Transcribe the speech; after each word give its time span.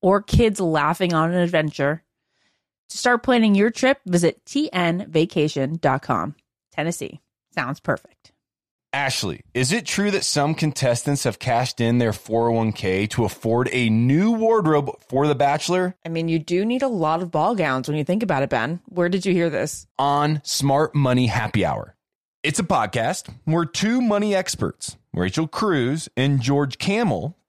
or 0.00 0.22
kids 0.22 0.60
laughing 0.60 1.12
on 1.14 1.32
an 1.32 1.38
adventure. 1.38 2.02
To 2.90 2.98
start 2.98 3.22
planning 3.22 3.54
your 3.54 3.70
trip, 3.70 4.00
visit 4.06 4.44
tnvacation.com. 4.44 6.34
Tennessee 6.72 7.20
sounds 7.54 7.80
perfect. 7.80 8.32
Ashley, 8.92 9.42
is 9.52 9.72
it 9.72 9.84
true 9.84 10.10
that 10.12 10.24
some 10.24 10.54
contestants 10.54 11.24
have 11.24 11.38
cashed 11.38 11.82
in 11.82 11.98
their 11.98 12.12
401k 12.12 13.10
to 13.10 13.24
afford 13.26 13.68
a 13.72 13.90
new 13.90 14.32
wardrobe 14.32 14.90
for 15.08 15.26
The 15.26 15.34
Bachelor? 15.34 15.96
I 16.06 16.08
mean, 16.08 16.28
you 16.28 16.38
do 16.38 16.64
need 16.64 16.82
a 16.82 16.88
lot 16.88 17.20
of 17.20 17.30
ball 17.30 17.54
gowns 17.54 17.88
when 17.88 17.98
you 17.98 18.04
think 18.04 18.22
about 18.22 18.42
it, 18.42 18.48
Ben. 18.48 18.80
Where 18.86 19.10
did 19.10 19.26
you 19.26 19.34
hear 19.34 19.50
this? 19.50 19.86
On 19.98 20.40
Smart 20.44 20.94
Money 20.94 21.26
Happy 21.26 21.62
Hour. 21.62 21.94
It's 22.42 22.58
a 22.58 22.64
podcast 22.64 23.28
where 23.44 23.66
two 23.66 24.00
money 24.00 24.34
experts, 24.34 24.96
Rachel 25.12 25.48
Cruz 25.48 26.08
and 26.16 26.40
George 26.40 26.78
Kamel, 26.78 27.36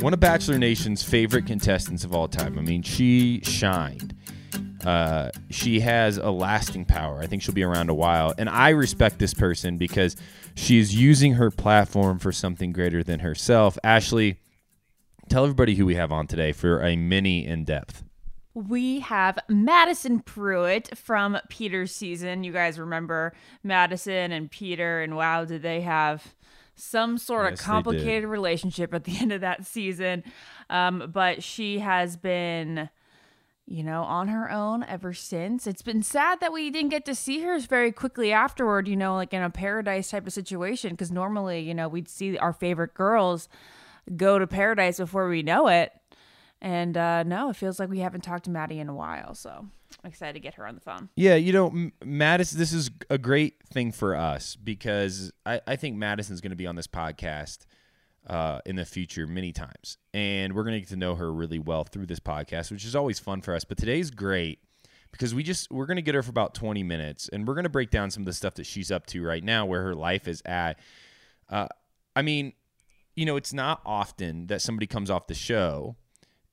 one 0.00 0.14
of 0.14 0.20
Bachelor 0.20 0.58
Nation's 0.58 1.02
favorite 1.02 1.46
contestants 1.46 2.04
of 2.04 2.14
all 2.14 2.26
time. 2.26 2.58
I 2.58 2.62
mean, 2.62 2.82
she 2.82 3.40
shined. 3.42 4.14
Uh, 4.84 5.30
she 5.50 5.80
has 5.80 6.16
a 6.16 6.30
lasting 6.30 6.86
power. 6.86 7.20
I 7.20 7.26
think 7.26 7.42
she'll 7.42 7.54
be 7.54 7.62
around 7.62 7.90
a 7.90 7.94
while. 7.94 8.32
And 8.38 8.48
I 8.48 8.70
respect 8.70 9.18
this 9.18 9.34
person 9.34 9.76
because 9.76 10.16
she 10.54 10.78
is 10.78 10.94
using 10.94 11.34
her 11.34 11.50
platform 11.50 12.18
for 12.18 12.32
something 12.32 12.72
greater 12.72 13.02
than 13.02 13.20
herself. 13.20 13.76
Ashley, 13.84 14.40
tell 15.28 15.44
everybody 15.44 15.74
who 15.74 15.84
we 15.84 15.96
have 15.96 16.12
on 16.12 16.26
today 16.26 16.52
for 16.52 16.82
a 16.82 16.96
mini 16.96 17.46
in 17.46 17.64
depth. 17.64 18.02
We 18.54 19.00
have 19.00 19.38
Madison 19.48 20.20
Prewett 20.20 20.96
from 20.96 21.38
Peter's 21.50 21.94
season. 21.94 22.42
You 22.42 22.52
guys 22.52 22.78
remember 22.78 23.32
Madison 23.62 24.32
and 24.32 24.50
Peter, 24.50 25.02
and 25.02 25.14
wow, 25.14 25.44
did 25.44 25.62
they 25.62 25.82
have 25.82 26.34
some 26.80 27.18
sort 27.18 27.52
yes, 27.52 27.60
of 27.60 27.66
complicated 27.66 28.28
relationship 28.28 28.94
at 28.94 29.04
the 29.04 29.16
end 29.20 29.32
of 29.32 29.40
that 29.40 29.66
season. 29.66 30.24
Um, 30.68 31.10
but 31.12 31.42
she 31.42 31.80
has 31.80 32.16
been, 32.16 32.88
you 33.66 33.84
know, 33.84 34.02
on 34.02 34.28
her 34.28 34.50
own 34.50 34.82
ever 34.84 35.12
since. 35.12 35.66
It's 35.66 35.82
been 35.82 36.02
sad 36.02 36.40
that 36.40 36.52
we 36.52 36.70
didn't 36.70 36.90
get 36.90 37.04
to 37.06 37.14
see 37.14 37.40
her 37.42 37.58
very 37.60 37.92
quickly 37.92 38.32
afterward, 38.32 38.88
you 38.88 38.96
know, 38.96 39.14
like 39.14 39.32
in 39.34 39.42
a 39.42 39.50
paradise 39.50 40.10
type 40.10 40.26
of 40.26 40.32
situation. 40.32 40.90
Because 40.90 41.12
normally, 41.12 41.60
you 41.60 41.74
know, 41.74 41.88
we'd 41.88 42.08
see 42.08 42.38
our 42.38 42.52
favorite 42.52 42.94
girls 42.94 43.48
go 44.16 44.38
to 44.38 44.46
paradise 44.46 44.98
before 44.98 45.28
we 45.28 45.42
know 45.42 45.68
it. 45.68 45.92
And 46.62 46.96
uh, 46.96 47.22
no, 47.22 47.50
it 47.50 47.56
feels 47.56 47.78
like 47.78 47.88
we 47.88 48.00
haven't 48.00 48.22
talked 48.22 48.44
to 48.44 48.50
Maddie 48.50 48.78
in 48.78 48.88
a 48.88 48.94
while. 48.94 49.34
So 49.34 49.50
I'm 49.50 50.08
excited 50.08 50.34
to 50.34 50.40
get 50.40 50.54
her 50.54 50.66
on 50.66 50.74
the 50.74 50.80
phone. 50.80 51.08
Yeah, 51.16 51.36
you 51.36 51.52
know, 51.52 51.90
Madison, 52.04 52.58
this 52.58 52.72
is 52.72 52.90
a 53.08 53.18
great 53.18 53.62
thing 53.72 53.92
for 53.92 54.14
us 54.14 54.56
because 54.56 55.32
I, 55.46 55.60
I 55.66 55.76
think 55.76 55.96
Madison's 55.96 56.40
going 56.40 56.50
to 56.50 56.56
be 56.56 56.66
on 56.66 56.76
this 56.76 56.86
podcast 56.86 57.60
uh, 58.26 58.60
in 58.66 58.76
the 58.76 58.84
future 58.84 59.26
many 59.26 59.52
times. 59.52 59.96
And 60.12 60.54
we're 60.54 60.64
going 60.64 60.74
to 60.74 60.80
get 60.80 60.90
to 60.90 60.96
know 60.96 61.14
her 61.14 61.32
really 61.32 61.58
well 61.58 61.84
through 61.84 62.06
this 62.06 62.20
podcast, 62.20 62.70
which 62.70 62.84
is 62.84 62.94
always 62.94 63.18
fun 63.18 63.40
for 63.40 63.54
us. 63.54 63.64
But 63.64 63.78
today's 63.78 64.10
great 64.10 64.60
because 65.12 65.34
we 65.34 65.42
just 65.42 65.70
we're 65.70 65.86
going 65.86 65.96
to 65.96 66.02
get 66.02 66.14
her 66.14 66.22
for 66.22 66.30
about 66.30 66.54
20 66.54 66.82
minutes 66.82 67.28
and 67.28 67.46
we're 67.46 67.54
going 67.54 67.64
to 67.64 67.70
break 67.70 67.90
down 67.90 68.10
some 68.10 68.22
of 68.22 68.26
the 68.26 68.32
stuff 68.32 68.54
that 68.54 68.66
she's 68.66 68.90
up 68.90 69.06
to 69.06 69.24
right 69.24 69.42
now 69.42 69.66
where 69.66 69.82
her 69.82 69.94
life 69.94 70.28
is 70.28 70.42
at 70.44 70.78
uh, 71.48 71.66
i 72.14 72.22
mean 72.22 72.52
you 73.16 73.26
know 73.26 73.36
it's 73.36 73.52
not 73.52 73.80
often 73.84 74.46
that 74.46 74.62
somebody 74.62 74.86
comes 74.86 75.10
off 75.10 75.26
the 75.26 75.34
show 75.34 75.96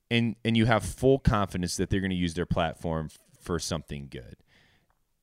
and 0.09 0.35
and 0.45 0.55
you 0.57 0.65
have 0.65 0.83
full 0.83 1.19
confidence 1.19 1.77
that 1.77 1.89
they're 1.89 1.99
going 1.99 2.11
to 2.11 2.15
use 2.15 2.33
their 2.33 2.45
platform 2.45 3.09
for 3.41 3.59
something 3.59 4.07
good. 4.09 4.37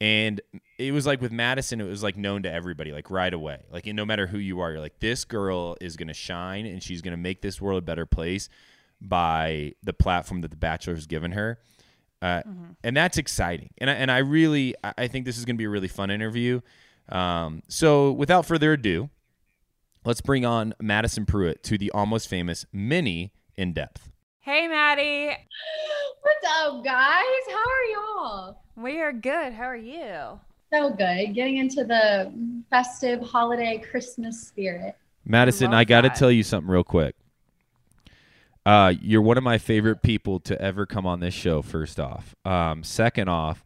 And 0.00 0.40
it 0.78 0.92
was 0.92 1.06
like 1.06 1.20
with 1.22 1.32
Madison, 1.32 1.80
it 1.80 1.84
was 1.84 2.02
like 2.02 2.16
known 2.16 2.42
to 2.42 2.52
everybody, 2.52 2.92
like 2.92 3.10
right 3.10 3.32
away. 3.32 3.64
Like 3.70 3.86
no 3.86 4.04
matter 4.04 4.26
who 4.26 4.38
you 4.38 4.60
are, 4.60 4.72
you're 4.72 4.80
like, 4.80 4.98
this 5.00 5.24
girl 5.24 5.76
is 5.80 5.96
gonna 5.96 6.12
shine 6.14 6.66
and 6.66 6.82
she's 6.82 7.00
gonna 7.00 7.16
make 7.16 7.40
this 7.42 7.60
world 7.60 7.78
a 7.82 7.86
better 7.86 8.04
place 8.04 8.48
by 9.00 9.72
the 9.82 9.92
platform 9.92 10.40
that 10.42 10.50
the 10.50 10.56
Bachelor 10.56 10.94
has 10.94 11.06
given 11.06 11.32
her. 11.32 11.58
Uh, 12.20 12.42
And 12.82 12.96
that's 12.96 13.18
exciting. 13.18 13.70
And 13.78 13.88
I, 13.88 13.94
and 13.94 14.10
I 14.10 14.18
really, 14.18 14.74
I 14.82 15.08
think 15.08 15.26
this 15.26 15.38
is 15.38 15.44
gonna 15.44 15.56
be 15.56 15.64
a 15.64 15.70
really 15.70 15.88
fun 15.88 16.10
interview. 16.10 16.60
Um, 17.08 17.62
so 17.68 18.12
without 18.12 18.46
further 18.46 18.72
ado, 18.72 19.10
let's 20.04 20.20
bring 20.20 20.44
on 20.44 20.74
Madison 20.80 21.24
Prewett 21.24 21.62
to 21.64 21.78
the 21.78 21.90
almost 21.92 22.28
famous 22.28 22.66
mini 22.72 23.32
in 23.56 23.72
depth. 23.72 24.10
Hey, 24.44 24.68
Maddie. 24.68 25.34
What's 26.20 26.54
up, 26.58 26.84
guys? 26.84 27.24
How 27.48 27.64
are 27.64 27.84
y'all? 27.90 28.62
We 28.76 29.00
are 29.00 29.10
good. 29.10 29.54
How 29.54 29.64
are 29.64 29.74
you? 29.74 30.38
So 30.70 30.90
good. 30.90 31.34
Getting 31.34 31.56
into 31.56 31.82
the 31.82 32.30
festive 32.68 33.22
holiday 33.22 33.78
Christmas 33.78 34.46
spirit. 34.46 34.96
Madison, 35.24 35.70
love 35.70 35.80
I 35.80 35.84
got 35.84 36.02
to 36.02 36.10
tell 36.10 36.30
you 36.30 36.42
something 36.42 36.70
real 36.70 36.84
quick. 36.84 37.14
Uh, 38.66 38.92
you're 39.00 39.22
one 39.22 39.38
of 39.38 39.44
my 39.44 39.56
favorite 39.56 40.02
people 40.02 40.40
to 40.40 40.60
ever 40.60 40.84
come 40.84 41.06
on 41.06 41.20
this 41.20 41.32
show. 41.32 41.62
First 41.62 41.98
off, 41.98 42.34
um, 42.44 42.84
second 42.84 43.30
off, 43.30 43.64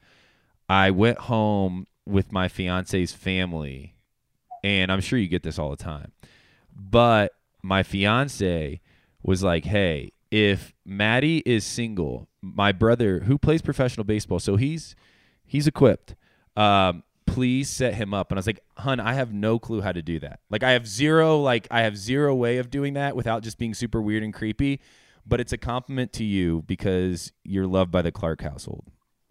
I 0.69 0.93
went 0.93 1.19
home 1.19 1.89
with 2.07 2.31
my 2.31 2.47
fiance's 2.47 3.13
family, 3.13 3.97
and 4.63 4.93
I'm 4.93 5.01
sure 5.01 5.19
you 5.19 5.27
get 5.27 5.43
this 5.43 5.59
all 5.59 5.71
the 5.71 5.77
time. 5.77 6.13
But 6.73 7.33
my 7.65 7.83
fiance 7.83 8.81
was 9.25 9.43
like, 9.43 9.65
"Hey, 9.65 10.13
if 10.31 10.75
Maddie 10.85 11.43
is 11.47 11.65
single, 11.65 12.29
my 12.43 12.73
brother 12.73 13.21
who 13.21 13.39
plays 13.39 13.63
professional 13.63 14.05
baseball, 14.05 14.39
so 14.39 14.57
he's 14.57 14.95
he's 15.45 15.67
equipped. 15.67 16.15
Um, 16.57 17.03
please 17.27 17.69
set 17.69 17.95
him 17.95 18.15
up." 18.15 18.31
And 18.31 18.39
I 18.39 18.41
was 18.41 18.47
like, 18.47 18.61
"Hun, 18.77 19.01
I 19.01 19.15
have 19.15 19.33
no 19.33 19.59
clue 19.59 19.81
how 19.81 19.93
to 19.93 20.03
do 20.03 20.19
that. 20.21 20.41
Like, 20.51 20.63
I 20.63 20.73
have 20.73 20.87
zero, 20.87 21.39
like, 21.39 21.67
I 21.71 21.83
have 21.83 21.97
zero 21.97 22.35
way 22.35 22.59
of 22.59 22.71
doing 22.71 22.95
that 22.95 23.17
without 23.17 23.43
just 23.43 23.59
being 23.59 23.75
super 23.75 24.01
weird 24.03 24.23
and 24.23 24.33
creepy." 24.33 24.81
But 25.27 25.41
it's 25.41 25.53
a 25.53 25.59
compliment 25.59 26.13
to 26.15 26.25
you 26.25 26.63
because 26.67 27.33
you're 27.45 27.67
loved 27.67 27.91
by 27.91 28.01
the 28.03 28.11
Clark 28.11 28.41
household. 28.41 28.85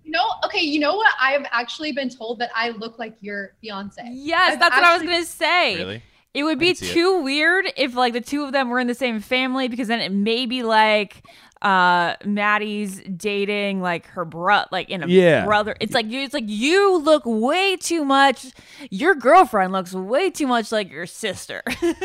You 0.03 0.11
know, 0.11 0.25
okay, 0.45 0.61
you 0.61 0.79
know 0.79 0.95
what? 0.95 1.11
I 1.19 1.31
have 1.31 1.45
actually 1.51 1.91
been 1.91 2.09
told 2.09 2.39
that 2.39 2.51
I 2.55 2.69
look 2.69 2.99
like 2.99 3.15
your 3.19 3.55
fiance. 3.61 4.07
Yes, 4.11 4.53
I've 4.53 4.59
that's 4.59 4.75
what 4.75 4.85
I 4.85 4.94
was 4.94 5.03
going 5.03 5.21
to 5.21 5.29
say. 5.29 5.75
Really? 5.77 6.03
It 6.37 6.43
would 6.43 6.59
be 6.59 6.67
can 6.67 6.75
see 6.75 6.89
it. 6.91 6.93
too 6.93 7.21
weird 7.23 7.65
if 7.75 7.95
like 7.95 8.13
the 8.13 8.21
two 8.21 8.43
of 8.43 8.51
them 8.51 8.69
were 8.69 8.79
in 8.79 8.87
the 8.87 8.93
same 8.95 9.19
family 9.19 9.67
because 9.67 9.87
then 9.87 9.99
it 9.99 10.11
may 10.11 10.45
be 10.45 10.63
like 10.63 11.23
uh 11.61 12.13
Maddie's 12.23 13.01
dating 13.01 13.81
like 13.81 14.05
her 14.07 14.23
bro 14.25 14.65
like 14.71 14.89
in 14.91 15.01
a 15.03 15.07
Yeah. 15.07 15.43
brother. 15.45 15.75
It's 15.79 15.93
like 15.93 16.05
you 16.05 16.21
it's 16.21 16.33
like 16.35 16.43
you 16.47 16.97
look 16.99 17.23
way 17.25 17.75
too 17.77 18.05
much. 18.05 18.45
Your 18.91 19.15
girlfriend 19.15 19.73
looks 19.73 19.93
way 19.93 20.29
too 20.29 20.45
much 20.47 20.71
like 20.71 20.91
your 20.91 21.05
sister. 21.07 21.63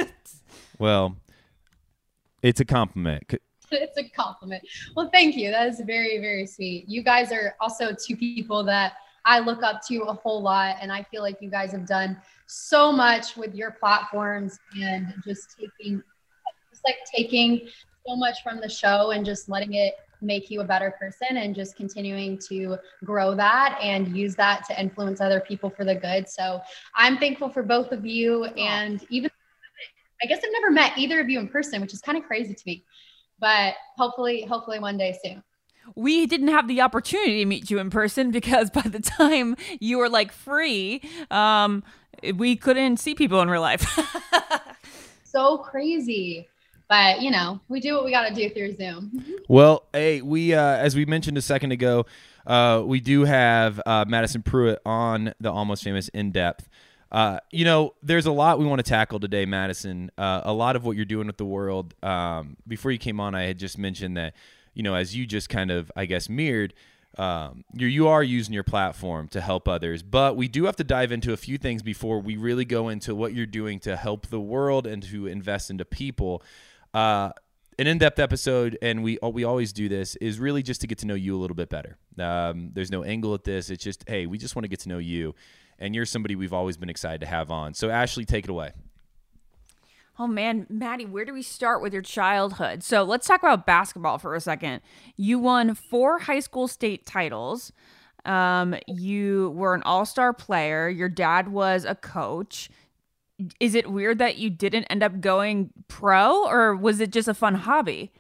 Well, 0.79 1.17
it's 2.43 2.61
a 2.61 2.65
compliment. 2.65 3.35
It's 3.71 3.97
a 3.97 4.09
compliment. 4.09 4.65
Well, 4.97 5.09
thank 5.13 5.37
you. 5.37 5.51
That 5.51 5.69
is 5.69 5.81
very, 5.81 6.19
very 6.19 6.45
sweet. 6.47 6.89
You 6.89 7.03
guys 7.05 7.31
are 7.31 7.55
also 7.61 7.95
two 7.95 8.17
people 8.17 8.65
that 8.65 8.95
I 9.25 9.39
look 9.39 9.63
up 9.63 9.81
to 9.89 9.99
a 10.03 10.13
whole 10.15 10.43
lot, 10.43 10.77
and 10.81 10.91
I 10.91 11.05
feel 11.05 11.23
like 11.23 11.37
you 11.41 11.49
guys 11.49 11.71
have 11.73 11.87
done 11.87 12.21
so 12.53 12.93
much 12.93 13.37
with 13.37 13.55
your 13.55 13.71
platforms 13.71 14.59
and 14.81 15.15
just 15.27 15.57
taking, 15.59 16.03
just 16.71 16.83
like 16.85 16.97
taking 17.15 17.69
so 18.07 18.17
much 18.17 18.43
from 18.43 18.61
the 18.61 18.69
show 18.69 19.11
and 19.11 19.25
just 19.25 19.49
letting 19.49 19.75
it 19.75 19.95
make 20.21 20.51
you 20.51 20.61
a 20.61 20.65
better 20.65 20.95
person 20.99 21.37
and 21.39 21.55
just 21.55 21.77
continuing 21.77 22.39
to 22.39 22.77
grow 23.05 23.35
that 23.35 23.79
and 23.83 24.17
use 24.17 24.37
that 24.37 24.65
to 24.67 24.81
influence 24.81 25.21
other 25.21 25.41
people 25.41 25.69
for 25.69 25.85
the 25.85 25.95
good. 25.95 26.29
So 26.29 26.61
I'm 26.95 27.19
thankful 27.19 27.49
for 27.49 27.63
both 27.63 27.91
of 27.91 28.07
you 28.07 28.45
and 28.45 29.05
even 29.11 29.31
I 30.23 30.27
guess 30.27 30.39
I've 30.39 30.53
never 30.53 30.71
met 30.71 30.97
either 30.97 31.21
of 31.21 31.29
you 31.29 31.41
in 31.41 31.49
person, 31.49 31.81
which 31.81 31.93
is 31.93 32.01
kind 32.01 32.17
of 32.17 32.23
crazy 32.25 32.55
to 32.55 32.63
me. 32.65 32.85
But 33.41 33.75
hopefully, 33.97 34.43
hopefully 34.43 34.79
one 34.79 34.97
day 34.97 35.19
soon. 35.25 35.43
we 35.97 36.27
didn't 36.27 36.49
have 36.49 36.69
the 36.69 36.81
opportunity 36.81 37.39
to 37.41 37.45
meet 37.45 37.71
you 37.71 37.81
in 37.81 37.91
person 37.91 38.31
because 38.31 38.71
by 38.71 38.83
the 38.83 39.01
time 39.01 39.57
you 39.81 39.99
were 39.99 40.09
like 40.09 40.31
free, 40.31 41.03
um 41.31 41.83
we 42.35 42.57
couldn't 42.57 42.99
see 42.99 43.15
people 43.15 43.41
in 43.41 43.51
real 43.51 43.61
life. 43.61 43.85
So 45.33 45.57
crazy. 45.57 46.47
But 46.89 47.23
you 47.23 47.31
know, 47.31 47.59
we 47.69 47.81
do 47.81 47.95
what 47.95 48.05
we 48.05 48.11
got 48.11 48.29
to 48.29 48.35
do 48.35 48.51
through 48.51 48.77
Zoom. 48.77 49.25
Well, 49.49 49.85
hey, 49.93 50.23
we 50.23 50.55
uh, 50.55 50.77
as 50.77 50.95
we 50.95 51.05
mentioned 51.05 51.37
a 51.37 51.43
second 51.43 51.73
ago, 51.73 52.07
uh, 52.47 52.83
we 52.85 53.01
do 53.01 53.25
have 53.25 53.81
uh, 53.85 54.05
Madison 54.07 54.43
Prewett 54.43 54.81
on 54.87 55.35
the 55.41 55.51
Almost 55.51 55.85
Famous 55.85 56.09
in 56.09 56.31
depth. 56.33 56.69
Uh, 57.11 57.39
you 57.51 57.65
know, 57.65 57.95
there's 58.03 58.25
a 58.25 58.33
lot 58.33 58.59
we 58.59 58.65
want 58.65 58.79
to 58.79 58.89
tackle 58.89 59.21
today, 59.21 59.45
Madison. 59.45 60.11
Uh, 60.17 60.41
a 60.45 60.53
lot 60.53 60.77
of 60.77 60.85
what 60.85 60.97
you're 60.97 61.05
doing 61.05 61.27
with 61.27 61.37
the 61.37 61.45
world. 61.45 61.95
Um, 62.03 62.57
before 62.67 62.91
you 62.91 62.99
came 62.99 63.21
on, 63.21 63.35
I 63.35 63.43
had 63.43 63.59
just 63.59 63.77
mentioned 63.77 64.17
that, 64.17 64.35
you 64.73 64.83
know, 64.83 64.95
as 64.95 65.15
you 65.15 65.27
just 65.27 65.51
kind 65.51 65.71
of, 65.71 65.93
I 65.95 66.07
guess, 66.07 66.31
mirrored, 66.31 66.73
um, 67.19 67.65
you 67.73 67.87
you 67.87 68.09
are 68.09 68.23
using 68.23 68.55
your 68.55 68.65
platform 68.65 69.29
to 69.29 69.41
help 69.41 69.69
others. 69.69 70.03
But 70.03 70.37
we 70.37 70.49
do 70.49 70.65
have 70.65 70.77
to 70.77 70.85
dive 70.85 71.13
into 71.13 71.33
a 71.33 71.37
few 71.37 71.59
things 71.59 71.83
before 71.83 72.21
we 72.21 72.37
really 72.37 72.65
go 72.65 72.89
into 72.89 73.15
what 73.15 73.35
you're 73.35 73.47
doing 73.47 73.81
to 73.81 73.97
help 73.97 74.29
the 74.29 74.41
world 74.41 74.87
and 74.87 75.03
to 75.05 75.27
invest 75.27 75.71
into 75.71 75.85
people. 75.85 76.43
Uh, 76.95 77.31
an 77.79 77.87
in-depth 77.87 78.19
episode, 78.19 78.79
and 78.83 79.03
we 79.03 79.19
we 79.23 79.45
always 79.45 79.73
do 79.73 79.89
this, 79.89 80.17
is 80.17 80.39
really 80.39 80.63
just 80.63 80.81
to 80.83 80.87
get 80.87 80.99
to 80.99 81.07
know 81.07 81.15
you 81.15 81.37
a 81.37 81.41
little 81.41 81.55
bit 81.55 81.69
better. 81.69 81.97
Um, 82.19 82.71
there's 82.73 82.91
no 82.91 83.03
angle 83.03 83.35
at 83.35 83.45
this. 83.45 83.71
It's 83.71 83.83
just, 83.83 84.05
hey, 84.09 84.27
we 84.27 84.39
just 84.39 84.55
want 84.55 84.65
to 84.65 84.69
get 84.69 84.81
to 84.81 84.89
know 84.89 84.99
you, 84.99 85.35
and 85.79 85.95
you're 85.95 86.07
somebody 86.07 86.37
we've 86.37 86.53
always 86.53 86.77
been 86.77 86.91
excited 86.91 87.21
to 87.21 87.27
have 87.27 87.51
on. 87.51 87.75
So, 87.75 87.89
Ashley, 87.89 88.25
take 88.25 88.45
it 88.45 88.51
away. 88.51 88.73
Oh 90.19 90.27
man, 90.27 90.67
Maddie, 90.69 91.07
where 91.07 91.25
do 91.25 91.33
we 91.33 91.43
start 91.43 91.81
with 91.81 91.93
your 91.93 92.03
childhood? 92.03 92.83
So 92.83 93.03
let's 93.03 93.27
talk 93.27 93.43
about 93.43 93.67
basketball 93.67 94.19
for 94.19 94.35
a 94.35 94.41
second. 94.41 94.83
You 95.17 95.39
won 95.39 95.75
four 95.75 96.21
high 96.21 96.41
school 96.41 96.69
state 96.69 97.07
titles. 97.07 97.73
Um, 98.25 98.77
you 98.87 99.51
were 99.57 99.75
an 99.75 99.83
all 99.85 100.05
star 100.05 100.33
player. 100.35 100.89
Your 100.89 101.09
dad 101.09 101.49
was 101.49 101.85
a 101.85 101.95
coach. 101.95 102.69
Is 103.59 103.75
it 103.75 103.91
weird 103.91 104.19
that 104.19 104.37
you 104.37 104.51
didn't 104.51 104.85
end 104.85 105.03
up 105.03 105.21
going 105.21 105.71
pro, 105.89 106.47
or 106.47 106.77
was 106.77 107.01
it 107.01 107.11
just 107.11 107.27
a 107.27 107.35
fun 107.35 107.55
hobby? 107.57 108.13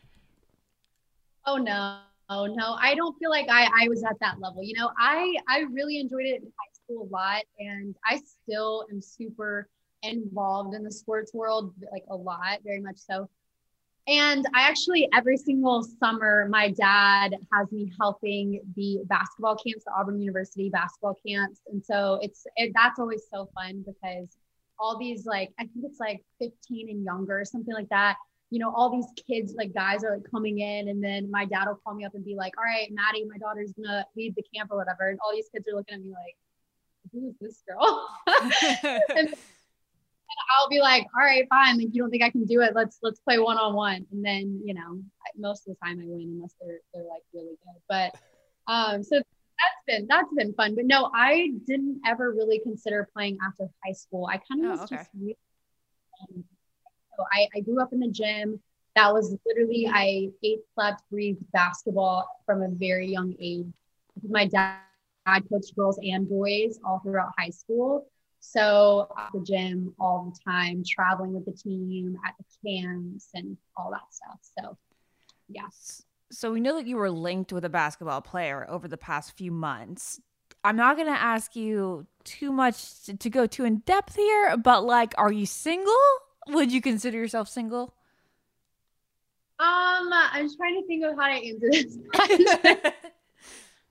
Oh 1.47 1.57
no, 1.57 1.99
oh 2.31 2.47
no. 2.47 2.75
I 2.81 2.95
don't 2.95 3.17
feel 3.19 3.31
like 3.31 3.47
I, 3.51 3.69
I 3.83 3.89
was 3.89 4.03
at 4.05 4.19
that 4.21 4.41
level. 4.41 4.63
You 4.63 4.75
know, 4.75 4.91
I 4.99 5.35
I 5.49 5.61
really 5.71 5.99
enjoyed 6.01 6.25
it 6.27 6.43
in 6.43 6.49
high 6.49 6.73
school 6.73 7.09
a 7.09 7.09
lot 7.13 7.45
and 7.59 7.95
I 8.07 8.19
still 8.19 8.87
am 8.91 9.01
super 9.01 9.69
involved 10.03 10.75
in 10.75 10.83
the 10.83 10.91
sports 10.91 11.33
world, 11.35 11.73
like 11.93 12.05
a 12.11 12.17
lot, 12.17 12.59
very 12.65 12.81
much 12.81 12.99
so. 12.99 13.29
And 14.09 14.45
I 14.53 14.63
actually 14.63 15.09
every 15.15 15.37
single 15.37 15.85
summer, 15.85 16.49
my 16.51 16.71
dad 16.71 17.37
has 17.53 17.71
me 17.71 17.93
helping 18.01 18.61
the 18.75 19.01
basketball 19.07 19.57
camps, 19.57 19.85
the 19.85 19.93
Auburn 19.97 20.21
University 20.21 20.71
basketball 20.71 21.17
camps. 21.25 21.61
And 21.71 21.85
so 21.85 22.19
it's 22.21 22.45
it, 22.57 22.73
that's 22.75 22.99
always 22.99 23.23
so 23.33 23.49
fun 23.55 23.85
because 23.87 24.37
all 24.79 24.99
these 24.99 25.25
like 25.25 25.51
I 25.61 25.63
think 25.63 25.85
it's 25.85 26.01
like 26.01 26.25
15 26.41 26.89
and 26.91 27.05
younger, 27.05 27.45
something 27.45 27.75
like 27.75 27.89
that 27.91 28.17
you 28.53 28.59
know, 28.59 28.71
all 28.77 28.91
these 28.91 29.07
kids, 29.27 29.55
like 29.57 29.73
guys 29.73 30.05
are 30.05 30.19
like 30.19 30.31
coming 30.31 30.59
in, 30.59 30.89
and 30.89 31.03
then 31.03 31.31
my 31.31 31.47
dad 31.47 31.65
will 31.67 31.81
call 31.83 31.95
me 31.95 32.05
up 32.05 32.15
and 32.15 32.23
be 32.23 32.37
like, 32.37 32.53
All 32.59 32.65
right, 32.65 32.87
Maddie, 32.93 33.25
my 33.25 33.39
daughter's 33.39 33.73
gonna 33.73 34.05
lead 34.15 34.35
the 34.37 34.45
camp 34.55 34.71
or 34.71 34.77
whatever. 34.77 35.09
And 35.09 35.19
all 35.25 35.33
these 35.33 35.49
kids 35.49 35.67
are 35.67 35.75
looking 35.75 35.95
at 35.95 36.03
me 36.03 36.11
like, 36.11 36.37
Who 37.13 37.31
is 37.31 37.35
this 37.41 37.63
girl? 37.67 38.07
and 39.17 39.35
I'll 40.59 40.69
be 40.69 40.81
like, 40.81 41.07
All 41.17 41.25
right, 41.25 41.47
fine. 41.49 41.79
Like, 41.79 41.89
you 41.93 42.03
don't 42.03 42.11
think 42.11 42.23
I 42.23 42.31
can 42.31 42.45
do 42.45 42.61
it? 42.61 42.73
Let's 42.75 42.99
let's 43.03 43.21
play 43.21 43.39
one 43.39 43.59
on 43.59 43.75
one. 43.75 44.07
And 44.13 44.25
then, 44.25 44.61
you 44.65 44.75
know, 44.75 45.01
most 45.37 45.67
of 45.69 45.75
the 45.75 45.87
time 45.87 45.99
I 46.01 46.05
win 46.07 46.35
unless 46.37 46.55
they're 46.61 46.81
they're 46.95 47.05
like 47.05 47.23
really 47.35 47.57
good. 47.65 47.83
But 47.89 48.15
um, 48.73 49.03
so 49.03 49.17
that's 49.17 49.83
been 49.87 50.07
that's 50.09 50.33
been 50.37 50.55
fun. 50.55 50.75
But 50.75 50.87
no, 50.87 51.11
I 51.15 51.51
didn't 51.67 52.01
ever 52.07 52.33
really 52.33 52.61
consider 52.61 53.09
playing 53.13 53.39
after 53.47 53.69
high 53.85 53.93
school. 53.93 54.27
I 54.31 54.39
kind 54.39 54.61
of 54.63 54.67
Oh, 54.67 54.71
was 54.71 54.85
okay. 54.85 54.97
just 54.97 55.11
really 55.15 55.37
um, 56.21 56.45
so 57.17 57.25
I, 57.33 57.49
I 57.57 57.61
grew 57.61 57.81
up 57.83 57.93
in 57.93 58.01
the 58.01 58.09
gym. 58.09 58.61
That 58.97 59.13
was 59.13 59.37
literally 59.47 59.89
I 59.93 60.31
ate, 60.43 60.61
slept, 60.75 61.03
breathed 61.11 61.45
basketball 61.53 62.29
from 62.47 62.63
a 62.63 62.69
very 62.69 63.09
young 63.09 63.35
age. 63.41 63.67
My 64.29 64.47
dad, 64.47 64.77
dad 65.27 65.45
coached 65.49 65.75
girls 65.77 65.99
and 66.03 66.29
boys 66.29 66.79
all 66.85 67.01
throughout 67.01 67.31
high 67.39 67.51
school. 67.51 68.07
So 68.45 69.09
at 69.17 69.31
the 69.33 69.41
gym 69.41 69.95
all 70.01 70.31
the 70.31 70.51
time, 70.51 70.83
traveling 70.87 71.33
with 71.33 71.47
the 71.47 71.53
team 71.53 72.17
at 72.27 72.35
the 72.37 72.45
camps 72.69 73.29
and 73.35 73.57
all 73.77 73.93
that 73.93 74.03
stuff. 74.11 74.41
So 74.59 74.77
yes. 75.49 76.03
So 76.33 76.53
we 76.53 76.61
know 76.61 76.75
that 76.75 76.87
you 76.87 76.97
were 76.97 77.11
linked 77.11 77.53
with 77.53 77.65
a 77.65 77.69
basketball 77.69 78.21
player 78.21 78.67
over 78.69 78.89
the 78.89 78.97
past 78.97 79.37
few 79.37 79.53
months. 79.53 80.21
I'm 80.65 80.77
not 80.77 80.97
going 80.97 81.07
to 81.07 81.13
ask 81.13 81.55
you 81.55 82.07
too 82.25 82.53
much 82.53 83.05
to, 83.05 83.17
to 83.17 83.31
go 83.31 83.47
too 83.47 83.65
in 83.65 83.79
depth 83.79 84.17
here, 84.17 84.57
but 84.57 84.85
like, 84.85 85.15
are 85.17 85.33
you 85.33 85.47
single? 85.47 85.95
Would 86.49 86.73
you 86.73 86.83
consider 86.83 87.19
yourself 87.19 87.49
single? 87.49 87.95
Um, 89.61 90.11
I'm 90.13 90.47
just 90.47 90.57
trying 90.57 90.81
to 90.81 90.87
think 90.89 91.05
of 91.05 91.17
how 91.17 91.29
to 91.29 91.35
answer 91.35 91.69
this. 91.71 91.97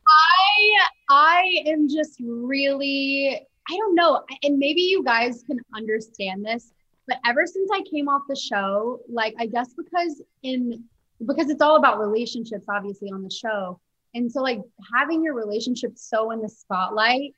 I 0.08 0.88
I 1.10 1.64
am 1.68 1.88
just 1.88 2.18
really 2.22 3.48
I 3.72 3.78
don't 3.78 3.96
know, 3.96 4.22
and 4.44 4.58
maybe 4.58 4.82
you 4.82 5.02
guys 5.02 5.44
can 5.48 5.58
understand 5.74 6.44
this, 6.44 6.74
but 7.08 7.20
ever 7.26 7.46
since 7.46 7.70
I 7.74 7.82
came 7.90 8.10
off 8.10 8.24
the 8.28 8.36
show, 8.36 9.00
like 9.08 9.34
I 9.40 9.46
guess 9.46 9.74
because 9.74 10.22
in 10.44 10.84
because 11.26 11.50
it's 11.50 11.62
all 11.62 11.78
about 11.78 12.00
relationships, 12.00 12.66
obviously 12.68 13.10
on 13.12 13.24
the 13.24 13.30
show, 13.30 13.80
and 14.14 14.30
so 14.30 14.42
like 14.42 14.60
having 14.94 15.24
your 15.24 15.36
relationship 15.36 15.94
so 15.96 16.32
in 16.32 16.42
the 16.42 16.50
spotlight 16.50 17.34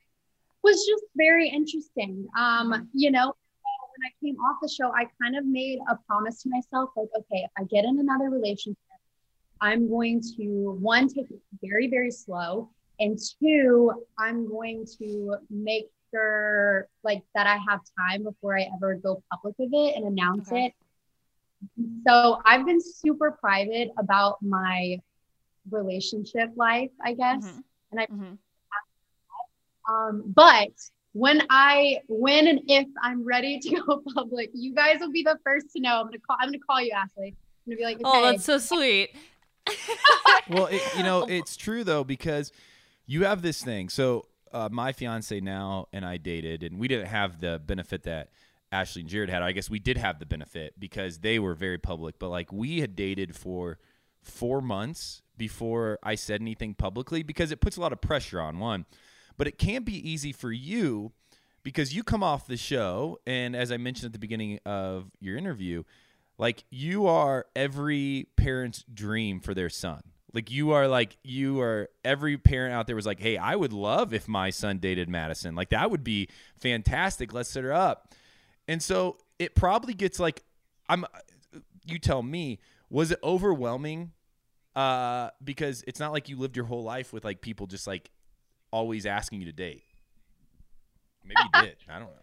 was 0.63 0.83
just 0.87 1.03
very 1.15 1.49
interesting. 1.49 2.27
Um, 2.35 2.89
you 2.95 3.11
know, 3.11 3.25
when 3.27 4.07
I 4.07 4.11
came 4.25 4.37
off 4.37 4.57
the 4.59 4.69
show, 4.69 4.91
I 4.91 5.05
kind 5.21 5.37
of 5.37 5.45
made 5.45 5.77
a 5.87 5.99
promise 6.07 6.41
to 6.43 6.49
myself, 6.49 6.89
like, 6.97 7.09
okay, 7.15 7.43
if 7.43 7.51
I 7.59 7.65
get 7.65 7.85
in 7.85 7.99
another 7.99 8.31
relationship, 8.31 8.77
I'm 9.61 9.87
going 9.87 10.19
to 10.37 10.77
one 10.81 11.09
take 11.09 11.29
it 11.29 11.39
very 11.61 11.89
very 11.89 12.09
slow, 12.09 12.71
and 12.99 13.19
two, 13.39 13.91
I'm 14.17 14.49
going 14.49 14.87
to 14.97 15.35
make 15.51 15.91
sure 16.13 16.87
like 17.03 17.23
that 17.35 17.47
I 17.47 17.57
have 17.67 17.81
time 17.97 18.23
before 18.23 18.57
I 18.57 18.67
ever 18.75 18.95
go 18.95 19.23
public 19.31 19.55
with 19.57 19.71
it 19.73 19.95
and 19.95 20.05
announce 20.05 20.51
okay. 20.51 20.65
it. 20.65 20.73
So 22.07 22.41
I've 22.45 22.65
been 22.65 22.81
super 22.81 23.31
private 23.31 23.91
about 23.97 24.41
my 24.41 24.99
relationship 25.69 26.51
life, 26.55 26.91
I 27.03 27.13
guess. 27.13 27.45
Mm-hmm. 27.45 27.59
And 27.91 27.99
I 27.99 28.05
mm-hmm. 28.07 29.93
um 29.93 30.23
but 30.27 30.71
when 31.13 31.41
I 31.49 31.99
when 32.07 32.47
and 32.47 32.61
if 32.67 32.87
I'm 33.01 33.23
ready 33.23 33.59
to 33.59 33.81
go 33.81 34.03
public, 34.15 34.51
you 34.53 34.73
guys 34.73 34.99
will 34.99 35.11
be 35.11 35.23
the 35.23 35.37
first 35.43 35.67
to 35.75 35.81
know. 35.81 35.99
I'm 35.99 36.05
gonna 36.05 36.19
call 36.19 36.37
I'm 36.39 36.49
gonna 36.49 36.59
call 36.59 36.81
you, 36.81 36.91
Ashley. 36.91 37.35
I'm 37.65 37.71
gonna 37.71 37.77
be 37.77 37.83
like, 37.83 37.97
Oh, 38.03 38.23
that's 38.23 38.43
so 38.43 38.57
sweet. 38.57 39.15
well, 40.49 40.65
it, 40.65 40.81
you 40.97 41.03
know, 41.03 41.25
it's 41.25 41.55
true 41.55 41.83
though, 41.83 42.03
because 42.03 42.51
you 43.05 43.23
have 43.25 43.41
this 43.41 43.63
thing. 43.63 43.89
So 43.89 44.25
uh, 44.53 44.69
my 44.71 44.91
fiance 44.91 45.39
now 45.39 45.87
and 45.91 46.05
I 46.05 46.17
dated, 46.17 46.63
and 46.63 46.79
we 46.79 46.87
didn't 46.87 47.07
have 47.07 47.41
the 47.41 47.61
benefit 47.65 48.03
that 48.03 48.29
Ashley 48.71 49.01
and 49.01 49.09
Jared 49.09 49.29
had. 49.29 49.43
I 49.43 49.51
guess 49.51 49.69
we 49.69 49.79
did 49.79 49.97
have 49.97 50.19
the 50.19 50.25
benefit 50.25 50.79
because 50.79 51.19
they 51.19 51.39
were 51.39 51.53
very 51.55 51.77
public, 51.77 52.19
but 52.19 52.29
like 52.29 52.51
we 52.51 52.79
had 52.79 52.95
dated 52.95 53.35
for 53.35 53.79
four 54.21 54.61
months 54.61 55.21
before 55.37 55.99
I 56.03 56.15
said 56.15 56.41
anything 56.41 56.73
publicly 56.73 57.23
because 57.23 57.51
it 57.51 57.61
puts 57.61 57.77
a 57.77 57.81
lot 57.81 57.93
of 57.93 58.01
pressure 58.01 58.39
on 58.39 58.59
one. 58.59 58.85
But 59.37 59.47
it 59.47 59.57
can't 59.57 59.85
be 59.85 60.09
easy 60.09 60.31
for 60.31 60.51
you 60.51 61.11
because 61.63 61.95
you 61.95 62.03
come 62.03 62.23
off 62.23 62.45
the 62.45 62.57
show, 62.57 63.19
and 63.25 63.55
as 63.55 63.71
I 63.71 63.77
mentioned 63.77 64.07
at 64.07 64.13
the 64.13 64.19
beginning 64.19 64.59
of 64.65 65.11
your 65.19 65.37
interview, 65.37 65.83
like 66.37 66.65
you 66.69 67.07
are 67.07 67.47
every 67.55 68.27
parent's 68.35 68.83
dream 68.93 69.39
for 69.39 69.53
their 69.53 69.69
son. 69.69 70.01
Like 70.33 70.49
you 70.49 70.71
are 70.71 70.87
like 70.87 71.17
you 71.23 71.61
are 71.61 71.89
every 72.03 72.37
parent 72.37 72.73
out 72.73 72.87
there 72.87 72.95
was 72.95 73.05
like, 73.05 73.19
"Hey, 73.19 73.37
I 73.37 73.55
would 73.55 73.71
love 73.71 74.13
if 74.13 74.27
my 74.27 74.49
son 74.49 74.79
dated 74.79 75.07
Madison. 75.07 75.53
Like 75.53 75.69
that 75.69 75.91
would 75.91 76.03
be 76.03 76.27
fantastic. 76.57 77.33
Let's 77.33 77.49
set 77.49 77.63
her 77.63 77.73
up." 77.73 78.13
And 78.67 78.81
so 78.81 79.17
it 79.37 79.53
probably 79.53 79.93
gets 79.93 80.19
like 80.19 80.43
I'm 80.89 81.05
you 81.85 81.99
tell 81.99 82.23
me, 82.23 82.59
was 82.89 83.11
it 83.11 83.19
overwhelming 83.23 84.11
uh 84.75 85.29
because 85.43 85.83
it's 85.85 85.99
not 85.99 86.11
like 86.11 86.29
you 86.29 86.35
lived 86.35 86.55
your 86.55 86.65
whole 86.65 86.81
life 86.81 87.13
with 87.13 87.23
like 87.23 87.41
people 87.41 87.67
just 87.67 87.85
like 87.85 88.09
always 88.71 89.05
asking 89.05 89.39
you 89.39 89.45
to 89.45 89.53
date. 89.53 89.83
Maybe 91.23 91.35
you 91.43 91.61
did. 91.61 91.77
I 91.87 91.99
don't 91.99 92.07
know. 92.07 92.13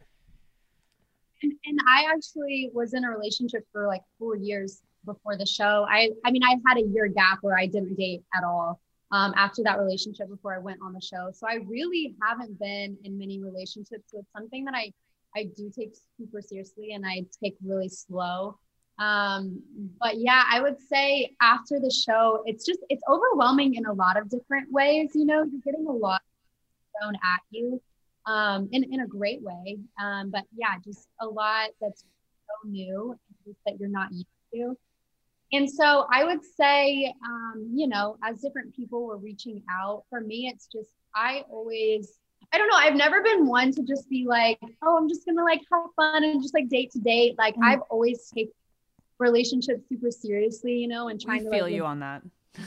And, 1.43 1.53
and 1.65 1.79
I 1.89 2.05
actually 2.15 2.71
was 2.75 2.93
in 2.93 3.03
a 3.03 3.09
relationship 3.09 3.67
for 3.73 3.87
like 3.87 4.03
4 4.19 4.37
years 4.37 4.83
before 5.05 5.37
the 5.37 5.47
show. 5.47 5.87
I 5.89 6.11
I 6.25 6.31
mean 6.31 6.43
I 6.43 6.57
had 6.67 6.79
a 6.79 6.87
year 6.87 7.09
gap 7.09 7.39
where 7.43 7.59
I 7.59 7.67
didn't 7.67 7.97
date 7.97 8.23
at 8.35 8.45
all 8.45 8.81
um, 9.13 9.33
after 9.37 9.63
that 9.65 9.79
relationship 9.79 10.29
before 10.29 10.55
I 10.55 10.59
went 10.59 10.81
on 10.83 10.93
the 10.93 11.01
show. 11.01 11.31
So 11.33 11.47
I 11.49 11.59
really 11.67 12.15
haven't 12.23 12.59
been 12.59 12.97
in 13.05 13.19
many 13.19 13.41
relationships. 13.43 14.11
So 14.11 14.19
it's 14.19 14.33
something 14.37 14.65
that 14.65 14.75
I 14.75 14.93
I 15.37 15.45
do 15.57 15.71
take 15.71 15.95
super 16.19 16.43
seriously 16.43 16.93
and 16.93 17.07
I 17.07 17.25
take 17.43 17.57
really 17.65 17.89
slow. 17.89 18.59
Um, 18.99 19.63
but 19.99 20.19
yeah, 20.19 20.43
I 20.51 20.61
would 20.61 20.77
say 20.81 21.35
after 21.41 21.81
the 21.81 21.91
show, 21.91 22.43
it's 22.47 22.67
just 22.67 22.81
it's 22.89 23.03
overwhelming 23.09 23.75
in 23.75 23.87
a 23.87 23.93
lot 23.93 24.19
of 24.19 24.29
different 24.29 24.71
ways. 24.71 25.11
You 25.15 25.25
know, 25.25 25.45
you're 25.45 25.61
getting 25.65 25.87
a 25.87 25.93
lot 25.93 26.21
thrown 27.01 27.15
at 27.15 27.41
you 27.51 27.81
um, 28.27 28.69
in 28.73 28.85
in 28.93 29.01
a 29.01 29.07
great 29.07 29.43
way. 29.43 29.79
Um, 30.01 30.31
but 30.31 30.45
yeah, 30.55 30.75
just 30.85 31.09
a 31.21 31.27
lot 31.27 31.71
that's 31.81 32.03
so 32.03 32.69
new 32.69 33.19
that 33.67 33.79
you're 33.81 33.89
not 33.89 34.13
used 34.13 34.27
to. 34.55 34.77
And 35.53 35.69
so 35.69 36.07
I 36.13 36.25
would 36.25 36.45
say, 36.45 37.13
um, 37.27 37.71
you 37.73 37.89
know, 37.89 38.17
as 38.23 38.41
different 38.41 38.75
people 38.75 39.05
were 39.05 39.17
reaching 39.17 39.63
out, 39.71 40.05
for 40.09 40.21
me, 40.21 40.49
it's 40.53 40.67
just, 40.67 40.91
I 41.15 41.45
always, 41.51 42.19
I 42.53 42.59
don't 42.59 42.69
know, 42.69 42.77
I've 42.77 42.95
never 42.95 43.23
been 43.23 43.47
one 43.47 43.73
to 43.73 43.83
just 43.83 44.09
be 44.09 44.27
like, 44.27 44.61
oh, 44.83 44.97
I'm 44.97 45.09
just 45.09 45.27
gonna 45.27 45.45
like 45.45 45.61
have 45.73 45.87
fun 45.97 46.23
and 46.23 46.41
just 46.41 46.55
like 46.55 46.69
date 46.69 46.93
to 46.93 47.01
date. 47.01 47.37
Like 47.37 47.55
mm-hmm. 47.55 47.65
I've 47.65 47.81
always 47.91 48.31
taken 48.31 48.53
relationships 49.19 49.89
super 49.89 50.11
seriously, 50.11 50.75
you 50.75 50.89
know, 50.89 51.09
and 51.09 51.21
trying 51.21 51.41
we 51.41 51.45
to 51.45 51.51
feel 51.51 51.65
like, 51.65 51.75
you 51.75 51.85
on 51.85 52.01
that. 52.01 52.23
Yeah, 52.57 52.65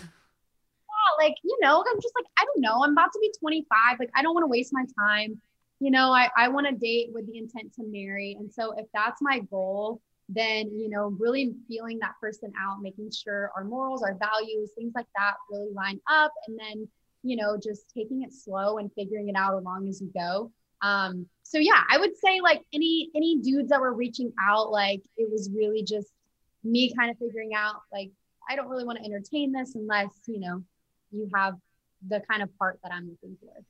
like, 1.26 1.36
you 1.44 1.58
know, 1.62 1.84
I'm 1.90 2.02
just 2.02 2.14
like, 2.16 2.26
I 2.38 2.46
don't 2.46 2.62
know, 2.62 2.84
I'm 2.84 2.92
about 2.92 3.12
to 3.14 3.20
be 3.20 3.34
25. 3.40 4.00
Like, 4.00 4.12
I 4.16 4.22
don't 4.22 4.34
want 4.34 4.44
to 4.44 4.48
waste 4.48 4.74
my 4.74 4.86
time. 4.98 5.42
You 5.80 5.92
know, 5.92 6.12
I, 6.12 6.30
I 6.38 6.48
want 6.50 6.68
to 6.68 6.74
date 6.74 7.10
with 7.14 7.28
the 7.28 7.38
intent 7.38 7.74
to 7.76 7.84
marry. 7.84 8.38
And 8.40 8.52
so 8.52 8.74
if 8.78 8.88
that's 8.94 9.22
my 9.22 9.40
goal, 9.40 10.02
then 10.34 10.70
you 10.78 10.90
know 10.90 11.16
really 11.20 11.54
feeling 11.68 12.00
that 12.00 12.14
person 12.22 12.52
out 12.60 12.82
making 12.82 13.12
sure 13.12 13.52
our 13.56 13.64
morals 13.64 14.04
our 14.04 14.16
values 14.16 14.72
things 14.76 14.94
like 14.96 15.08
that 15.16 15.34
really 15.50 15.72
line 15.74 16.00
up 16.10 16.32
and 16.48 16.58
then 16.60 16.88
you 17.24 17.36
know 17.36 17.58
just 17.62 17.86
taking 17.94 18.24
it 18.24 18.34
slow 18.34 18.78
and 18.78 18.92
figuring 18.94 19.30
it 19.30 19.36
out 19.36 19.54
along 19.54 19.88
as 19.88 20.02
you 20.02 20.10
go 20.16 20.52
um 20.82 21.26
so 21.44 21.58
yeah 21.58 21.84
i 21.90 21.98
would 21.98 22.16
say 22.18 22.40
like 22.42 22.62
any 22.74 23.10
any 23.16 23.40
dudes 23.42 23.70
that 23.70 23.80
were 23.80 23.94
reaching 23.94 24.32
out 24.42 24.72
like 24.72 25.02
it 25.18 25.30
was 25.32 25.50
really 25.56 25.84
just 25.84 26.12
me 26.64 26.94
kind 26.98 27.12
of 27.12 27.18
figuring 27.18 27.54
out 27.56 27.76
like 27.92 28.10
i 28.50 28.56
don't 28.56 28.70
really 28.70 28.86
want 28.86 28.98
to 28.98 29.06
entertain 29.06 29.52
this 29.52 29.76
unless 29.76 30.10
you 30.28 30.40
know 30.40 30.64
you 31.12 31.30
have 31.34 31.56
the 32.10 32.22
kind 32.30 32.42
of 32.42 32.50
part 32.58 32.80
that 32.84 32.92
i'm 32.92 33.10
looking 33.10 33.38
for 33.42 33.64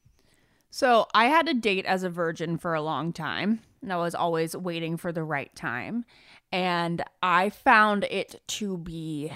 so 0.75 1.05
I 1.13 1.25
had 1.25 1.47
a 1.47 1.53
date 1.53 1.85
as 1.85 2.01
a 2.01 2.09
virgin 2.09 2.57
for 2.57 2.73
a 2.73 2.81
long 2.81 3.13
time, 3.13 3.59
and 3.83 3.93
I 3.93 3.97
was 3.97 4.15
always 4.15 4.57
waiting 4.57 4.97
for 4.97 5.11
the 5.11 5.23
right 5.23 5.55
time. 5.55 6.03
And 6.53 7.03
I 7.23 7.49
found 7.49 8.03
it 8.11 8.39
to 8.47 8.77
be 8.77 9.31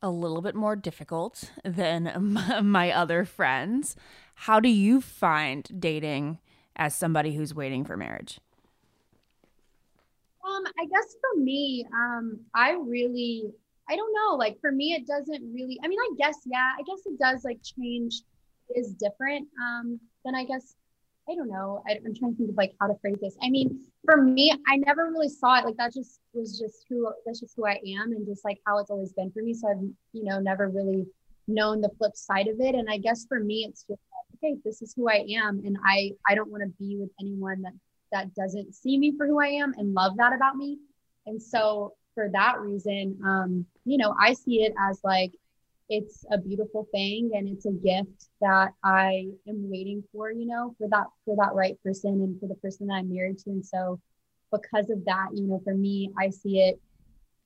a 0.00 0.08
little 0.08 0.40
bit 0.40 0.54
more 0.54 0.76
difficult 0.76 1.50
than 1.64 2.38
my 2.62 2.92
other 2.92 3.24
friends. 3.24 3.96
How 4.36 4.60
do 4.60 4.68
you 4.68 5.00
find 5.00 5.68
dating 5.80 6.38
as 6.76 6.94
somebody 6.94 7.34
who's 7.34 7.54
waiting 7.54 7.84
for 7.84 7.96
marriage? 7.96 8.38
Um, 10.46 10.64
I 10.78 10.84
guess 10.84 11.16
for 11.20 11.40
me, 11.40 11.84
um, 11.92 12.38
I 12.54 12.74
really, 12.74 13.50
I 13.88 13.96
don't 13.96 14.14
know. 14.14 14.36
Like 14.36 14.60
for 14.60 14.70
me, 14.70 14.92
it 14.92 15.08
doesn't 15.08 15.52
really. 15.52 15.76
I 15.82 15.88
mean, 15.88 15.98
I 15.98 16.10
guess 16.16 16.36
yeah, 16.46 16.70
I 16.78 16.82
guess 16.82 17.00
it 17.04 17.18
does 17.18 17.44
like 17.44 17.58
change 17.64 18.22
is 18.76 18.92
different, 18.92 19.48
um, 19.60 19.98
then 20.24 20.36
I 20.36 20.44
guess 20.44 20.76
I 21.28 21.34
don't 21.34 21.48
know. 21.48 21.82
I, 21.88 21.92
am 21.92 22.14
trying 22.14 22.32
to 22.32 22.36
think 22.36 22.50
of 22.50 22.56
like 22.56 22.74
how 22.80 22.86
to 22.86 22.94
phrase 23.00 23.16
this. 23.20 23.36
I 23.42 23.50
mean, 23.50 23.80
for 24.04 24.22
me, 24.22 24.52
I 24.68 24.76
never 24.76 25.10
really 25.10 25.28
saw 25.28 25.58
it 25.58 25.64
like 25.64 25.76
that. 25.76 25.92
Just 25.92 26.20
was 26.32 26.58
just 26.58 26.84
who 26.88 27.12
that's 27.24 27.40
just 27.40 27.54
who 27.56 27.66
I 27.66 27.80
am, 27.98 28.12
and 28.12 28.26
just 28.26 28.44
like 28.44 28.60
how 28.66 28.78
it's 28.78 28.90
always 28.90 29.12
been 29.12 29.32
for 29.32 29.42
me. 29.42 29.52
So 29.52 29.68
I've 29.68 29.82
you 30.12 30.24
know 30.24 30.38
never 30.38 30.68
really 30.68 31.06
known 31.48 31.80
the 31.80 31.90
flip 31.98 32.16
side 32.16 32.46
of 32.48 32.60
it. 32.60 32.74
And 32.74 32.88
I 32.88 32.98
guess 32.98 33.26
for 33.28 33.40
me, 33.40 33.66
it's 33.68 33.82
just 33.82 33.90
like, 33.90 34.52
okay, 34.52 34.60
this 34.64 34.82
is 34.82 34.94
who 34.94 35.08
I 35.08 35.24
am, 35.30 35.62
and 35.64 35.76
I 35.84 36.12
I 36.28 36.36
don't 36.36 36.50
want 36.50 36.62
to 36.62 36.68
be 36.78 36.96
with 36.96 37.10
anyone 37.20 37.62
that 37.62 37.74
that 38.12 38.34
doesn't 38.34 38.74
see 38.74 38.96
me 38.96 39.12
for 39.16 39.26
who 39.26 39.40
I 39.40 39.48
am 39.48 39.74
and 39.78 39.94
love 39.94 40.16
that 40.18 40.32
about 40.32 40.56
me. 40.56 40.78
And 41.26 41.42
so 41.42 41.94
for 42.14 42.28
that 42.32 42.60
reason, 42.60 43.18
um, 43.24 43.66
you 43.84 43.98
know, 43.98 44.14
I 44.18 44.32
see 44.32 44.62
it 44.62 44.74
as 44.88 45.00
like 45.02 45.32
it's 45.88 46.24
a 46.32 46.38
beautiful 46.38 46.88
thing 46.92 47.30
and 47.34 47.48
it's 47.48 47.66
a 47.66 47.72
gift 47.72 48.28
that 48.40 48.72
I 48.82 49.28
am 49.48 49.70
waiting 49.70 50.02
for, 50.12 50.30
you 50.30 50.46
know, 50.46 50.74
for 50.78 50.88
that 50.88 51.06
for 51.24 51.36
that 51.36 51.54
right 51.54 51.80
person 51.82 52.12
and 52.22 52.38
for 52.40 52.46
the 52.46 52.54
person 52.56 52.88
that 52.88 52.94
I'm 52.94 53.12
married 53.12 53.38
to. 53.40 53.50
And 53.50 53.64
so 53.64 54.00
because 54.52 54.90
of 54.90 55.04
that, 55.04 55.28
you 55.34 55.46
know, 55.46 55.60
for 55.64 55.74
me, 55.74 56.10
I 56.18 56.30
see 56.30 56.60
it 56.60 56.80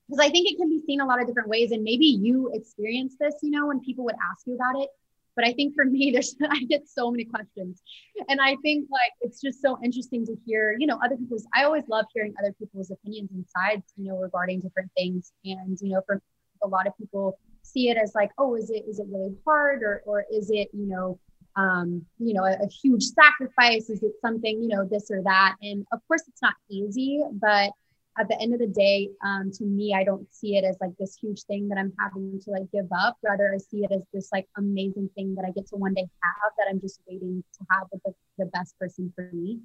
because 0.08 0.24
I 0.24 0.30
think 0.30 0.50
it 0.50 0.56
can 0.56 0.68
be 0.68 0.82
seen 0.86 1.00
a 1.00 1.06
lot 1.06 1.20
of 1.20 1.26
different 1.26 1.48
ways. 1.48 1.70
And 1.70 1.82
maybe 1.82 2.06
you 2.06 2.50
experience 2.54 3.14
this, 3.20 3.34
you 3.42 3.50
know, 3.50 3.66
when 3.66 3.80
people 3.80 4.04
would 4.04 4.16
ask 4.30 4.46
you 4.46 4.54
about 4.54 4.82
it. 4.82 4.88
But 5.36 5.46
I 5.46 5.52
think 5.52 5.74
for 5.74 5.84
me, 5.84 6.10
there's 6.12 6.34
I 6.48 6.64
get 6.64 6.88
so 6.88 7.10
many 7.10 7.24
questions. 7.24 7.82
And 8.28 8.40
I 8.40 8.56
think 8.62 8.88
like 8.90 9.12
it's 9.20 9.40
just 9.40 9.60
so 9.60 9.78
interesting 9.84 10.24
to 10.26 10.36
hear, 10.46 10.74
you 10.78 10.86
know, 10.86 10.98
other 11.04 11.16
people's 11.16 11.46
I 11.54 11.64
always 11.64 11.84
love 11.88 12.06
hearing 12.14 12.34
other 12.38 12.52
people's 12.58 12.90
opinions 12.90 13.30
and 13.32 13.44
sides, 13.46 13.92
you 13.96 14.08
know, 14.08 14.16
regarding 14.16 14.60
different 14.60 14.90
things. 14.96 15.32
And, 15.44 15.78
you 15.80 15.90
know, 15.90 16.02
for 16.06 16.22
a 16.62 16.68
lot 16.68 16.86
of 16.86 16.96
people 16.98 17.38
see 17.72 17.90
it 17.90 17.96
as 17.96 18.14
like, 18.14 18.30
oh, 18.38 18.54
is 18.54 18.70
it 18.70 18.84
is 18.88 18.98
it 18.98 19.06
really 19.10 19.34
hard 19.44 19.82
or 19.82 20.02
or 20.06 20.24
is 20.32 20.50
it 20.50 20.68
you 20.72 20.86
know 20.86 21.18
um, 21.56 22.04
you 22.18 22.34
know 22.34 22.44
a, 22.44 22.52
a 22.52 22.68
huge 22.68 23.04
sacrifice? 23.04 23.90
Is 23.90 24.02
it 24.02 24.12
something 24.20 24.60
you 24.62 24.68
know 24.68 24.84
this 24.84 25.10
or 25.10 25.22
that? 25.22 25.56
And 25.62 25.86
of 25.92 26.00
course, 26.06 26.22
it's 26.28 26.42
not 26.42 26.54
easy, 26.68 27.22
but 27.32 27.72
at 28.18 28.28
the 28.28 28.40
end 28.40 28.52
of 28.52 28.60
the 28.60 28.66
day, 28.66 29.08
um, 29.24 29.50
to 29.52 29.64
me, 29.64 29.94
I 29.94 30.04
don't 30.04 30.30
see 30.32 30.56
it 30.56 30.64
as 30.64 30.76
like 30.80 30.90
this 30.98 31.16
huge 31.16 31.42
thing 31.44 31.68
that 31.68 31.78
I'm 31.78 31.92
having 31.98 32.40
to 32.44 32.50
like 32.50 32.70
give 32.72 32.88
up. 32.92 33.16
Rather, 33.22 33.52
I 33.54 33.58
see 33.58 33.84
it 33.84 33.92
as 33.92 34.02
this 34.12 34.30
like 34.32 34.46
amazing 34.56 35.08
thing 35.14 35.34
that 35.36 35.44
I 35.46 35.52
get 35.52 35.66
to 35.68 35.76
one 35.76 35.94
day 35.94 36.02
have 36.02 36.52
that 36.58 36.66
I'm 36.68 36.80
just 36.80 37.00
waiting 37.08 37.42
to 37.54 37.66
have 37.70 37.86
with 37.92 38.02
the, 38.04 38.12
the 38.38 38.46
best 38.46 38.78
person 38.78 39.12
for 39.14 39.30
me. 39.32 39.60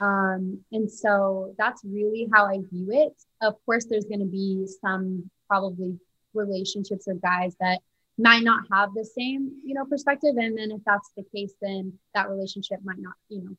Um, 0.00 0.60
and 0.72 0.90
so 0.90 1.54
that's 1.58 1.82
really 1.84 2.28
how 2.32 2.46
I 2.46 2.58
view 2.70 2.88
it. 2.90 3.14
Of 3.40 3.54
course, 3.64 3.86
there's 3.86 4.04
going 4.04 4.20
to 4.20 4.26
be 4.26 4.66
some 4.80 5.30
probably 5.48 5.98
relationships 6.36 7.08
or 7.08 7.14
guys 7.14 7.56
that 7.60 7.80
might 8.18 8.42
not 8.42 8.64
have 8.72 8.94
the 8.94 9.04
same, 9.04 9.52
you 9.64 9.74
know, 9.74 9.84
perspective. 9.84 10.36
And 10.36 10.56
then 10.56 10.70
if 10.70 10.80
that's 10.86 11.10
the 11.16 11.24
case, 11.34 11.52
then 11.60 11.92
that 12.14 12.28
relationship 12.28 12.80
might 12.84 12.98
not, 12.98 13.14
you 13.28 13.42
know, 13.42 13.56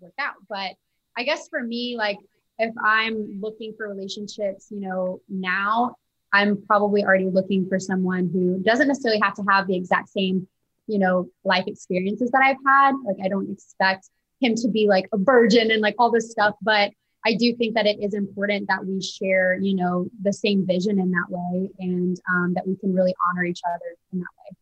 work 0.00 0.14
out. 0.18 0.34
But 0.48 0.72
I 1.16 1.22
guess 1.24 1.48
for 1.48 1.62
me, 1.62 1.96
like 1.96 2.18
if 2.58 2.74
I'm 2.82 3.40
looking 3.40 3.74
for 3.76 3.88
relationships, 3.88 4.68
you 4.70 4.80
know, 4.80 5.20
now 5.28 5.96
I'm 6.32 6.62
probably 6.66 7.04
already 7.04 7.28
looking 7.30 7.68
for 7.68 7.78
someone 7.78 8.30
who 8.32 8.58
doesn't 8.62 8.88
necessarily 8.88 9.20
have 9.20 9.34
to 9.34 9.44
have 9.48 9.66
the 9.66 9.76
exact 9.76 10.08
same, 10.10 10.46
you 10.86 10.98
know, 10.98 11.28
life 11.44 11.64
experiences 11.66 12.30
that 12.32 12.42
I've 12.42 12.56
had. 12.66 12.94
Like 13.04 13.16
I 13.24 13.28
don't 13.28 13.50
expect 13.50 14.08
him 14.40 14.54
to 14.56 14.68
be 14.68 14.88
like 14.88 15.06
a 15.12 15.18
virgin 15.18 15.70
and 15.70 15.80
like 15.80 15.94
all 15.98 16.10
this 16.10 16.30
stuff, 16.30 16.54
but 16.62 16.92
I 17.24 17.34
do 17.34 17.54
think 17.56 17.74
that 17.74 17.86
it 17.86 17.98
is 18.00 18.14
important 18.14 18.68
that 18.68 18.84
we 18.84 19.02
share, 19.02 19.58
you 19.60 19.74
know, 19.76 20.06
the 20.22 20.32
same 20.32 20.66
vision 20.66 20.98
in 20.98 21.10
that 21.10 21.26
way 21.28 21.70
and 21.78 22.20
um, 22.30 22.54
that 22.54 22.66
we 22.66 22.76
can 22.76 22.94
really 22.94 23.14
honor 23.28 23.44
each 23.44 23.60
other 23.66 23.96
in 24.12 24.20
that 24.20 24.26
way. 24.38 24.56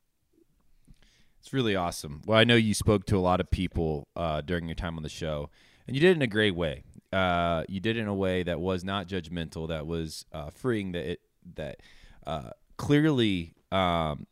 It's 1.41 1.53
really 1.53 1.77
awesome. 1.77 2.21
Well, 2.27 2.38
I 2.38 2.45
know 2.45 2.57
you 2.57 2.75
spoke 2.75 3.07
to 3.07 3.17
a 3.17 3.21
lot 3.21 3.41
of 3.41 3.50
people 3.50 4.09
uh, 4.17 4.41
during 4.41 4.67
your 4.67 4.75
time 4.75 4.97
on 4.97 5.03
the 5.03 5.09
show, 5.09 5.50
and 5.87 5.97
you 5.97 6.00
did 6.00 6.11
it 6.11 6.17
in 6.17 6.23
a 6.23 6.27
great 6.27 6.55
way. 6.55 6.83
Uh, 7.12 7.65
you 7.69 7.81
did 7.81 7.97
it 7.97 8.00
in 8.00 8.09
a 8.09 8.15
way 8.15 8.43
that 8.43 8.61
was 8.61 8.85
not 8.85 9.09
judgmental, 9.09 9.69
that 9.69 9.87
was 9.87 10.27
uh, 10.33 10.50
freeing, 10.50 10.93
that 10.93 11.12
it, 11.12 11.21
that 11.55 11.81
uh, 12.27 12.50
clearly 12.77 13.55
um, 13.73 14.27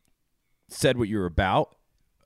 said 0.69 0.99
what 0.99 1.09
you 1.09 1.19
were 1.19 1.27
about. 1.27 1.77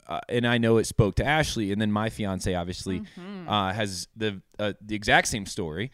Uh, 0.07 0.19
and 0.27 0.45
I 0.45 0.57
know 0.57 0.77
it 0.77 0.85
spoke 0.85 1.15
to 1.15 1.25
Ashley, 1.25 1.71
and 1.71 1.81
then 1.81 1.91
my 1.91 2.09
fiance 2.09 2.53
obviously 2.53 2.99
Mm-hmm. 3.01 3.47
uh, 3.49 3.71
has 3.73 4.07
the 4.15 4.41
uh, 4.59 4.73
the 4.81 4.95
exact 4.95 5.27
same 5.27 5.45
story, 5.45 5.91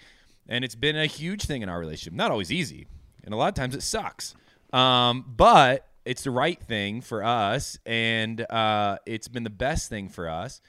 and 0.50 0.64
it's 0.66 0.76
been 0.76 0.96
a 0.98 1.06
huge 1.06 1.44
thing 1.44 1.62
in 1.62 1.70
our 1.70 1.80
relationship. 1.80 2.14
Not 2.14 2.32
always 2.32 2.52
easy, 2.52 2.88
and 3.24 3.34
a 3.34 3.38
lot 3.38 3.50
of 3.50 3.54
times 3.54 3.76
it 3.76 3.84
sucks. 3.84 4.34
Um, 4.74 5.26
but 5.36 5.88
it's 6.06 6.24
the 6.24 6.32
right 6.32 6.60
thing 6.62 7.02
for 7.02 7.24
us, 7.24 7.78
and 7.86 8.42
uh, 8.50 8.98
it's 9.06 9.28
been 9.28 9.44
the 9.44 9.50
best 9.50 9.90
thing 9.90 10.10
for 10.10 10.28
us. 10.30 10.62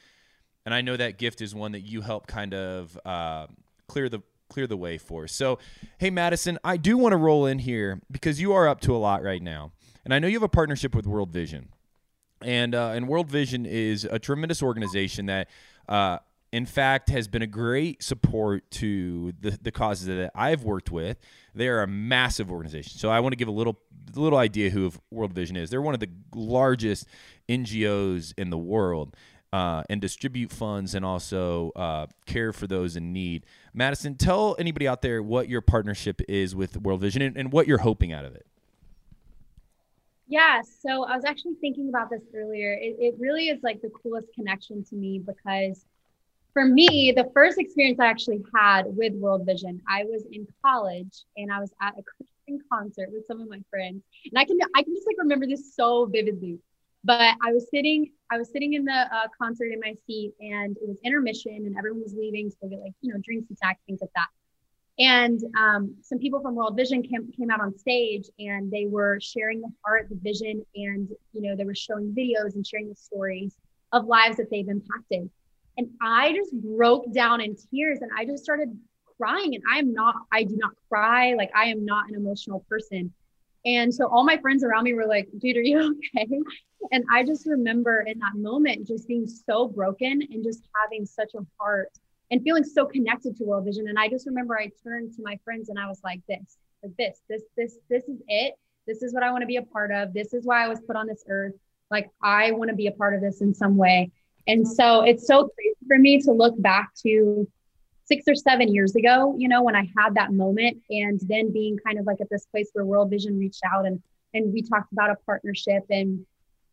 And 0.66 0.74
I 0.74 0.82
know 0.82 0.96
that 0.96 1.16
gift 1.16 1.40
is 1.40 1.54
one 1.54 1.72
that 1.72 1.80
you 1.80 2.02
help 2.02 2.26
kind 2.26 2.52
of 2.52 2.98
uh, 3.06 3.46
clear 3.86 4.08
the 4.08 4.20
clear 4.50 4.66
the 4.66 4.76
way 4.76 4.98
for. 4.98 5.26
So, 5.28 5.58
hey 5.98 6.10
Madison, 6.10 6.58
I 6.64 6.76
do 6.76 6.98
want 6.98 7.12
to 7.12 7.16
roll 7.16 7.46
in 7.46 7.58
here 7.60 8.00
because 8.10 8.40
you 8.40 8.52
are 8.52 8.68
up 8.68 8.80
to 8.82 8.94
a 8.94 8.98
lot 8.98 9.22
right 9.22 9.42
now, 9.42 9.72
and 10.04 10.12
I 10.12 10.18
know 10.18 10.26
you 10.26 10.34
have 10.36 10.42
a 10.42 10.48
partnership 10.48 10.94
with 10.94 11.06
World 11.06 11.30
Vision, 11.32 11.68
and 12.42 12.74
uh, 12.74 12.90
and 12.94 13.08
World 13.08 13.30
Vision 13.30 13.66
is 13.66 14.04
a 14.04 14.18
tremendous 14.18 14.62
organization 14.62 15.26
that. 15.26 15.48
Uh, 15.88 16.18
in 16.50 16.64
fact, 16.64 17.10
has 17.10 17.28
been 17.28 17.42
a 17.42 17.46
great 17.46 18.02
support 18.02 18.70
to 18.70 19.34
the, 19.38 19.58
the 19.60 19.70
causes 19.70 20.06
that 20.06 20.30
I've 20.34 20.64
worked 20.64 20.90
with. 20.90 21.18
They 21.54 21.68
are 21.68 21.82
a 21.82 21.86
massive 21.86 22.50
organization. 22.50 22.98
So 22.98 23.10
I 23.10 23.20
want 23.20 23.32
to 23.32 23.36
give 23.36 23.48
a 23.48 23.52
little 23.52 23.78
little 24.14 24.38
idea 24.38 24.70
who 24.70 24.90
World 25.10 25.34
Vision 25.34 25.56
is. 25.56 25.68
They're 25.68 25.82
one 25.82 25.92
of 25.92 26.00
the 26.00 26.08
largest 26.34 27.06
NGOs 27.50 28.32
in 28.38 28.48
the 28.48 28.56
world 28.56 29.14
uh, 29.52 29.82
and 29.88 30.00
distribute 30.00 30.50
funds 30.50 30.94
and 30.94 31.04
also 31.04 31.72
uh, 31.76 32.06
care 32.26 32.52
for 32.52 32.66
those 32.66 32.96
in 32.96 33.12
need. 33.12 33.46
Madison, 33.72 34.16
tell 34.16 34.56
anybody 34.58 34.86
out 34.86 35.02
there 35.02 35.22
what 35.22 35.48
your 35.48 35.60
partnership 35.60 36.20
is 36.28 36.54
with 36.54 36.76
World 36.78 37.00
Vision 37.00 37.22
and, 37.22 37.36
and 37.36 37.52
what 37.52 37.66
you're 37.66 37.78
hoping 37.78 38.12
out 38.12 38.24
of 38.24 38.34
it. 38.34 38.46
Yeah, 40.28 40.60
so 40.62 41.04
I 41.04 41.16
was 41.16 41.24
actually 41.24 41.54
thinking 41.60 41.88
about 41.88 42.10
this 42.10 42.22
earlier. 42.34 42.72
It, 42.74 42.96
it 43.00 43.14
really 43.18 43.48
is 43.48 43.62
like 43.62 43.80
the 43.80 43.90
coolest 43.90 44.28
connection 44.34 44.84
to 44.84 44.96
me 44.96 45.20
because 45.24 45.86
for 46.52 46.64
me, 46.64 47.12
the 47.16 47.30
first 47.34 47.58
experience 47.58 48.00
I 48.00 48.06
actually 48.06 48.42
had 48.54 48.84
with 48.86 49.14
World 49.14 49.46
Vision, 49.46 49.80
I 49.88 50.04
was 50.04 50.24
in 50.32 50.46
college 50.64 51.24
and 51.36 51.52
I 51.52 51.60
was 51.60 51.72
at 51.82 51.94
a 51.98 52.02
Christian 52.02 52.60
concert 52.72 53.10
with 53.12 53.26
some 53.26 53.40
of 53.40 53.48
my 53.48 53.60
friends, 53.70 54.02
and 54.24 54.38
I 54.38 54.44
can 54.44 54.58
I 54.76 54.82
can 54.82 54.94
just 54.94 55.06
like 55.06 55.16
remember 55.18 55.46
this 55.46 55.74
so 55.74 56.06
vividly. 56.06 56.58
But 57.04 57.36
I 57.44 57.52
was 57.52 57.68
sitting 57.70 58.10
I 58.30 58.38
was 58.38 58.50
sitting 58.52 58.74
in 58.74 58.84
the 58.84 58.92
uh, 59.12 59.28
concert 59.40 59.72
in 59.72 59.80
my 59.80 59.94
seat, 60.06 60.32
and 60.40 60.76
it 60.76 60.88
was 60.88 60.98
intermission, 61.04 61.56
and 61.66 61.76
everyone 61.78 62.02
was 62.02 62.14
leaving 62.14 62.50
to 62.50 62.56
go 62.62 62.68
get 62.68 62.80
like 62.80 62.94
you 63.02 63.14
know 63.14 63.20
drinks 63.24 63.48
and 63.50 63.58
snacks, 63.58 63.80
things 63.86 64.00
like 64.02 64.12
that. 64.16 64.28
And 64.98 65.40
um, 65.56 65.94
some 66.02 66.18
people 66.18 66.40
from 66.40 66.56
World 66.56 66.76
Vision 66.76 67.02
came, 67.02 67.30
came 67.30 67.50
out 67.50 67.60
on 67.60 67.76
stage 67.78 68.28
and 68.40 68.70
they 68.70 68.86
were 68.86 69.20
sharing 69.20 69.60
the 69.60 69.70
heart, 69.84 70.08
the 70.08 70.16
vision, 70.16 70.64
and 70.74 71.08
you 71.32 71.42
know 71.42 71.54
they 71.54 71.64
were 71.64 71.74
showing 71.74 72.12
videos 72.12 72.54
and 72.54 72.66
sharing 72.66 72.88
the 72.88 72.96
stories 72.96 73.54
of 73.92 74.06
lives 74.06 74.36
that 74.38 74.50
they've 74.50 74.68
impacted. 74.68 75.30
And 75.76 75.88
I 76.02 76.32
just 76.32 76.52
broke 76.52 77.12
down 77.12 77.40
in 77.40 77.56
tears 77.70 78.00
and 78.00 78.10
I 78.16 78.24
just 78.24 78.42
started 78.42 78.76
crying. 79.16 79.54
And 79.54 79.62
I'm 79.70 79.92
not, 79.92 80.16
I 80.32 80.42
do 80.42 80.56
not 80.56 80.72
cry. 80.88 81.34
Like 81.34 81.50
I 81.54 81.66
am 81.66 81.84
not 81.84 82.08
an 82.08 82.16
emotional 82.16 82.64
person. 82.68 83.12
And 83.64 83.94
so 83.94 84.08
all 84.08 84.24
my 84.24 84.36
friends 84.38 84.64
around 84.64 84.84
me 84.84 84.94
were 84.94 85.06
like, 85.06 85.28
dude, 85.38 85.56
are 85.56 85.62
you 85.62 86.00
okay? 86.16 86.28
And 86.92 87.04
I 87.12 87.24
just 87.24 87.46
remember 87.46 88.04
in 88.06 88.18
that 88.18 88.34
moment 88.34 88.86
just 88.86 89.06
being 89.06 89.26
so 89.26 89.68
broken 89.68 90.22
and 90.30 90.42
just 90.44 90.62
having 90.82 91.06
such 91.06 91.32
a 91.34 91.44
heart 91.60 91.90
and 92.30 92.42
feeling 92.42 92.64
so 92.64 92.86
connected 92.86 93.36
to 93.36 93.44
World 93.44 93.64
Vision. 93.64 93.88
And 93.88 93.98
I 93.98 94.08
just 94.08 94.26
remember 94.26 94.58
I 94.58 94.70
turned 94.82 95.14
to 95.14 95.22
my 95.22 95.38
friends 95.44 95.68
and 95.68 95.78
I 95.78 95.86
was 95.88 96.00
like, 96.04 96.20
this, 96.28 96.58
like 96.82 96.96
this, 96.96 97.20
this, 97.28 97.42
this, 97.56 97.78
this 97.88 98.04
is 98.04 98.20
it. 98.28 98.54
This 98.86 99.02
is 99.02 99.12
what 99.12 99.22
I 99.22 99.30
want 99.30 99.42
to 99.42 99.46
be 99.46 99.56
a 99.56 99.62
part 99.62 99.92
of. 99.92 100.12
This 100.12 100.32
is 100.34 100.44
why 100.44 100.64
I 100.64 100.68
was 100.68 100.80
put 100.80 100.96
on 100.96 101.06
this 101.06 101.24
earth. 101.28 101.54
Like 101.90 102.10
I 102.22 102.52
want 102.52 102.70
to 102.70 102.76
be 102.76 102.86
a 102.86 102.92
part 102.92 103.14
of 103.14 103.20
this 103.20 103.40
in 103.40 103.54
some 103.54 103.76
way. 103.76 104.10
And 104.46 104.66
so 104.66 105.02
it's 105.02 105.26
so 105.26 105.48
crazy 105.48 105.76
for 105.86 105.98
me 105.98 106.20
to 106.22 106.32
look 106.32 106.60
back 106.60 106.90
to 107.02 107.46
six 108.06 108.24
or 108.26 108.34
seven 108.34 108.74
years 108.74 108.96
ago, 108.96 109.34
you 109.36 109.48
know, 109.48 109.62
when 109.62 109.76
I 109.76 109.86
had 109.96 110.14
that 110.14 110.32
moment 110.32 110.78
and 110.88 111.20
then 111.28 111.52
being 111.52 111.78
kind 111.86 111.98
of 111.98 112.06
like 112.06 112.20
at 112.22 112.30
this 112.30 112.46
place 112.46 112.70
where 112.72 112.84
World 112.84 113.10
Vision 113.10 113.38
reached 113.38 113.62
out 113.70 113.86
and 113.86 114.02
and 114.34 114.52
we 114.52 114.62
talked 114.62 114.92
about 114.92 115.10
a 115.10 115.16
partnership 115.26 115.84
and 115.90 116.24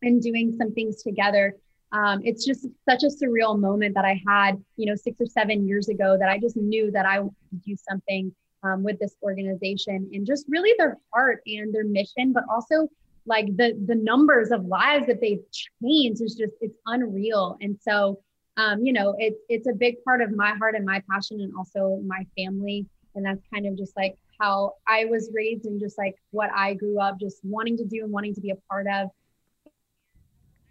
and 0.02 0.22
doing 0.22 0.54
some 0.58 0.72
things 0.72 1.02
together. 1.02 1.54
Um, 1.92 2.20
it's 2.24 2.44
just 2.44 2.66
such 2.88 3.02
a 3.04 3.06
surreal 3.06 3.58
moment 3.58 3.94
that 3.94 4.04
I 4.04 4.20
had, 4.26 4.62
you 4.76 4.86
know, 4.86 4.94
six 4.96 5.20
or 5.20 5.26
seven 5.26 5.66
years 5.66 5.88
ago 5.88 6.16
that 6.18 6.28
I 6.28 6.38
just 6.38 6.56
knew 6.56 6.90
that 6.90 7.06
I 7.06 7.20
wanted 7.20 7.36
to 7.50 7.56
do 7.64 7.76
something 7.88 8.34
um, 8.62 8.82
with 8.82 8.98
this 8.98 9.14
organization 9.22 10.10
and 10.12 10.26
just 10.26 10.46
really 10.48 10.74
their 10.78 10.98
heart 11.12 11.40
and 11.46 11.74
their 11.74 11.84
mission, 11.84 12.32
but 12.32 12.44
also 12.50 12.88
like 13.24 13.46
the 13.56 13.80
the 13.86 13.94
numbers 13.94 14.50
of 14.50 14.64
lives 14.66 15.06
that 15.06 15.20
they've 15.20 15.42
changed 15.82 16.22
is 16.22 16.34
just 16.34 16.52
it's 16.60 16.76
unreal. 16.86 17.56
And 17.60 17.78
so 17.80 18.20
um, 18.56 18.84
you 18.84 18.92
know, 18.92 19.14
it's 19.18 19.40
it's 19.48 19.68
a 19.68 19.72
big 19.72 20.02
part 20.04 20.22
of 20.22 20.34
my 20.34 20.54
heart 20.54 20.74
and 20.74 20.84
my 20.84 21.02
passion 21.10 21.40
and 21.40 21.52
also 21.56 22.00
my 22.06 22.26
family. 22.36 22.86
And 23.14 23.24
that's 23.24 23.42
kind 23.52 23.66
of 23.66 23.76
just 23.76 23.96
like 23.96 24.16
how 24.40 24.74
I 24.86 25.06
was 25.06 25.30
raised 25.32 25.64
and 25.64 25.80
just 25.80 25.96
like 25.96 26.14
what 26.30 26.50
I 26.54 26.74
grew 26.74 27.00
up 27.00 27.18
just 27.18 27.40
wanting 27.44 27.76
to 27.78 27.84
do 27.84 28.04
and 28.04 28.12
wanting 28.12 28.34
to 28.34 28.40
be 28.40 28.50
a 28.50 28.56
part 28.70 28.86
of 28.86 29.08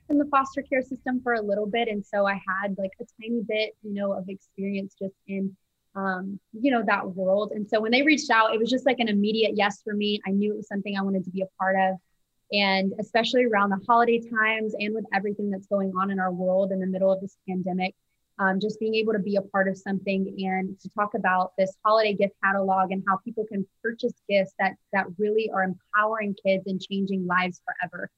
in 0.10 0.18
the 0.18 0.26
foster 0.26 0.62
care 0.62 0.82
system 0.82 1.22
for 1.22 1.34
a 1.34 1.42
little 1.42 1.66
bit. 1.66 1.88
And 1.88 2.06
so 2.06 2.26
I 2.26 2.34
had 2.34 2.76
like 2.78 2.92
a 3.02 3.06
tiny 3.22 3.42
bit, 3.48 3.76
you 3.84 3.94
know, 3.94 4.14
of 4.14 4.30
experience 4.30 4.96
just 5.00 5.16
in 5.28 5.56
um, 5.96 6.40
you 6.52 6.72
know, 6.72 6.84
that 6.86 7.16
world. 7.16 7.52
And 7.56 7.68
so 7.68 7.80
when 7.80 7.92
they 7.92 8.02
reached 8.02 8.30
out, 8.30 8.54
it 8.54 8.60
was 8.60 8.70
just 8.70 8.86
like 8.86 9.00
an 9.00 9.08
immediate 9.08 9.54
yes 9.56 9.82
for 9.84 9.94
me. 9.94 10.20
I 10.28 10.32
knew 10.32 10.54
it 10.54 10.58
was 10.58 10.68
something 10.68 10.98
I 10.98 11.02
wanted 11.02 11.24
to 11.24 11.32
be 11.32 11.42
a 11.42 11.48
part 11.58 11.76
of. 11.78 11.98
And 12.52 12.94
especially 13.00 13.46
around 13.46 13.70
the 13.70 13.80
holiday 13.88 14.20
times 14.20 14.76
and 14.78 14.94
with 14.94 15.06
everything 15.14 15.50
that's 15.50 15.68
going 15.68 15.94
on 16.00 16.12
in 16.12 16.20
our 16.20 16.32
world 16.32 16.72
in 16.72 16.80
the 16.80 16.86
middle 16.86 17.12
of 17.12 17.22
this 17.22 17.38
pandemic, 17.48 17.96
um, 18.38 18.60
just 18.60 18.80
being 18.80 18.94
able 18.96 19.14
to 19.14 19.20
be 19.20 19.38
a 19.38 19.42
part 19.42 19.68
of 19.68 19.78
something 19.78 20.36
and 20.40 20.80
to 20.82 20.90
talk 20.90 21.14
about 21.16 21.54
this 21.58 21.76
holiday 21.84 22.14
gift 22.14 22.34
catalog 22.44 22.92
and 22.92 23.02
how 23.08 23.18
people 23.18 23.46
can 23.46 23.66
purchase 23.82 24.14
gifts 24.30 24.54
that 24.60 24.74
that 24.92 25.06
really 25.18 25.50
are 25.52 25.64
empowering 25.64 26.36
kids 26.46 26.68
and 26.68 26.82
changing 26.82 27.26
lives 27.26 27.62
forever. 27.66 28.10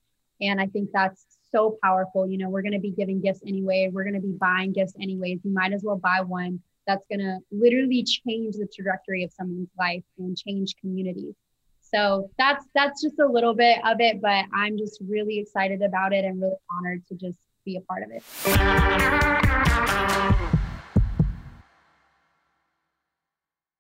And 0.42 0.60
I 0.60 0.66
think 0.68 0.90
that's 0.92 1.37
so 1.52 1.78
powerful. 1.84 2.28
You 2.28 2.38
know, 2.38 2.50
we're 2.50 2.62
going 2.62 2.74
to 2.74 2.80
be 2.80 2.92
giving 2.92 3.22
gifts 3.22 3.42
anyway. 3.46 3.90
We're 3.92 4.04
going 4.04 4.16
to 4.16 4.22
be 4.22 4.36
buying 4.40 4.74
gifts 4.74 4.94
anyways. 5.02 5.40
You 5.44 5.54
might 5.54 5.74
as 5.74 5.84
well 5.84 5.98
buy 5.98 6.22
one 6.22 6.62
that's 6.86 7.06
going 7.10 7.20
to 7.20 7.40
literally 7.52 8.04
change 8.04 8.56
the 8.56 8.68
trajectory 8.74 9.24
of 9.24 9.32
someone's 9.32 9.70
life 9.78 10.04
and 10.18 10.38
change 10.38 10.76
communities. 10.80 11.36
So 11.82 12.30
that's 12.38 12.66
that's 12.74 13.02
just 13.02 13.20
a 13.20 13.26
little 13.26 13.54
bit 13.54 13.80
of 13.86 13.98
it, 14.00 14.22
but 14.22 14.46
I'm 14.54 14.78
just 14.78 15.00
really 15.08 15.40
excited 15.40 15.82
about 15.82 16.14
it 16.14 16.26
and 16.26 16.42
really 16.42 16.56
honored 16.78 17.06
to 17.08 17.16
just 17.16 17.40
be 17.66 17.78
a 17.78 17.82
part 17.82 18.04
of 18.04 18.12
it. 18.12 18.24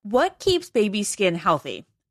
What 0.04 0.40
keeps 0.40 0.70
baby 0.70 1.04
skin 1.04 1.36
healthy? 1.36 1.86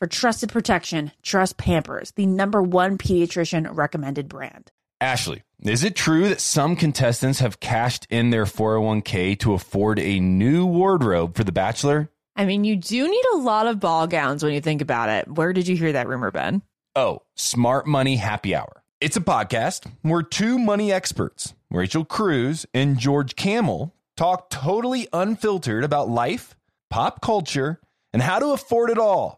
For 0.00 0.06
trusted 0.06 0.50
protection, 0.50 1.10
trust 1.22 1.56
Pampers, 1.56 2.12
the 2.12 2.24
number 2.24 2.62
one 2.62 2.98
pediatrician 2.98 3.66
recommended 3.76 4.28
brand. 4.28 4.70
Ashley, 5.00 5.42
is 5.60 5.82
it 5.82 5.96
true 5.96 6.28
that 6.28 6.40
some 6.40 6.76
contestants 6.76 7.40
have 7.40 7.58
cashed 7.58 8.06
in 8.08 8.30
their 8.30 8.44
401k 8.44 9.36
to 9.40 9.54
afford 9.54 9.98
a 9.98 10.20
new 10.20 10.64
wardrobe 10.64 11.36
for 11.36 11.42
The 11.42 11.50
Bachelor? 11.50 12.10
I 12.36 12.44
mean, 12.44 12.62
you 12.62 12.76
do 12.76 13.10
need 13.10 13.24
a 13.34 13.38
lot 13.38 13.66
of 13.66 13.80
ball 13.80 14.06
gowns 14.06 14.44
when 14.44 14.54
you 14.54 14.60
think 14.60 14.82
about 14.82 15.08
it. 15.08 15.26
Where 15.26 15.52
did 15.52 15.66
you 15.66 15.76
hear 15.76 15.90
that 15.90 16.06
rumor, 16.06 16.30
Ben? 16.30 16.62
Oh, 16.94 17.22
Smart 17.34 17.88
Money 17.88 18.14
Happy 18.18 18.54
Hour. 18.54 18.84
It's 19.00 19.16
a 19.16 19.20
podcast 19.20 19.90
where 20.02 20.22
two 20.22 20.60
money 20.60 20.92
experts, 20.92 21.54
Rachel 21.72 22.04
Cruz 22.04 22.66
and 22.72 22.98
George 22.98 23.34
Kamel, 23.34 23.96
talk 24.16 24.48
totally 24.48 25.08
unfiltered 25.12 25.82
about 25.82 26.08
life, 26.08 26.54
pop 26.88 27.20
culture, 27.20 27.80
and 28.12 28.22
how 28.22 28.38
to 28.38 28.52
afford 28.52 28.90
it 28.90 28.98
all 28.98 29.37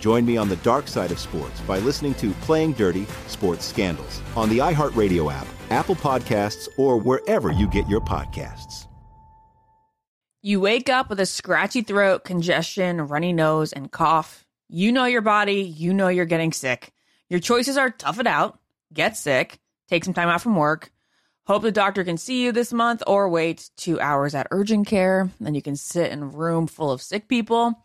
Join 0.00 0.24
me 0.24 0.38
on 0.38 0.48
the 0.48 0.56
dark 0.56 0.88
side 0.88 1.12
of 1.12 1.18
sports 1.18 1.60
by 1.60 1.78
listening 1.78 2.14
to 2.14 2.32
Playing 2.32 2.72
Dirty 2.72 3.06
Sports 3.26 3.66
Scandals 3.66 4.22
on 4.34 4.48
the 4.48 4.58
iHeartRadio 4.58 5.30
app, 5.30 5.46
Apple 5.68 5.94
Podcasts, 5.94 6.68
or 6.78 6.96
wherever 6.96 7.52
you 7.52 7.68
get 7.68 7.86
your 7.86 8.00
podcasts. 8.00 8.86
You 10.40 10.58
wake 10.58 10.88
up 10.88 11.10
with 11.10 11.20
a 11.20 11.26
scratchy 11.26 11.82
throat, 11.82 12.24
congestion, 12.24 13.08
runny 13.08 13.34
nose, 13.34 13.74
and 13.74 13.92
cough. 13.92 14.46
You 14.70 14.90
know 14.90 15.04
your 15.04 15.20
body, 15.20 15.60
you 15.60 15.92
know 15.92 16.08
you're 16.08 16.24
getting 16.24 16.52
sick. 16.52 16.92
Your 17.28 17.40
choices 17.40 17.76
are 17.76 17.90
tough 17.90 18.18
it 18.18 18.26
out, 18.26 18.58
get 18.94 19.18
sick, 19.18 19.58
take 19.86 20.04
some 20.04 20.14
time 20.14 20.30
out 20.30 20.40
from 20.40 20.56
work, 20.56 20.90
hope 21.44 21.60
the 21.60 21.70
doctor 21.70 22.04
can 22.04 22.16
see 22.16 22.42
you 22.42 22.52
this 22.52 22.72
month, 22.72 23.02
or 23.06 23.28
wait 23.28 23.68
two 23.76 24.00
hours 24.00 24.34
at 24.34 24.48
urgent 24.50 24.86
care. 24.86 25.28
Then 25.40 25.54
you 25.54 25.60
can 25.60 25.76
sit 25.76 26.10
in 26.10 26.22
a 26.22 26.26
room 26.26 26.66
full 26.66 26.90
of 26.90 27.02
sick 27.02 27.28
people 27.28 27.84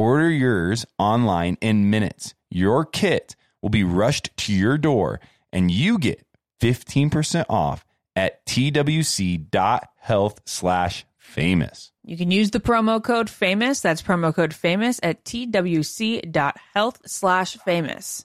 Order 0.00 0.30
yours 0.30 0.86
online 0.98 1.58
in 1.60 1.90
minutes. 1.90 2.32
Your 2.48 2.86
kit 2.86 3.36
will 3.60 3.68
be 3.68 3.84
rushed 3.84 4.34
to 4.38 4.52
your 4.54 4.78
door 4.78 5.20
and 5.52 5.70
you 5.70 5.98
get 5.98 6.24
15% 6.62 7.44
off 7.50 7.84
at 8.16 8.46
twc.health 8.46 10.40
slash 10.46 11.04
famous. 11.18 11.92
You 12.02 12.16
can 12.16 12.30
use 12.30 12.50
the 12.50 12.60
promo 12.60 13.04
code 13.04 13.28
famous. 13.28 13.80
That's 13.80 14.00
promo 14.00 14.34
code 14.34 14.54
famous 14.54 15.00
at 15.02 15.22
twc.health 15.26 17.00
slash 17.04 17.56
famous. 17.58 18.24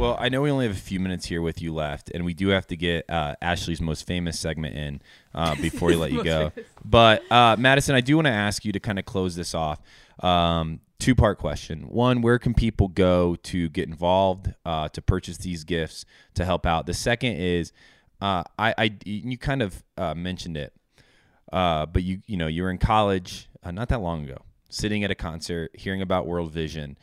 Well, 0.00 0.16
I 0.18 0.30
know 0.30 0.40
we 0.40 0.50
only 0.50 0.66
have 0.66 0.74
a 0.74 0.80
few 0.80 0.98
minutes 0.98 1.26
here 1.26 1.42
with 1.42 1.60
you 1.60 1.74
left, 1.74 2.10
and 2.14 2.24
we 2.24 2.32
do 2.32 2.48
have 2.48 2.66
to 2.68 2.76
get 2.76 3.04
uh, 3.10 3.34
Ashley's 3.42 3.82
most 3.82 4.06
famous 4.06 4.40
segment 4.40 4.74
in 4.74 5.02
uh, 5.34 5.54
before 5.60 5.88
we 5.88 5.94
let 5.94 6.10
you 6.10 6.24
go. 6.24 6.52
But 6.82 7.30
uh, 7.30 7.56
Madison, 7.58 7.94
I 7.94 8.00
do 8.00 8.16
want 8.16 8.24
to 8.24 8.32
ask 8.32 8.64
you 8.64 8.72
to 8.72 8.80
kind 8.80 8.98
of 8.98 9.04
close 9.04 9.36
this 9.36 9.54
off. 9.54 9.78
Um, 10.20 10.80
Two 10.98 11.14
part 11.14 11.36
question. 11.36 11.82
One, 11.82 12.22
where 12.22 12.38
can 12.38 12.54
people 12.54 12.88
go 12.88 13.36
to 13.42 13.68
get 13.68 13.88
involved, 13.88 14.54
uh, 14.64 14.88
to 14.88 15.02
purchase 15.02 15.36
these 15.36 15.64
gifts, 15.64 16.06
to 16.34 16.46
help 16.46 16.64
out? 16.64 16.86
The 16.86 16.94
second 16.94 17.36
is, 17.36 17.70
uh, 18.22 18.44
I, 18.58 18.74
I, 18.78 18.94
you 19.04 19.36
kind 19.36 19.60
of 19.60 19.82
uh, 19.98 20.14
mentioned 20.14 20.56
it, 20.56 20.72
uh, 21.52 21.84
but 21.84 22.04
you, 22.04 22.22
you 22.26 22.38
know, 22.38 22.46
you 22.46 22.62
were 22.62 22.70
in 22.70 22.78
college 22.78 23.50
uh, 23.62 23.70
not 23.70 23.90
that 23.90 24.00
long 24.00 24.24
ago, 24.24 24.38
sitting 24.70 25.04
at 25.04 25.10
a 25.10 25.14
concert, 25.14 25.72
hearing 25.74 26.00
about 26.00 26.26
World 26.26 26.52
Vision, 26.52 26.96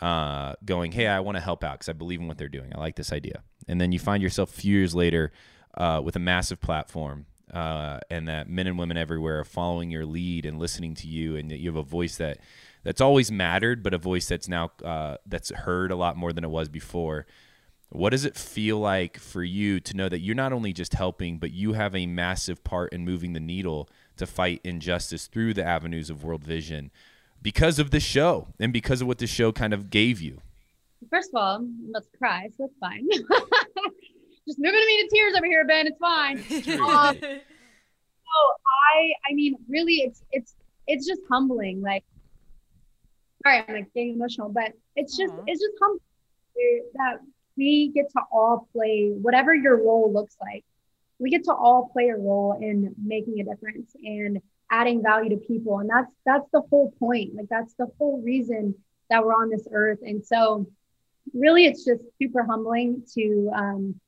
uh, 0.00 0.54
going, 0.64 0.92
"Hey, 0.92 1.06
I 1.06 1.20
want 1.20 1.36
to 1.36 1.40
help 1.42 1.64
out 1.64 1.74
because 1.74 1.88
I 1.88 1.92
believe 1.92 2.20
in 2.20 2.28
what 2.28 2.38
they're 2.38 2.48
doing. 2.48 2.72
I 2.74 2.78
like 2.78 2.96
this 2.96 3.12
idea." 3.12 3.42
And 3.68 3.80
then 3.80 3.92
you 3.92 3.98
find 3.98 4.22
yourself 4.22 4.50
a 4.50 4.60
few 4.60 4.76
years 4.76 4.94
later 4.94 5.32
with 6.02 6.16
a 6.16 6.20
massive 6.20 6.60
platform, 6.60 7.26
and 7.52 8.28
that 8.28 8.48
men 8.48 8.66
and 8.66 8.78
women 8.78 8.96
everywhere 8.96 9.40
are 9.40 9.44
following 9.44 9.90
your 9.90 10.06
lead 10.06 10.46
and 10.46 10.58
listening 10.58 10.94
to 10.96 11.08
you, 11.08 11.36
and 11.36 11.50
that 11.50 11.60
you 11.60 11.68
have 11.68 11.76
a 11.76 11.82
voice 11.82 12.16
that 12.16 12.38
that's 12.82 13.00
always 13.00 13.32
mattered, 13.32 13.82
but 13.82 13.94
a 13.94 13.98
voice 13.98 14.28
that's 14.28 14.48
now 14.48 14.70
uh, 14.84 15.16
that's 15.26 15.50
heard 15.50 15.90
a 15.90 15.96
lot 15.96 16.16
more 16.16 16.32
than 16.32 16.44
it 16.44 16.50
was 16.50 16.68
before. 16.68 17.26
What 17.88 18.10
does 18.10 18.24
it 18.24 18.36
feel 18.36 18.78
like 18.78 19.18
for 19.18 19.42
you 19.42 19.78
to 19.80 19.96
know 19.96 20.08
that 20.08 20.18
you're 20.18 20.34
not 20.34 20.52
only 20.52 20.72
just 20.72 20.94
helping, 20.94 21.38
but 21.38 21.52
you 21.52 21.74
have 21.74 21.94
a 21.94 22.06
massive 22.06 22.64
part 22.64 22.92
in 22.92 23.04
moving 23.04 23.32
the 23.32 23.40
needle 23.40 23.88
to 24.16 24.26
fight 24.26 24.60
injustice 24.64 25.28
through 25.28 25.54
the 25.54 25.64
avenues 25.64 26.10
of 26.10 26.24
World 26.24 26.44
Vision 26.44 26.90
because 27.44 27.78
of 27.78 27.92
the 27.92 28.00
show 28.00 28.48
and 28.58 28.72
because 28.72 29.00
of 29.00 29.06
what 29.06 29.18
the 29.18 29.26
show 29.28 29.52
kind 29.52 29.72
of 29.72 29.90
gave 29.90 30.20
you? 30.20 30.40
First 31.10 31.30
of 31.32 31.40
all, 31.40 31.56
I'm 31.56 31.86
about 31.90 32.02
to 32.02 32.18
cry, 32.18 32.48
so 32.56 32.64
that's 32.64 32.78
fine. 32.80 33.06
just 34.48 34.58
moving 34.58 34.80
me 34.86 35.02
to 35.02 35.08
tears 35.12 35.34
over 35.36 35.46
here, 35.46 35.64
Ben. 35.66 35.86
It's 35.86 35.98
fine. 35.98 36.38
um, 36.80 37.16
so 37.20 38.40
I, 38.96 39.12
I 39.30 39.34
mean, 39.34 39.56
really, 39.68 39.96
it's 39.96 40.22
it's 40.32 40.56
it's 40.86 41.06
just 41.06 41.20
humbling. 41.30 41.82
Like 41.82 42.04
sorry, 43.44 43.62
I'm 43.68 43.74
like 43.74 43.92
getting 43.94 44.14
emotional, 44.14 44.48
but 44.48 44.72
it's 44.96 45.16
just 45.16 45.34
it's 45.46 45.60
just 45.60 45.74
humbling 45.80 46.00
that 46.94 47.18
we 47.58 47.92
get 47.94 48.10
to 48.12 48.22
all 48.32 48.68
play 48.72 49.10
whatever 49.10 49.54
your 49.54 49.76
role 49.76 50.10
looks 50.10 50.36
like. 50.40 50.64
We 51.18 51.30
get 51.30 51.44
to 51.44 51.52
all 51.52 51.90
play 51.92 52.08
a 52.08 52.16
role 52.16 52.58
in 52.58 52.94
making 53.04 53.40
a 53.40 53.44
difference 53.44 53.94
and 54.02 54.40
adding 54.70 55.02
value 55.02 55.30
to 55.30 55.36
people, 55.36 55.78
and 55.78 55.90
that's 55.90 56.10
that's 56.24 56.50
the 56.52 56.62
whole 56.70 56.92
point. 56.98 57.34
Like 57.34 57.48
that's 57.48 57.74
the 57.74 57.88
whole 57.98 58.20
reason 58.22 58.74
that 59.10 59.24
we're 59.24 59.32
on 59.32 59.50
this 59.50 59.66
earth. 59.72 59.98
And 60.02 60.24
so, 60.24 60.66
really, 61.32 61.66
it's 61.66 61.84
just 61.84 62.02
super 62.18 62.44
humbling 62.44 63.02
to 63.14 63.50
um, 63.54 64.00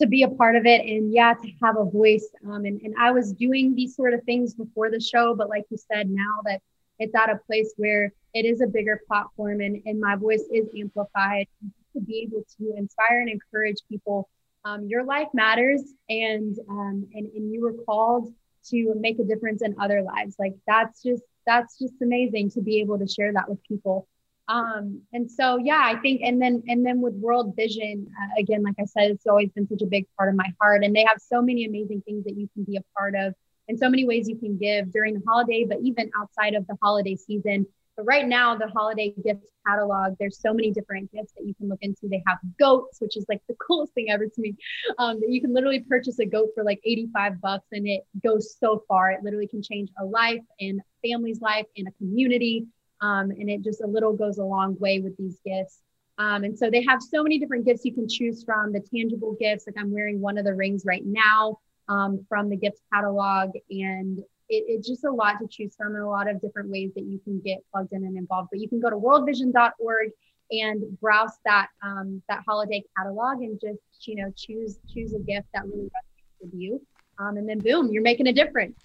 to 0.00 0.06
be 0.06 0.22
a 0.22 0.28
part 0.28 0.56
of 0.56 0.64
it 0.64 0.80
and 0.80 1.12
yeah 1.12 1.34
to 1.34 1.50
have 1.62 1.76
a 1.76 1.84
voice 1.84 2.28
um, 2.46 2.64
and, 2.64 2.80
and 2.82 2.94
i 2.98 3.10
was 3.10 3.32
doing 3.32 3.74
these 3.74 3.94
sort 3.94 4.14
of 4.14 4.22
things 4.24 4.54
before 4.54 4.90
the 4.90 5.00
show 5.00 5.34
but 5.34 5.48
like 5.48 5.64
you 5.70 5.76
said 5.76 6.08
now 6.08 6.36
that 6.44 6.62
it's 6.98 7.14
at 7.14 7.30
a 7.30 7.38
place 7.46 7.74
where 7.76 8.12
it 8.34 8.44
is 8.44 8.60
a 8.60 8.66
bigger 8.66 9.00
platform 9.06 9.60
and, 9.60 9.82
and 9.84 10.00
my 10.00 10.16
voice 10.16 10.44
is 10.52 10.66
amplified 10.78 11.46
to 11.92 12.00
be 12.00 12.20
able 12.20 12.44
to 12.58 12.74
inspire 12.76 13.20
and 13.20 13.28
encourage 13.28 13.76
people 13.88 14.28
um, 14.64 14.86
your 14.86 15.04
life 15.04 15.28
matters 15.32 15.82
and, 16.08 16.58
um, 16.68 17.06
and 17.14 17.26
and 17.34 17.52
you 17.52 17.60
were 17.62 17.74
called 17.84 18.32
to 18.68 18.94
make 18.96 19.18
a 19.18 19.24
difference 19.24 19.62
in 19.62 19.74
other 19.80 20.02
lives. 20.02 20.36
Like 20.38 20.54
that's 20.66 21.02
just 21.02 21.22
that's 21.46 21.78
just 21.78 21.94
amazing 22.02 22.50
to 22.50 22.60
be 22.60 22.80
able 22.80 22.98
to 22.98 23.06
share 23.06 23.32
that 23.32 23.48
with 23.48 23.62
people. 23.64 24.06
Um, 24.48 25.02
and 25.12 25.30
so 25.30 25.58
yeah 25.58 25.80
i 25.84 25.94
think 26.00 26.22
and 26.24 26.42
then 26.42 26.64
and 26.66 26.84
then 26.84 27.00
with 27.00 27.14
world 27.14 27.54
vision 27.54 28.08
uh, 28.20 28.40
again 28.40 28.64
like 28.64 28.74
i 28.80 28.84
said 28.84 29.12
it's 29.12 29.28
always 29.28 29.48
been 29.52 29.68
such 29.68 29.80
a 29.82 29.86
big 29.86 30.06
part 30.18 30.28
of 30.28 30.34
my 30.34 30.52
heart 30.60 30.82
and 30.82 30.94
they 30.94 31.04
have 31.04 31.18
so 31.20 31.40
many 31.40 31.66
amazing 31.66 32.02
things 32.04 32.24
that 32.24 32.36
you 32.36 32.48
can 32.54 32.64
be 32.64 32.76
a 32.76 32.82
part 32.98 33.14
of 33.14 33.32
and 33.68 33.78
so 33.78 33.88
many 33.88 34.04
ways 34.04 34.28
you 34.28 34.36
can 34.36 34.58
give 34.58 34.90
during 34.90 35.14
the 35.14 35.22
holiday 35.24 35.64
but 35.64 35.78
even 35.82 36.10
outside 36.20 36.54
of 36.54 36.66
the 36.66 36.76
holiday 36.82 37.14
season 37.14 37.64
but 38.00 38.06
right 38.06 38.26
now, 38.26 38.56
the 38.56 38.68
holiday 38.68 39.14
gift 39.22 39.42
catalog, 39.66 40.14
there's 40.18 40.40
so 40.40 40.54
many 40.54 40.70
different 40.70 41.12
gifts 41.12 41.34
that 41.36 41.46
you 41.46 41.54
can 41.54 41.68
look 41.68 41.80
into. 41.82 42.08
They 42.08 42.22
have 42.26 42.38
goats, 42.58 42.98
which 42.98 43.14
is 43.14 43.26
like 43.28 43.42
the 43.46 43.54
coolest 43.56 43.92
thing 43.92 44.10
ever 44.10 44.24
to 44.24 44.40
me. 44.40 44.56
Um, 44.98 45.20
you 45.28 45.38
can 45.42 45.52
literally 45.52 45.80
purchase 45.80 46.18
a 46.18 46.24
goat 46.24 46.48
for 46.54 46.64
like 46.64 46.80
85 46.82 47.40
bucks 47.42 47.66
and 47.72 47.86
it 47.86 48.04
goes 48.24 48.56
so 48.58 48.84
far. 48.88 49.10
It 49.10 49.22
literally 49.22 49.48
can 49.48 49.62
change 49.62 49.90
a 50.00 50.04
life 50.06 50.40
and 50.60 50.80
family's 51.04 51.42
life 51.42 51.66
and 51.76 51.88
a 51.88 51.92
community. 51.98 52.66
Um, 53.02 53.30
and 53.32 53.50
it 53.50 53.62
just 53.62 53.82
a 53.82 53.86
little 53.86 54.14
goes 54.14 54.38
a 54.38 54.44
long 54.44 54.78
way 54.78 55.00
with 55.00 55.14
these 55.18 55.38
gifts. 55.44 55.80
Um, 56.16 56.44
and 56.44 56.58
so 56.58 56.70
they 56.70 56.84
have 56.84 57.02
so 57.02 57.22
many 57.22 57.38
different 57.38 57.66
gifts 57.66 57.84
you 57.84 57.92
can 57.92 58.08
choose 58.08 58.44
from 58.44 58.72
the 58.72 58.80
tangible 58.80 59.36
gifts. 59.38 59.66
Like 59.66 59.76
I'm 59.78 59.92
wearing 59.92 60.22
one 60.22 60.38
of 60.38 60.46
the 60.46 60.54
rings 60.54 60.84
right 60.86 61.04
now 61.04 61.58
um, 61.90 62.24
from 62.30 62.48
the 62.48 62.56
gift 62.56 62.78
catalog. 62.90 63.50
And 63.68 64.20
it, 64.50 64.64
it's 64.66 64.88
just 64.88 65.04
a 65.04 65.10
lot 65.10 65.36
to 65.40 65.46
choose 65.48 65.74
from 65.76 65.94
and 65.94 66.02
a 66.02 66.08
lot 66.08 66.28
of 66.28 66.40
different 66.40 66.68
ways 66.68 66.90
that 66.96 67.04
you 67.04 67.18
can 67.20 67.40
get 67.40 67.58
plugged 67.72 67.92
in 67.92 68.04
and 68.04 68.18
involved. 68.18 68.48
But 68.50 68.60
you 68.60 68.68
can 68.68 68.80
go 68.80 68.90
to 68.90 68.96
worldvision.org 68.96 70.10
and 70.50 71.00
browse 71.00 71.38
that 71.44 71.68
um, 71.82 72.20
that 72.28 72.42
holiday 72.46 72.82
catalog 72.96 73.40
and 73.40 73.58
just 73.60 73.78
you 74.08 74.16
know 74.16 74.32
choose 74.36 74.78
choose 74.92 75.14
a 75.14 75.20
gift 75.20 75.46
that 75.54 75.64
really 75.66 75.84
resonates 75.84 76.42
with 76.42 76.50
you. 76.54 76.80
Um, 77.18 77.36
and 77.36 77.48
then 77.48 77.60
boom, 77.60 77.90
you're 77.92 78.02
making 78.02 78.26
a 78.26 78.32
difference. 78.32 78.76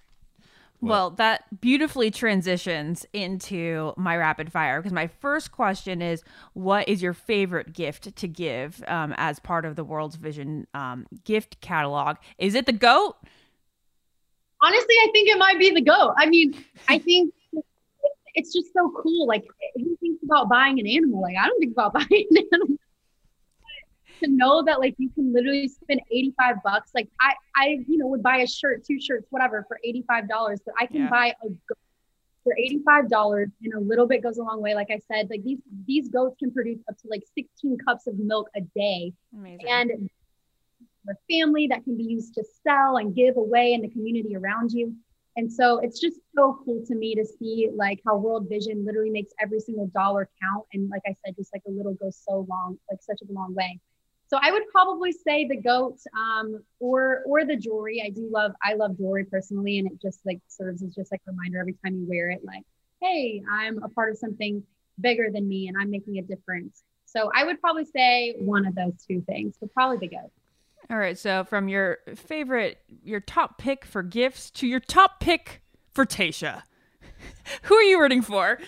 Well, 0.81 1.09
that 1.11 1.61
beautifully 1.61 2.11
transitions 2.11 3.07
into 3.11 3.93
my 3.97 4.15
rapid 4.17 4.51
fire 4.51 4.79
because 4.79 4.93
my 4.93 5.07
first 5.07 5.51
question 5.51 6.01
is 6.01 6.21
what 6.53 6.87
is 6.87 7.01
your 7.01 7.13
favorite 7.13 7.73
gift 7.73 8.15
to 8.15 8.27
give 8.27 8.83
um, 8.87 9.15
as 9.17 9.39
part 9.39 9.65
of 9.65 9.77
the 9.77 9.83
World's 9.83 10.17
Vision 10.17 10.67
um, 10.75 11.07
gift 11.23 11.59
catalog? 11.61 12.17
Is 12.37 12.53
it 12.53 12.67
the 12.67 12.73
goat? 12.73 13.15
Honestly, 14.65 14.95
I 15.03 15.09
think 15.11 15.29
it 15.29 15.37
might 15.37 15.59
be 15.59 15.71
the 15.71 15.81
goat. 15.81 16.13
I 16.17 16.25
mean, 16.25 16.55
I 16.87 16.97
think 17.07 17.33
it's 18.33 18.53
just 18.53 18.73
so 18.73 18.91
cool. 19.01 19.27
Like, 19.27 19.45
who 19.75 19.95
thinks 19.97 20.23
about 20.23 20.49
buying 20.49 20.79
an 20.79 20.87
animal? 20.87 21.21
Like, 21.21 21.35
I 21.39 21.47
don't 21.47 21.59
think 21.59 21.73
about 21.73 21.93
buying 21.99 22.27
an 22.31 22.37
animal. 22.51 22.77
to 24.21 24.29
know 24.29 24.63
that 24.63 24.79
like 24.79 24.95
you 24.97 25.09
can 25.09 25.33
literally 25.33 25.67
spend 25.67 25.99
85 26.09 26.55
bucks 26.63 26.91
like 26.95 27.09
i 27.19 27.33
i 27.57 27.79
you 27.85 27.97
know 27.97 28.07
would 28.07 28.23
buy 28.23 28.37
a 28.37 28.47
shirt 28.47 28.81
two 28.85 28.97
shirts 28.97 29.27
whatever 29.29 29.65
for 29.67 29.77
85 29.83 30.29
dollars 30.29 30.61
but 30.65 30.73
i 30.79 30.85
can 30.85 31.01
yeah. 31.01 31.09
buy 31.09 31.35
a 31.43 31.49
goat 31.49 31.77
for 32.45 32.55
85 32.57 33.09
dollars 33.09 33.49
and 33.61 33.73
a 33.73 33.79
little 33.81 34.07
bit 34.07 34.23
goes 34.23 34.37
a 34.37 34.41
long 34.41 34.61
way 34.61 34.73
like 34.73 34.87
i 34.89 35.01
said 35.11 35.29
like 35.29 35.43
these 35.43 35.59
these 35.85 36.07
goats 36.07 36.37
can 36.39 36.49
produce 36.49 36.79
up 36.87 36.97
to 36.99 37.09
like 37.09 37.23
16 37.35 37.77
cups 37.85 38.07
of 38.07 38.17
milk 38.17 38.47
a 38.55 38.61
day 38.73 39.11
Amazing. 39.37 39.67
and 39.67 40.09
your 41.05 41.17
family 41.29 41.67
that 41.67 41.83
can 41.83 41.97
be 41.97 42.03
used 42.03 42.33
to 42.35 42.43
sell 42.63 42.97
and 42.97 43.15
give 43.15 43.37
away 43.37 43.73
in 43.73 43.81
the 43.81 43.89
community 43.89 44.35
around 44.35 44.71
you. 44.71 44.95
And 45.37 45.51
so 45.51 45.79
it's 45.79 45.99
just 45.99 46.17
so 46.33 46.59
cool 46.63 46.83
to 46.85 46.95
me 46.95 47.13
to 47.15 47.25
see 47.25 47.69
like 47.73 47.99
how 48.05 48.15
World 48.17 48.47
Vision 48.49 48.85
literally 48.85 49.09
makes 49.09 49.33
every 49.41 49.59
single 49.59 49.87
dollar 49.87 50.29
count. 50.41 50.65
And 50.73 50.89
like 50.89 51.01
I 51.05 51.15
said, 51.25 51.35
just 51.35 51.53
like 51.53 51.63
a 51.67 51.71
little 51.71 51.93
goes 51.93 52.17
so 52.27 52.45
long, 52.49 52.77
like 52.89 53.01
such 53.01 53.19
a 53.21 53.31
long 53.31 53.53
way. 53.53 53.79
So 54.27 54.39
I 54.41 54.51
would 54.51 54.63
probably 54.71 55.11
say 55.11 55.47
the 55.47 55.57
goat 55.57 55.99
um, 56.17 56.63
or 56.79 57.21
or 57.25 57.45
the 57.45 57.55
jewelry. 57.55 58.01
I 58.03 58.09
do 58.09 58.27
love 58.31 58.53
I 58.63 58.73
love 58.73 58.97
jewelry 58.97 59.25
personally, 59.25 59.77
and 59.77 59.87
it 59.91 60.01
just 60.01 60.25
like 60.25 60.39
serves 60.47 60.81
as 60.81 60.95
just 60.95 61.11
like 61.11 61.21
a 61.27 61.31
reminder 61.31 61.59
every 61.59 61.75
time 61.83 61.95
you 61.95 62.05
wear 62.07 62.31
it, 62.31 62.43
like, 62.43 62.63
hey, 63.01 63.43
I'm 63.49 63.83
a 63.83 63.89
part 63.89 64.11
of 64.11 64.17
something 64.17 64.63
bigger 64.99 65.29
than 65.31 65.47
me, 65.47 65.67
and 65.67 65.77
I'm 65.79 65.91
making 65.91 66.17
a 66.17 66.23
difference. 66.23 66.83
So 67.05 67.29
I 67.35 67.43
would 67.45 67.61
probably 67.61 67.85
say 67.85 68.35
one 68.39 68.65
of 68.65 68.73
those 68.73 68.93
two 69.07 69.21
things, 69.21 69.55
but 69.59 69.71
probably 69.73 69.97
the 69.97 70.15
goat. 70.15 70.31
All 70.89 70.97
right, 70.97 71.17
so 71.17 71.43
from 71.43 71.67
your 71.67 71.97
favorite, 72.15 72.77
your 73.03 73.19
top 73.19 73.57
pick 73.57 73.85
for 73.85 74.03
gifts 74.03 74.51
to 74.51 74.67
your 74.67 74.79
top 74.79 75.19
pick 75.19 75.61
for 75.93 76.05
Tayshia, 76.05 76.61
who 77.63 77.75
are 77.75 77.83
you 77.83 77.99
rooting 77.99 78.21
for? 78.21 78.59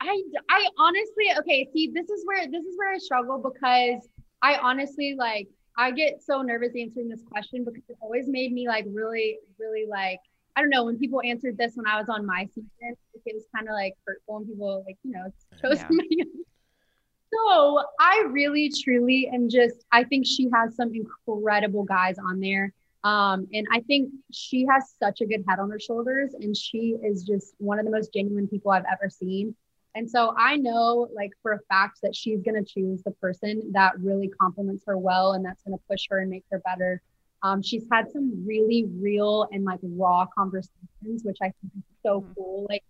I, 0.00 0.22
I 0.50 0.68
honestly, 0.78 1.26
okay, 1.38 1.68
see, 1.72 1.90
this 1.92 2.08
is 2.10 2.24
where 2.26 2.46
this 2.46 2.64
is 2.64 2.76
where 2.76 2.92
I 2.92 2.98
struggle 2.98 3.38
because 3.38 4.08
I 4.42 4.56
honestly 4.56 5.16
like 5.18 5.48
I 5.76 5.90
get 5.90 6.22
so 6.22 6.42
nervous 6.42 6.72
answering 6.78 7.08
this 7.08 7.22
question 7.22 7.64
because 7.64 7.82
it 7.88 7.96
always 8.00 8.28
made 8.28 8.52
me 8.52 8.68
like 8.68 8.84
really, 8.88 9.38
really 9.58 9.86
like 9.88 10.20
I 10.54 10.60
don't 10.60 10.70
know 10.70 10.84
when 10.84 10.98
people 10.98 11.22
answered 11.24 11.56
this 11.56 11.72
when 11.76 11.86
I 11.86 11.98
was 11.98 12.08
on 12.08 12.26
my 12.26 12.46
season, 12.54 12.68
it 12.82 13.34
was 13.34 13.46
kind 13.54 13.68
of 13.68 13.72
like 13.72 13.94
hurtful 14.06 14.38
and 14.38 14.46
people 14.46 14.84
like 14.86 14.98
you 15.02 15.12
know 15.12 15.32
chose 15.62 15.76
yeah. 15.78 15.86
somebody 15.88 16.18
so 17.32 17.82
I 18.00 18.24
really, 18.30 18.70
truly 18.82 19.28
am 19.32 19.48
just, 19.48 19.84
I 19.92 20.04
think 20.04 20.26
she 20.26 20.48
has 20.54 20.76
some 20.76 20.92
incredible 20.94 21.84
guys 21.84 22.16
on 22.18 22.40
there. 22.40 22.72
Um, 23.04 23.46
and 23.52 23.66
I 23.72 23.80
think 23.80 24.10
she 24.32 24.66
has 24.68 24.94
such 25.00 25.20
a 25.20 25.26
good 25.26 25.44
head 25.48 25.58
on 25.60 25.70
her 25.70 25.78
shoulders, 25.78 26.34
and 26.34 26.56
she 26.56 26.96
is 27.02 27.22
just 27.22 27.54
one 27.58 27.78
of 27.78 27.84
the 27.84 27.92
most 27.92 28.12
genuine 28.12 28.48
people 28.48 28.72
I've 28.72 28.84
ever 28.90 29.08
seen. 29.08 29.54
And 29.94 30.10
so 30.10 30.34
I 30.36 30.56
know, 30.56 31.08
like, 31.14 31.30
for 31.42 31.52
a 31.52 31.60
fact 31.68 32.00
that 32.02 32.14
she's 32.14 32.42
going 32.42 32.62
to 32.62 32.64
choose 32.64 33.02
the 33.02 33.12
person 33.12 33.70
that 33.72 33.98
really 33.98 34.28
compliments 34.28 34.82
her 34.86 34.98
well 34.98 35.32
and 35.32 35.44
that's 35.44 35.62
going 35.62 35.76
to 35.76 35.84
push 35.88 36.06
her 36.10 36.18
and 36.18 36.30
make 36.30 36.44
her 36.50 36.60
better. 36.64 37.00
Um, 37.42 37.62
she's 37.62 37.84
had 37.90 38.10
some 38.10 38.44
really 38.46 38.84
real 39.00 39.48
and 39.52 39.64
like 39.64 39.80
raw 39.82 40.26
conversations, 40.36 41.22
which 41.22 41.38
I 41.40 41.46
think 41.46 41.72
is 41.76 41.84
so 42.02 42.20
mm-hmm. 42.20 42.32
cool. 42.34 42.66
Like, 42.68 42.84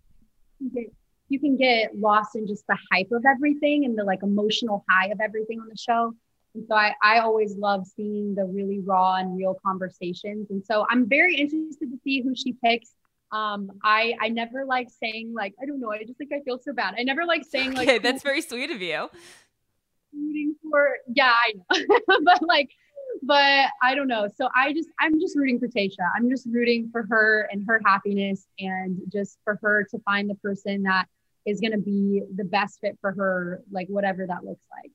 you 1.29 1.39
can 1.39 1.55
get 1.55 1.97
lost 1.97 2.35
in 2.35 2.45
just 2.47 2.65
the 2.67 2.77
hype 2.91 3.11
of 3.11 3.23
everything 3.25 3.85
and 3.85 3.97
the 3.97 4.03
like 4.03 4.23
emotional 4.23 4.83
high 4.89 5.07
of 5.07 5.21
everything 5.21 5.59
on 5.59 5.69
the 5.69 5.77
show. 5.77 6.13
And 6.55 6.65
so 6.67 6.75
I, 6.75 6.93
I 7.03 7.19
always 7.19 7.55
love 7.55 7.85
seeing 7.85 8.33
the 8.33 8.43
really 8.43 8.79
raw 8.79 9.15
and 9.17 9.37
real 9.37 9.55
conversations. 9.63 10.47
And 10.49 10.63
so 10.65 10.85
I'm 10.89 11.07
very 11.07 11.35
interested 11.35 11.91
to 11.91 11.97
see 12.03 12.21
who 12.21 12.33
she 12.35 12.53
picks. 12.53 12.93
Um, 13.31 13.69
I 13.83 14.15
I 14.19 14.29
never 14.29 14.65
like 14.65 14.89
saying 14.89 15.33
like 15.35 15.53
I 15.61 15.67
don't 15.67 15.79
know. 15.79 15.91
I 15.91 16.03
just 16.03 16.17
think 16.17 16.31
I 16.33 16.41
feel 16.41 16.57
so 16.57 16.73
bad. 16.73 16.95
I 16.97 17.03
never 17.03 17.25
like 17.25 17.45
saying 17.45 17.73
like 17.73 17.87
okay, 17.87 17.99
that's 17.99 18.23
very 18.23 18.41
sweet 18.41 18.71
of 18.71 18.81
you. 18.81 19.07
Rooting 20.11 20.55
for 20.63 20.97
yeah, 21.13 21.31
I 21.31 21.53
know, 21.53 21.85
but 22.23 22.41
like, 22.41 22.71
but 23.21 23.67
I 23.83 23.93
don't 23.93 24.07
know. 24.07 24.27
So 24.35 24.49
I 24.55 24.73
just 24.73 24.89
I'm 24.99 25.19
just 25.19 25.37
rooting 25.37 25.59
for 25.59 25.67
Tayshia. 25.67 26.09
I'm 26.15 26.27
just 26.27 26.47
rooting 26.49 26.89
for 26.91 27.05
her 27.07 27.47
and 27.51 27.63
her 27.67 27.79
happiness, 27.85 28.47
and 28.57 28.99
just 29.09 29.37
for 29.43 29.59
her 29.61 29.85
to 29.91 29.99
find 29.99 30.27
the 30.27 30.35
person 30.35 30.81
that 30.83 31.07
is 31.45 31.59
going 31.59 31.71
to 31.71 31.79
be 31.79 32.23
the 32.35 32.43
best 32.43 32.79
fit 32.81 32.97
for 33.01 33.11
her, 33.11 33.61
like 33.71 33.87
whatever 33.87 34.25
that 34.27 34.43
looks 34.43 34.65
like. 34.71 34.91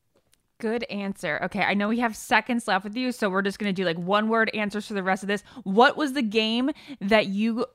Good 0.59 0.85
answer. 0.85 1.41
Okay, 1.45 1.63
I 1.63 1.75
know 1.75 1.89
we 1.89 1.99
have 1.99 2.17
seconds 2.17 2.69
left 2.69 2.85
with 2.85 2.97
you, 2.97 3.13
so 3.13 3.29
we're 3.29 3.43
just 3.43 3.59
going 3.59 3.75
to 3.75 3.83
do 3.83 3.85
like 3.85 3.99
one 3.99 4.29
word 4.29 4.51
answers 4.55 4.87
for 4.87 4.95
the 4.95 5.03
rest 5.03 5.23
of 5.23 5.27
this. 5.27 5.43
What 5.65 5.97
was 5.97 6.13
the 6.13 6.23
game 6.23 6.71
that 7.01 7.27
you 7.27 7.67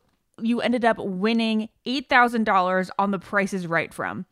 you 0.41 0.61
ended 0.61 0.85
up 0.85 0.97
winning 0.97 1.69
$8,000 1.85 2.89
on 2.97 3.11
the 3.11 3.19
Price 3.19 3.53
Is 3.53 3.67
Right 3.67 3.93
from? 3.93 4.25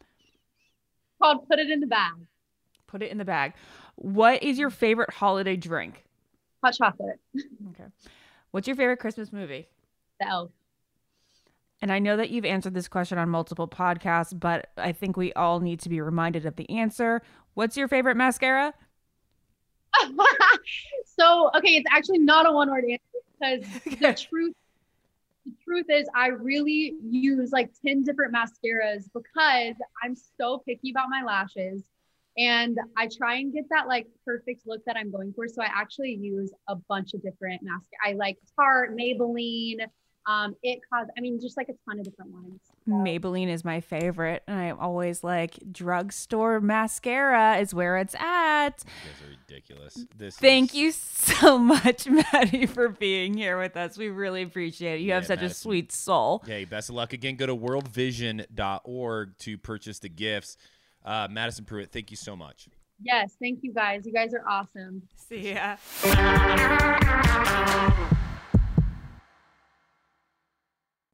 Called 1.21 1.47
Put 1.49 1.59
It 1.59 1.69
in 1.69 1.81
the 1.81 1.87
Bag. 1.87 2.13
Put 2.87 3.03
it 3.03 3.11
in 3.11 3.17
the 3.17 3.25
bag. 3.25 3.53
What 3.95 4.41
is 4.43 4.57
your 4.57 4.69
favorite 4.69 5.11
holiday 5.11 5.57
drink? 5.57 6.05
Hot 6.63 6.73
chocolate. 6.73 7.19
Okay. 7.71 7.89
What's 8.51 8.67
your 8.67 8.75
favorite 8.77 8.97
Christmas 8.97 9.33
movie? 9.33 9.67
The 10.19 10.29
Elf. 10.29 10.51
And 11.81 11.91
I 11.91 11.99
know 11.99 12.17
that 12.17 12.31
you've 12.31 12.45
answered 12.45 12.73
this 12.73 12.87
question 12.87 13.17
on 13.17 13.29
multiple 13.29 13.67
podcasts, 13.67 14.37
but 14.37 14.71
I 14.77 14.91
think 14.91 15.15
we 15.15 15.31
all 15.33 15.59
need 15.59 15.79
to 15.81 15.89
be 15.89 16.01
reminded 16.01 16.45
of 16.45 16.55
the 16.55 16.69
answer. 16.69 17.21
What's 17.53 17.77
your 17.77 17.87
favorite 17.87 18.17
mascara? 18.17 18.73
so, 21.19 21.51
okay, 21.55 21.75
it's 21.75 21.87
actually 21.91 22.19
not 22.19 22.47
a 22.47 22.51
one 22.51 22.69
word 22.69 22.85
answer 22.85 23.03
because 23.39 23.83
the 23.99 24.13
truth 24.13 24.53
the 25.45 25.53
truth 25.63 25.85
is 25.89 26.07
I 26.13 26.27
really 26.27 26.95
use 27.09 27.51
like 27.51 27.69
10 27.85 28.03
different 28.03 28.33
mascaras 28.33 29.05
because 29.13 29.75
I'm 30.03 30.15
so 30.37 30.61
picky 30.67 30.91
about 30.91 31.07
my 31.09 31.23
lashes 31.25 31.83
and 32.37 32.77
I 32.97 33.07
try 33.07 33.35
and 33.37 33.53
get 33.53 33.63
that 33.69 33.87
like 33.87 34.07
perfect 34.25 34.67
look 34.67 34.83
that 34.85 34.97
I'm 34.97 35.09
going 35.09 35.33
for. 35.33 35.47
So 35.47 35.61
I 35.61 35.69
actually 35.73 36.13
use 36.13 36.51
a 36.67 36.75
bunch 36.75 37.13
of 37.13 37.23
different 37.23 37.61
mascara. 37.63 37.99
I 38.05 38.13
like 38.13 38.37
Tarte, 38.59 38.91
Maybelline, 38.91 39.79
um, 40.27 40.55
it 40.61 40.79
caused, 40.91 41.09
I 41.17 41.21
mean, 41.21 41.39
just 41.39 41.55
like 41.55 41.69
a 41.69 41.73
ton 41.89 41.99
of 41.99 42.05
different 42.05 42.31
ones. 42.31 42.59
So. 42.85 42.91
Maybelline 42.91 43.47
is 43.47 43.63
my 43.63 43.79
favorite. 43.79 44.43
And 44.45 44.59
I'm 44.59 44.77
always 44.79 45.23
like, 45.23 45.57
drugstore 45.71 46.59
mascara 46.59 47.57
is 47.59 47.73
where 47.73 47.97
it's 47.97 48.13
at. 48.15 48.83
You 48.83 49.25
are 49.25 49.29
ridiculous. 49.29 50.05
This 50.17 50.35
Thank 50.35 50.71
is... 50.71 50.75
you 50.75 50.91
so 50.91 51.57
much, 51.57 52.07
Maddie, 52.07 52.65
for 52.65 52.89
being 52.89 53.35
here 53.35 53.57
with 53.57 53.77
us. 53.77 53.97
We 53.97 54.09
really 54.09 54.41
appreciate 54.41 54.95
it. 54.95 54.99
You 54.99 55.07
yeah, 55.07 55.15
have 55.15 55.25
such 55.25 55.39
Madison. 55.39 55.51
a 55.51 55.59
sweet 55.59 55.91
soul. 55.93 56.43
Hey, 56.45 56.65
best 56.65 56.89
of 56.89 56.95
luck 56.95 57.13
again. 57.13 57.37
Go 57.37 57.45
to 57.45 57.55
worldvision.org 57.55 59.37
to 59.37 59.57
purchase 59.57 59.99
the 59.99 60.09
gifts. 60.09 60.57
Uh, 61.05 61.29
Madison 61.31 61.63
Prewett, 61.63 61.93
thank 61.93 62.11
you 62.11 62.17
so 62.17 62.35
much. 62.35 62.67
Yes, 63.01 63.37
thank 63.39 63.59
you 63.61 63.73
guys. 63.73 64.05
You 64.05 64.11
guys 64.11 64.33
are 64.33 64.43
awesome. 64.45 65.03
See 65.15 65.53
ya. 65.53 65.77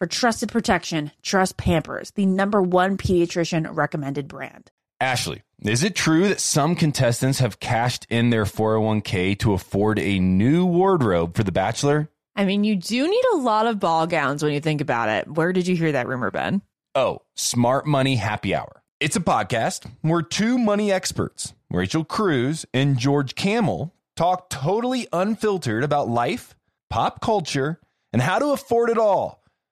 For 0.00 0.06
trusted 0.06 0.50
protection, 0.50 1.10
trust 1.22 1.56
Pampers, 1.56 2.12
the 2.12 2.24
number 2.24 2.62
one 2.62 2.96
pediatrician 2.96 3.66
recommended 3.68 4.28
brand. 4.28 4.70
Ashley, 5.00 5.42
is 5.62 5.82
it 5.82 5.96
true 5.96 6.28
that 6.28 6.38
some 6.38 6.76
contestants 6.76 7.40
have 7.40 7.58
cashed 7.58 8.06
in 8.08 8.30
their 8.30 8.44
401k 8.44 9.36
to 9.40 9.54
afford 9.54 9.98
a 9.98 10.20
new 10.20 10.64
wardrobe 10.64 11.36
for 11.36 11.42
The 11.42 11.50
Bachelor? 11.50 12.08
I 12.36 12.44
mean, 12.44 12.62
you 12.62 12.76
do 12.76 13.08
need 13.08 13.24
a 13.32 13.38
lot 13.38 13.66
of 13.66 13.80
ball 13.80 14.06
gowns 14.06 14.40
when 14.40 14.52
you 14.52 14.60
think 14.60 14.80
about 14.80 15.08
it. 15.08 15.26
Where 15.26 15.52
did 15.52 15.66
you 15.66 15.74
hear 15.74 15.90
that 15.90 16.06
rumor, 16.06 16.30
Ben? 16.30 16.62
Oh, 16.94 17.22
Smart 17.34 17.84
Money 17.84 18.14
Happy 18.14 18.54
Hour. 18.54 18.84
It's 19.00 19.16
a 19.16 19.20
podcast 19.20 19.90
where 20.02 20.22
two 20.22 20.58
money 20.58 20.92
experts, 20.92 21.54
Rachel 21.70 22.04
Cruz 22.04 22.64
and 22.72 22.98
George 22.98 23.34
Kamel, 23.34 23.92
talk 24.14 24.48
totally 24.48 25.08
unfiltered 25.12 25.82
about 25.82 26.08
life, 26.08 26.54
pop 26.88 27.20
culture, 27.20 27.80
and 28.12 28.22
how 28.22 28.38
to 28.38 28.52
afford 28.52 28.90
it 28.90 28.98
all 28.98 29.37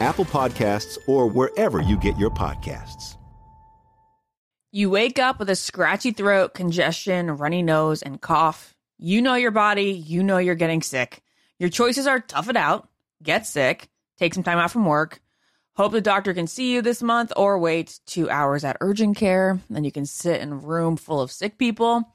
Apple 0.00 0.24
Podcasts, 0.24 0.98
or 1.06 1.26
wherever 1.26 1.80
you 1.80 1.96
get 1.98 2.18
your 2.18 2.30
podcasts. 2.30 3.16
You 4.72 4.88
wake 4.88 5.18
up 5.18 5.38
with 5.38 5.50
a 5.50 5.56
scratchy 5.56 6.12
throat, 6.12 6.54
congestion, 6.54 7.36
runny 7.36 7.62
nose, 7.62 8.02
and 8.02 8.20
cough. 8.20 8.76
You 8.98 9.20
know 9.20 9.34
your 9.34 9.50
body, 9.50 9.90
you 9.92 10.22
know 10.22 10.38
you're 10.38 10.54
getting 10.54 10.82
sick. 10.82 11.22
Your 11.58 11.70
choices 11.70 12.06
are 12.06 12.20
tough 12.20 12.48
it 12.48 12.56
out, 12.56 12.88
get 13.22 13.46
sick, 13.46 13.88
take 14.18 14.32
some 14.32 14.42
time 14.42 14.58
out 14.58 14.70
from 14.70 14.86
work, 14.86 15.20
hope 15.74 15.92
the 15.92 16.00
doctor 16.00 16.32
can 16.34 16.46
see 16.46 16.72
you 16.72 16.82
this 16.82 17.02
month, 17.02 17.32
or 17.36 17.58
wait 17.58 17.98
two 18.06 18.30
hours 18.30 18.64
at 18.64 18.76
urgent 18.80 19.16
care. 19.16 19.58
Then 19.68 19.84
you 19.84 19.92
can 19.92 20.06
sit 20.06 20.40
in 20.40 20.52
a 20.52 20.56
room 20.56 20.96
full 20.96 21.20
of 21.20 21.32
sick 21.32 21.58
people 21.58 22.14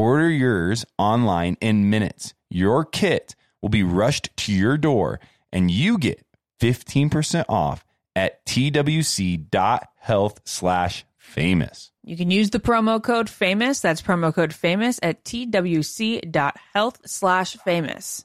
Order 0.00 0.30
yours 0.30 0.86
online 0.96 1.58
in 1.60 1.90
minutes. 1.90 2.32
Your 2.48 2.86
kit 2.86 3.34
will 3.60 3.68
be 3.68 3.82
rushed 3.82 4.30
to 4.38 4.52
your 4.52 4.78
door 4.78 5.20
and 5.52 5.70
you 5.70 5.98
get 5.98 6.24
15% 6.58 7.44
off 7.50 7.84
at 8.16 8.46
twc.health 8.46 10.40
slash 10.46 11.04
famous. 11.18 11.90
You 12.02 12.16
can 12.16 12.30
use 12.30 12.48
the 12.48 12.60
promo 12.60 13.02
code 13.02 13.28
FAMOUS. 13.28 13.82
That's 13.82 14.00
promo 14.00 14.34
code 14.34 14.54
FAMOUS 14.54 15.00
at 15.02 15.22
twc.health 15.22 17.00
slash 17.04 17.56
famous. 17.58 18.24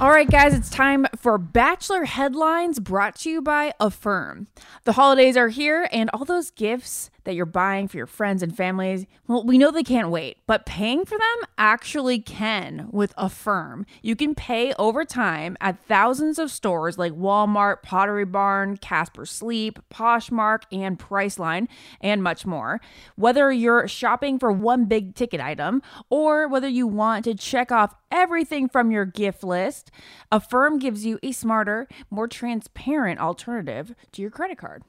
All 0.00 0.10
right, 0.10 0.30
guys, 0.30 0.54
it's 0.54 0.70
time 0.70 1.06
for 1.14 1.36
Bachelor 1.36 2.04
Headlines 2.04 2.80
brought 2.80 3.16
to 3.16 3.30
you 3.30 3.42
by 3.42 3.74
Affirm. 3.78 4.46
The 4.84 4.92
holidays 4.92 5.36
are 5.36 5.48
here, 5.48 5.88
and 5.92 6.08
all 6.14 6.24
those 6.24 6.50
gifts 6.50 7.10
that 7.24 7.34
you're 7.34 7.46
buying 7.46 7.88
for 7.88 7.96
your 7.96 8.06
friends 8.06 8.42
and 8.42 8.56
families, 8.56 9.06
well, 9.26 9.44
we 9.44 9.58
know 9.58 9.70
they 9.70 9.82
can't 9.82 10.10
wait, 10.10 10.38
but 10.46 10.66
paying 10.66 11.04
for 11.04 11.18
them 11.18 11.48
actually 11.58 12.18
can 12.18 12.88
with 12.90 13.14
Affirm. 13.16 13.86
You 14.02 14.16
can 14.16 14.34
pay 14.34 14.72
over 14.74 15.04
time 15.04 15.56
at 15.60 15.84
thousands 15.84 16.38
of 16.38 16.50
stores 16.50 16.98
like 16.98 17.12
Walmart, 17.12 17.82
Pottery 17.82 18.24
Barn, 18.24 18.76
Casper 18.76 19.26
Sleep, 19.26 19.78
Poshmark, 19.92 20.62
and 20.72 20.98
Priceline, 20.98 21.68
and 22.00 22.22
much 22.22 22.46
more. 22.46 22.80
Whether 23.16 23.52
you're 23.52 23.86
shopping 23.88 24.38
for 24.38 24.52
one 24.52 24.86
big 24.86 25.14
ticket 25.14 25.40
item 25.40 25.82
or 26.08 26.48
whether 26.48 26.68
you 26.68 26.86
want 26.86 27.24
to 27.24 27.34
check 27.34 27.70
off 27.70 27.94
everything 28.10 28.68
from 28.68 28.90
your 28.90 29.04
gift 29.04 29.44
list, 29.44 29.90
Affirm 30.32 30.78
gives 30.78 31.04
you 31.04 31.18
a 31.22 31.32
smarter, 31.32 31.86
more 32.10 32.28
transparent 32.28 33.20
alternative 33.20 33.94
to 34.12 34.22
your 34.22 34.30
credit 34.30 34.58
card. 34.58 34.82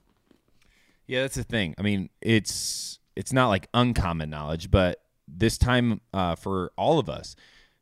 Yeah, 1.08 1.22
that's 1.22 1.36
the 1.36 1.44
thing. 1.44 1.76
I 1.78 1.82
mean, 1.82 2.10
it's 2.22 3.00
it's 3.16 3.34
not 3.34 3.50
like 3.50 3.68
uncommon 3.74 4.30
knowledge, 4.30 4.72
but 4.72 5.02
this 5.28 5.58
time 5.58 6.02
uh, 6.14 6.36
for 6.36 6.72
all 6.78 7.00
of 7.00 7.10
us 7.10 7.36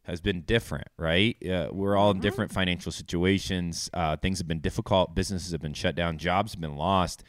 has 0.03 0.21
been 0.21 0.41
different, 0.41 0.87
right? 0.97 1.37
Uh, 1.47 1.69
we're 1.71 1.95
all 1.95 2.11
in 2.11 2.19
different 2.19 2.51
financial 2.51 2.91
situations. 2.91 3.89
Uh, 3.93 4.17
things 4.17 4.39
have 4.39 4.47
been 4.47 4.59
difficult. 4.59 5.13
Businesses 5.13 5.51
have 5.51 5.61
been 5.61 5.73
shut 5.73 5.95
down. 5.95 6.17
Jobs 6.17 6.53
have 6.53 6.61
been 6.61 6.75
lost. 6.75 7.23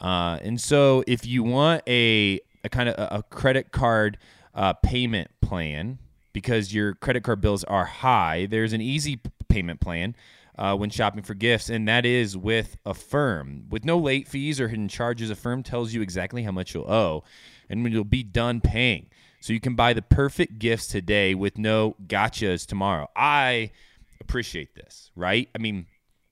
Uh, 0.00 0.38
and 0.42 0.60
so, 0.60 1.02
if 1.06 1.26
you 1.26 1.42
want 1.42 1.82
a 1.88 2.40
a 2.62 2.68
kind 2.68 2.88
of 2.88 2.94
a, 2.96 3.16
a 3.16 3.22
credit 3.24 3.72
card 3.72 4.18
uh, 4.54 4.72
payment 4.74 5.30
plan 5.40 5.98
because 6.32 6.72
your 6.72 6.94
credit 6.94 7.24
card 7.24 7.40
bills 7.40 7.64
are 7.64 7.86
high, 7.86 8.46
there's 8.46 8.72
an 8.72 8.80
easy 8.80 9.20
payment 9.48 9.80
plan 9.80 10.14
uh, 10.60 10.76
when 10.76 10.90
shopping 10.90 11.22
for 11.22 11.32
gifts, 11.32 11.70
and 11.70 11.88
that 11.88 12.04
is 12.04 12.36
with 12.36 12.76
Affirm. 12.84 13.64
With 13.70 13.82
no 13.82 13.98
late 13.98 14.28
fees 14.28 14.60
or 14.60 14.68
hidden 14.68 14.88
charges, 14.88 15.30
Affirm 15.30 15.62
tells 15.62 15.94
you 15.94 16.02
exactly 16.02 16.42
how 16.42 16.52
much 16.52 16.74
you'll 16.74 16.90
owe 16.90 17.24
and 17.70 17.82
when 17.82 17.92
you'll 17.92 18.04
be 18.04 18.22
done 18.22 18.60
paying. 18.60 19.06
So 19.40 19.54
you 19.54 19.60
can 19.60 19.74
buy 19.74 19.94
the 19.94 20.02
perfect 20.02 20.58
gifts 20.58 20.86
today 20.86 21.34
with 21.34 21.56
no 21.56 21.96
gotchas 22.06 22.66
tomorrow. 22.66 23.08
I 23.16 23.70
appreciate 24.20 24.74
this, 24.74 25.10
right? 25.16 25.48
I 25.54 25.58
mean, 25.58 25.86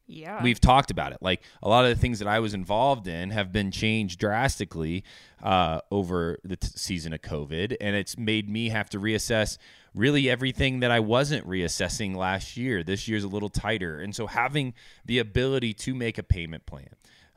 Yeah. 0.09 0.43
we've 0.43 0.61
talked 0.61 0.91
about 0.91 1.13
it. 1.13 1.19
Like 1.21 1.43
a 1.63 1.69
lot 1.69 1.85
of 1.85 1.91
the 1.91 2.01
things 2.01 2.19
that 2.19 2.27
I 2.27 2.41
was 2.41 2.55
involved 2.55 3.07
in 3.07 3.31
have 3.31 3.53
been 3.53 3.71
changed 3.71 4.19
drastically 4.19 5.05
uh, 5.43 5.81
over 5.91 6.39
the 6.43 6.57
t- 6.57 6.69
season 6.75 7.13
of 7.13 7.21
COVID, 7.21 7.77
and 7.81 7.95
it's 7.95 8.17
made 8.19 8.49
me 8.49 8.71
have 8.71 8.89
to 8.91 8.99
reassess 8.99 9.59
really 9.95 10.29
everything 10.31 10.81
that 10.81 10.91
I 10.91 11.01
wasn't 11.01 11.47
reassessing 11.47 12.17
last 12.17 12.57
year. 12.57 12.83
This 12.83 13.07
year's 13.07 13.25
a 13.25 13.29
little 13.29 13.51
tighter, 13.51 14.01
and 14.01 14.15
so 14.17 14.27
having 14.27 14.75
the 15.05 15.19
ability 15.19 15.75
to 15.75 15.95
make 15.95 16.19
a 16.19 16.23
payment 16.23 16.67
plan. 16.67 16.89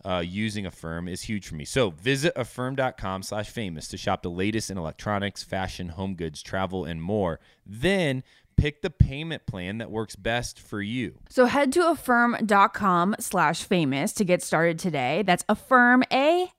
Uh, 0.04 0.18
using 0.26 0.66
Affirm 0.66 1.08
is 1.08 1.22
huge 1.22 1.48
for 1.48 1.54
me. 1.54 1.64
So 1.64 1.92
visit 1.92 2.34
affirm.com 2.36 3.22
slash 3.22 3.52
famous 3.52 3.88
to 3.90 3.98
shop 3.98 4.24
the 4.24 4.32
latest 4.32 4.72
in 4.72 4.80
electronics, 4.80 5.44
fashion, 5.44 5.90
home 5.90 6.16
goods, 6.16 6.42
travel, 6.42 6.86
and 6.86 7.00
more. 7.00 7.40
Then 7.68 8.24
pick 8.62 8.84
the 8.84 8.92
payment 8.92 9.48
plan 9.48 9.80
that 9.80 9.90
works 9.90 10.16
best 10.16 10.60
for 10.60 10.84
you. 10.84 11.18
So 11.30 11.46
head 11.46 11.74
to 11.74 11.90
affirm.com 11.90 13.16
slash 13.20 13.64
famous 13.64 14.14
to 14.14 14.24
get 14.24 14.44
started 14.44 14.78
today. 14.78 15.24
That's 15.26 15.44
affirm, 15.50 16.04
A-F-F-I-R-M 16.14 16.54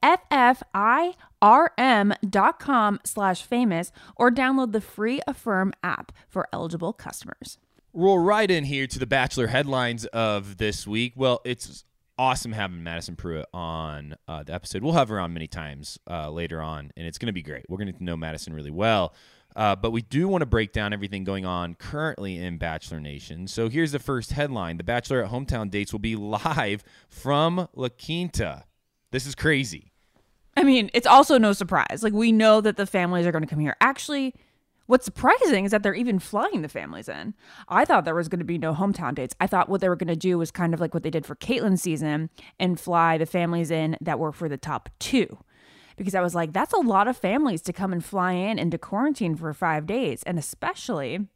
dot 2.29 2.59
com 2.59 3.01
slash 3.05 3.43
famous 3.43 3.93
or 4.17 4.33
download 4.33 4.73
the 4.73 4.81
free 4.81 5.21
Affirm 5.29 5.73
app 5.85 6.11
for 6.29 6.49
eligible 6.53 6.93
customers. 6.93 7.59
roll 7.93 8.19
right 8.19 8.51
in 8.51 8.65
here 8.65 8.89
to 8.89 8.99
the 8.99 9.07
Bachelor 9.07 9.47
headlines 9.47 10.05
of 10.07 10.57
this 10.57 10.87
week. 10.87 11.13
Well, 11.15 11.41
it's 11.45 11.85
awesome 12.19 12.53
having 12.53 12.83
Madison 12.83 13.17
Prewett 13.17 13.47
on 13.55 14.17
uh, 14.27 14.43
the 14.43 14.55
episode. 14.55 14.83
We'll 14.83 14.95
have 14.95 15.09
her 15.09 15.21
on 15.21 15.33
many 15.33 15.47
times 15.47 15.99
uh, 16.11 16.31
later 16.31 16.61
on, 16.61 16.91
and 16.97 17.07
it's 17.07 17.19
going 17.19 17.27
to 17.29 17.33
be 17.33 17.43
great. 17.43 17.65
We're 17.69 17.79
going 17.79 17.93
to 17.93 18.05
know 18.05 18.17
Madison 18.17 18.53
really 18.55 18.71
well. 18.71 19.15
Uh, 19.55 19.77
but 19.77 19.91
we 19.91 20.03
do 20.03 20.29
want 20.29 20.43
to 20.43 20.47
break 20.47 20.73
down 20.73 20.93
everything 20.93 21.25
going 21.25 21.45
on 21.45 21.75
currently 21.75 22.37
in 22.37 22.59
Bachelor 22.59 23.01
Nation. 23.01 23.47
So 23.47 23.69
here's 23.69 23.93
the 23.93 23.99
first 23.99 24.33
headline 24.33 24.77
The 24.77 24.85
Bachelor 24.85 25.25
at 25.25 25.31
Hometown 25.31 25.71
Dates 25.71 25.93
will 25.93 26.01
be 26.01 26.17
live 26.17 26.83
from 27.09 27.69
La 27.75 27.89
Quinta. 27.89 28.65
This 29.11 29.27
is 29.27 29.35
crazy. 29.35 29.93
I 30.57 30.65
mean, 30.65 30.91
it's 30.93 31.07
also 31.07 31.39
no 31.39 31.53
surprise. 31.53 32.03
Like, 32.03 32.13
we 32.13 32.33
know 32.33 32.61
that 32.61 32.77
the 32.77 32.87
families 32.87 33.27
are 33.27 33.33
going 33.33 33.45
to 33.45 33.49
come 33.49 33.61
here. 33.61 33.77
Actually, 33.81 34.35
what's 34.87 35.05
surprising 35.05 35.65
is 35.65 35.71
that 35.71 35.83
they're 35.83 35.95
even 35.95 36.19
flying 36.19 36.63
the 36.63 36.69
families 36.69 37.09
in. 37.09 37.35
I 37.69 37.85
thought 37.85 38.05
there 38.05 38.15
was 38.15 38.29
going 38.29 38.41
to 38.41 38.45
be 38.45 38.59
no 38.59 38.75
hometown 38.75 39.15
dates. 39.15 39.35
I 39.41 39.47
thought 39.47 39.69
what 39.69 39.81
they 39.81 39.89
were 39.89 39.97
going 39.97 40.09
to 40.09 40.17
do 40.17 40.37
was 40.39 40.51
kind 40.51 40.75
of 40.75 40.81
like 40.81 40.93
what 40.93 41.03
they 41.03 41.11
did 41.11 41.25
for 41.25 41.35
Kaitlyn's 41.37 41.83
season 41.83 42.29
and 42.59 42.79
fly 42.79 43.17
the 43.17 43.27
families 43.27 43.71
in 43.71 43.97
that 44.01 44.19
were 44.19 44.33
for 44.33 44.49
the 44.49 44.59
top 44.59 44.91
two. 44.99 45.39
Because 45.97 46.15
I 46.15 46.21
was 46.21 46.35
like, 46.35 46.53
that's 46.53 46.73
a 46.73 46.79
lot 46.79 47.09
of 47.09 47.17
families 47.17 47.63
to 47.63 47.73
come 47.73 47.93
and 47.93 48.05
fly 48.05 48.33
in 48.33 48.59
into 48.59 48.79
quarantine 48.79 49.37
for 49.37 49.53
five 49.53 49.87
days. 49.87 50.23
And 50.25 50.39
especially 50.39 51.27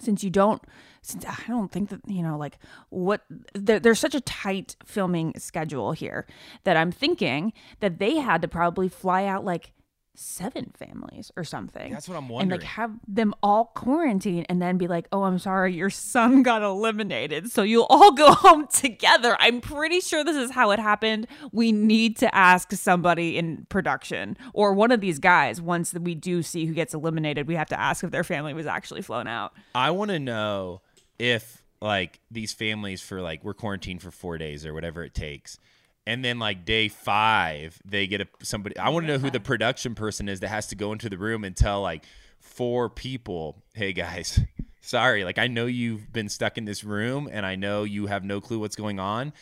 since 0.00 0.24
you 0.24 0.30
don't 0.30 0.62
since 1.02 1.24
i 1.26 1.36
don't 1.48 1.70
think 1.70 1.90
that 1.90 2.00
you 2.06 2.22
know 2.22 2.38
like 2.38 2.58
what 2.88 3.22
there, 3.54 3.78
there's 3.78 4.00
such 4.00 4.14
a 4.14 4.20
tight 4.22 4.76
filming 4.84 5.34
schedule 5.36 5.92
here 5.92 6.26
that 6.64 6.76
i'm 6.76 6.90
thinking 6.90 7.52
that 7.80 7.98
they 7.98 8.16
had 8.16 8.40
to 8.40 8.48
probably 8.48 8.88
fly 8.88 9.26
out 9.26 9.44
like 9.44 9.72
seven 10.14 10.72
families 10.76 11.32
or 11.36 11.44
something. 11.44 11.92
That's 11.92 12.08
what 12.08 12.16
I'm 12.16 12.28
wondering. 12.28 12.52
And 12.52 12.60
like 12.60 12.68
have 12.68 12.92
them 13.08 13.34
all 13.42 13.66
quarantine 13.74 14.44
and 14.48 14.60
then 14.60 14.78
be 14.78 14.86
like, 14.86 15.06
oh, 15.12 15.22
I'm 15.22 15.38
sorry, 15.38 15.74
your 15.74 15.90
son 15.90 16.42
got 16.42 16.62
eliminated. 16.62 17.50
So 17.50 17.62
you'll 17.62 17.86
all 17.88 18.12
go 18.12 18.32
home 18.32 18.66
together. 18.66 19.36
I'm 19.40 19.60
pretty 19.60 20.00
sure 20.00 20.24
this 20.24 20.36
is 20.36 20.50
how 20.50 20.70
it 20.70 20.78
happened. 20.78 21.26
We 21.52 21.72
need 21.72 22.16
to 22.18 22.34
ask 22.34 22.72
somebody 22.72 23.38
in 23.38 23.66
production 23.68 24.36
or 24.52 24.74
one 24.74 24.92
of 24.92 25.00
these 25.00 25.18
guys, 25.18 25.60
once 25.60 25.94
we 25.94 26.14
do 26.14 26.42
see 26.42 26.66
who 26.66 26.74
gets 26.74 26.94
eliminated, 26.94 27.48
we 27.48 27.54
have 27.54 27.68
to 27.68 27.80
ask 27.80 28.04
if 28.04 28.10
their 28.10 28.24
family 28.24 28.54
was 28.54 28.66
actually 28.66 29.02
flown 29.02 29.26
out. 29.26 29.52
I 29.74 29.90
want 29.90 30.10
to 30.10 30.18
know 30.18 30.82
if 31.18 31.62
like 31.80 32.20
these 32.30 32.52
families 32.52 33.00
for 33.00 33.20
like 33.20 33.42
we're 33.44 33.54
quarantined 33.54 34.02
for 34.02 34.10
four 34.10 34.38
days 34.38 34.64
or 34.64 34.72
whatever 34.74 35.02
it 35.02 35.14
takes, 35.14 35.58
and 36.06 36.24
then 36.24 36.38
like 36.38 36.64
day 36.64 36.88
five 36.88 37.80
they 37.84 38.06
get 38.06 38.20
a 38.20 38.26
somebody. 38.42 38.76
I 38.78 38.88
want 38.88 39.06
to 39.06 39.12
know 39.12 39.18
who 39.18 39.30
the 39.30 39.40
production 39.40 39.94
person 39.94 40.28
is 40.28 40.40
that 40.40 40.48
has 40.48 40.66
to 40.68 40.74
go 40.74 40.92
into 40.92 41.08
the 41.08 41.18
room 41.18 41.44
and 41.44 41.56
tell 41.56 41.82
like 41.82 42.04
four 42.40 42.88
people, 42.88 43.62
"Hey 43.74 43.92
guys, 43.92 44.40
sorry, 44.80 45.24
like 45.24 45.38
I 45.38 45.46
know 45.46 45.66
you've 45.66 46.12
been 46.12 46.28
stuck 46.28 46.58
in 46.58 46.64
this 46.64 46.84
room 46.84 47.28
and 47.30 47.46
I 47.46 47.56
know 47.56 47.84
you 47.84 48.06
have 48.06 48.24
no 48.24 48.40
clue 48.40 48.58
what's 48.58 48.76
going 48.76 48.98
on." 48.98 49.32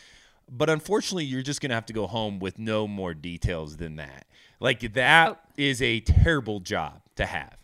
But 0.53 0.69
unfortunately, 0.69 1.25
you're 1.25 1.43
just 1.43 1.61
gonna 1.61 1.75
have 1.75 1.85
to 1.87 1.93
go 1.93 2.07
home 2.07 2.39
with 2.39 2.59
no 2.59 2.87
more 2.87 3.13
details 3.13 3.77
than 3.77 3.95
that. 3.97 4.25
Like 4.59 4.93
that 4.93 5.29
oh. 5.29 5.37
is 5.57 5.81
a 5.81 6.01
terrible 6.01 6.59
job 6.59 7.01
to 7.15 7.25
have. 7.25 7.57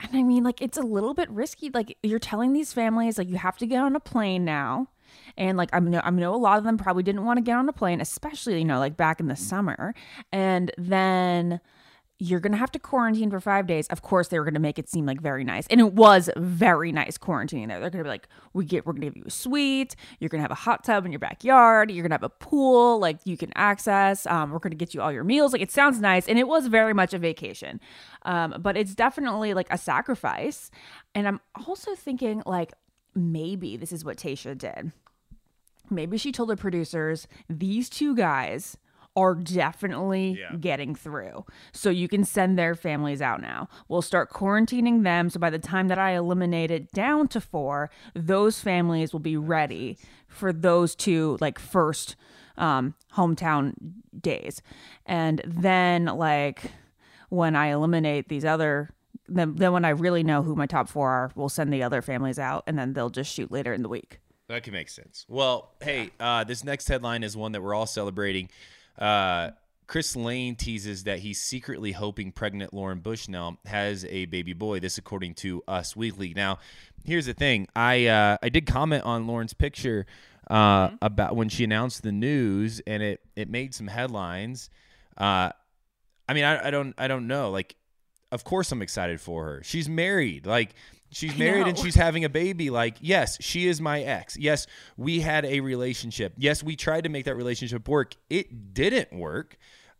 And 0.00 0.14
I 0.14 0.22
mean, 0.22 0.44
like, 0.44 0.62
it's 0.62 0.78
a 0.78 0.82
little 0.82 1.14
bit 1.14 1.28
risky. 1.28 1.70
Like, 1.70 1.96
you're 2.02 2.20
telling 2.20 2.52
these 2.52 2.72
families, 2.72 3.18
like, 3.18 3.28
you 3.28 3.36
have 3.36 3.58
to 3.58 3.66
get 3.66 3.82
on 3.82 3.96
a 3.96 4.00
plane 4.00 4.44
now. 4.44 4.88
And, 5.38 5.56
like, 5.56 5.70
I 5.72 5.78
know, 5.78 6.02
I 6.04 6.10
know 6.10 6.34
a 6.34 6.36
lot 6.36 6.58
of 6.58 6.64
them 6.64 6.76
probably 6.76 7.02
didn't 7.02 7.24
want 7.24 7.38
to 7.38 7.42
get 7.42 7.56
on 7.56 7.66
a 7.68 7.72
plane, 7.72 8.02
especially, 8.02 8.58
you 8.58 8.64
know, 8.66 8.78
like 8.78 8.96
back 8.96 9.20
in 9.20 9.28
the 9.28 9.36
summer. 9.36 9.94
And 10.32 10.72
then 10.76 11.60
you're 12.20 12.40
going 12.40 12.50
to 12.50 12.58
have 12.58 12.72
to 12.72 12.80
quarantine 12.80 13.30
for 13.30 13.38
five 13.38 13.68
days. 13.68 13.86
Of 13.86 14.02
course, 14.02 14.26
they 14.26 14.40
were 14.40 14.44
going 14.44 14.54
to 14.54 14.60
make 14.60 14.76
it 14.76 14.88
seem 14.88 15.06
like 15.06 15.20
very 15.20 15.44
nice. 15.44 15.68
And 15.68 15.80
it 15.80 15.92
was 15.92 16.28
very 16.36 16.90
nice 16.90 17.16
quarantining 17.16 17.68
there. 17.68 17.78
They're 17.78 17.90
going 17.90 18.02
to 18.02 18.04
be 18.04 18.08
like, 18.08 18.28
we 18.52 18.64
get, 18.64 18.84
we're 18.84 18.94
going 18.94 19.02
to 19.02 19.06
give 19.06 19.16
you 19.16 19.22
a 19.24 19.30
suite. 19.30 19.94
You're 20.18 20.28
going 20.28 20.40
to 20.40 20.42
have 20.42 20.50
a 20.50 20.56
hot 20.56 20.82
tub 20.82 21.06
in 21.06 21.12
your 21.12 21.20
backyard. 21.20 21.92
You're 21.92 22.02
going 22.02 22.10
to 22.10 22.14
have 22.14 22.24
a 22.24 22.28
pool, 22.28 22.98
like, 22.98 23.20
you 23.24 23.36
can 23.36 23.52
access. 23.54 24.26
Um, 24.26 24.50
we're 24.50 24.58
going 24.58 24.72
to 24.72 24.76
get 24.76 24.94
you 24.94 25.00
all 25.00 25.12
your 25.12 25.22
meals. 25.22 25.52
Like, 25.52 25.62
it 25.62 25.70
sounds 25.70 26.00
nice. 26.00 26.26
And 26.26 26.40
it 26.40 26.48
was 26.48 26.66
very 26.66 26.92
much 26.92 27.14
a 27.14 27.18
vacation. 27.18 27.78
Um, 28.22 28.56
but 28.58 28.76
it's 28.76 28.96
definitely 28.96 29.54
like 29.54 29.68
a 29.70 29.78
sacrifice. 29.78 30.72
And 31.14 31.28
I'm 31.28 31.40
also 31.68 31.94
thinking, 31.94 32.42
like, 32.44 32.72
maybe 33.14 33.76
this 33.76 33.92
is 33.92 34.04
what 34.04 34.16
Tayshia 34.16 34.58
did. 34.58 34.90
Maybe 35.90 36.18
she 36.18 36.32
told 36.32 36.48
the 36.48 36.56
producers, 36.56 37.26
these 37.48 37.88
two 37.88 38.14
guys 38.14 38.76
are 39.16 39.34
definitely 39.34 40.38
getting 40.60 40.94
through. 40.94 41.44
So 41.72 41.90
you 41.90 42.06
can 42.08 42.22
send 42.22 42.56
their 42.56 42.76
families 42.76 43.20
out 43.20 43.40
now. 43.40 43.68
We'll 43.88 44.02
start 44.02 44.30
quarantining 44.30 45.02
them. 45.02 45.28
So 45.28 45.40
by 45.40 45.50
the 45.50 45.58
time 45.58 45.88
that 45.88 45.98
I 45.98 46.12
eliminate 46.12 46.70
it 46.70 46.92
down 46.92 47.26
to 47.28 47.40
four, 47.40 47.90
those 48.14 48.60
families 48.60 49.12
will 49.12 49.20
be 49.20 49.36
ready 49.36 49.98
for 50.28 50.52
those 50.52 50.94
two, 50.94 51.36
like, 51.40 51.58
first 51.58 52.14
um, 52.56 52.94
hometown 53.14 53.74
days. 54.20 54.62
And 55.04 55.42
then, 55.44 56.04
like, 56.04 56.70
when 57.28 57.56
I 57.56 57.68
eliminate 57.68 58.28
these 58.28 58.44
other 58.44 58.90
then, 59.28 59.56
then 59.56 59.72
when 59.72 59.84
I 59.84 59.90
really 59.90 60.22
know 60.22 60.42
who 60.42 60.54
my 60.54 60.66
top 60.66 60.88
four 60.88 61.10
are, 61.10 61.30
we'll 61.34 61.50
send 61.50 61.72
the 61.72 61.82
other 61.82 62.00
families 62.00 62.38
out 62.38 62.64
and 62.66 62.78
then 62.78 62.94
they'll 62.94 63.10
just 63.10 63.32
shoot 63.32 63.52
later 63.52 63.72
in 63.72 63.82
the 63.82 63.88
week. 63.88 64.20
That 64.48 64.62
can 64.62 64.72
make 64.72 64.88
sense. 64.88 65.26
Well, 65.28 65.72
hey, 65.82 66.10
uh, 66.18 66.44
this 66.44 66.64
next 66.64 66.88
headline 66.88 67.22
is 67.22 67.36
one 67.36 67.52
that 67.52 67.62
we're 67.62 67.74
all 67.74 67.86
celebrating. 67.86 68.48
Uh, 68.98 69.50
Chris 69.86 70.16
Lane 70.16 70.54
teases 70.56 71.04
that 71.04 71.18
he's 71.20 71.40
secretly 71.40 71.92
hoping 71.92 72.32
pregnant 72.32 72.72
Lauren 72.72 73.00
Bushnell 73.00 73.58
has 73.66 74.04
a 74.06 74.26
baby 74.26 74.52
boy. 74.54 74.80
This, 74.80 74.98
according 74.98 75.34
to 75.36 75.62
Us 75.68 75.94
Weekly. 75.94 76.32
Now, 76.34 76.58
here's 77.04 77.26
the 77.26 77.34
thing: 77.34 77.68
I 77.76 78.06
uh, 78.06 78.36
I 78.42 78.48
did 78.48 78.66
comment 78.66 79.04
on 79.04 79.26
Lauren's 79.26 79.54
picture 79.54 80.06
uh, 80.50 80.90
about 81.02 81.36
when 81.36 81.48
she 81.48 81.64
announced 81.64 82.02
the 82.02 82.12
news, 82.12 82.80
and 82.86 83.02
it 83.02 83.20
it 83.36 83.50
made 83.50 83.74
some 83.74 83.86
headlines. 83.86 84.70
Uh, 85.16 85.50
I 86.28 86.34
mean, 86.34 86.44
I, 86.44 86.68
I 86.68 86.70
don't 86.70 86.94
I 86.98 87.08
don't 87.08 87.26
know. 87.26 87.50
Like, 87.50 87.76
of 88.30 88.44
course, 88.44 88.72
I'm 88.72 88.82
excited 88.82 89.20
for 89.20 89.44
her. 89.44 89.62
She's 89.62 89.88
married. 89.88 90.46
Like, 90.46 90.74
she's 91.10 91.36
married 91.36 91.66
and 91.66 91.78
she's 91.78 91.94
having 91.94 92.24
a 92.24 92.28
baby. 92.28 92.70
Like, 92.70 92.96
yes, 93.00 93.38
she 93.40 93.66
is 93.66 93.80
my 93.80 94.00
ex. 94.02 94.36
Yes, 94.36 94.66
we 94.96 95.20
had 95.20 95.44
a 95.44 95.60
relationship. 95.60 96.32
Yes, 96.36 96.62
we 96.62 96.76
tried 96.76 97.04
to 97.04 97.10
make 97.10 97.24
that 97.24 97.36
relationship 97.36 97.88
work. 97.88 98.14
It 98.30 98.74
didn't 98.74 99.12
work. 99.12 99.56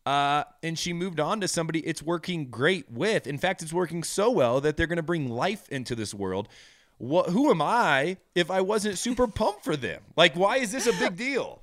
Uh, 0.06 0.44
and 0.62 0.78
she 0.78 0.92
moved 0.94 1.20
on 1.20 1.40
to 1.40 1.48
somebody 1.48 1.80
it's 1.80 2.02
working 2.02 2.48
great 2.48 2.90
with. 2.90 3.26
In 3.26 3.36
fact, 3.36 3.62
it's 3.62 3.72
working 3.72 4.02
so 4.02 4.30
well 4.30 4.60
that 4.62 4.76
they're 4.76 4.86
going 4.86 4.96
to 4.96 5.02
bring 5.02 5.28
life 5.28 5.68
into 5.68 5.94
this 5.94 6.14
world. 6.14 6.48
What? 6.96 7.28
Who 7.28 7.50
am 7.50 7.60
I 7.60 8.16
if 8.34 8.50
I 8.50 8.60
wasn't 8.62 8.96
super 8.98 9.26
pumped 9.26 9.64
for 9.64 9.76
them? 9.76 10.00
Like, 10.16 10.34
why 10.34 10.56
is 10.58 10.72
this 10.72 10.86
a 10.86 10.92
big 10.94 11.16
deal? 11.18 11.62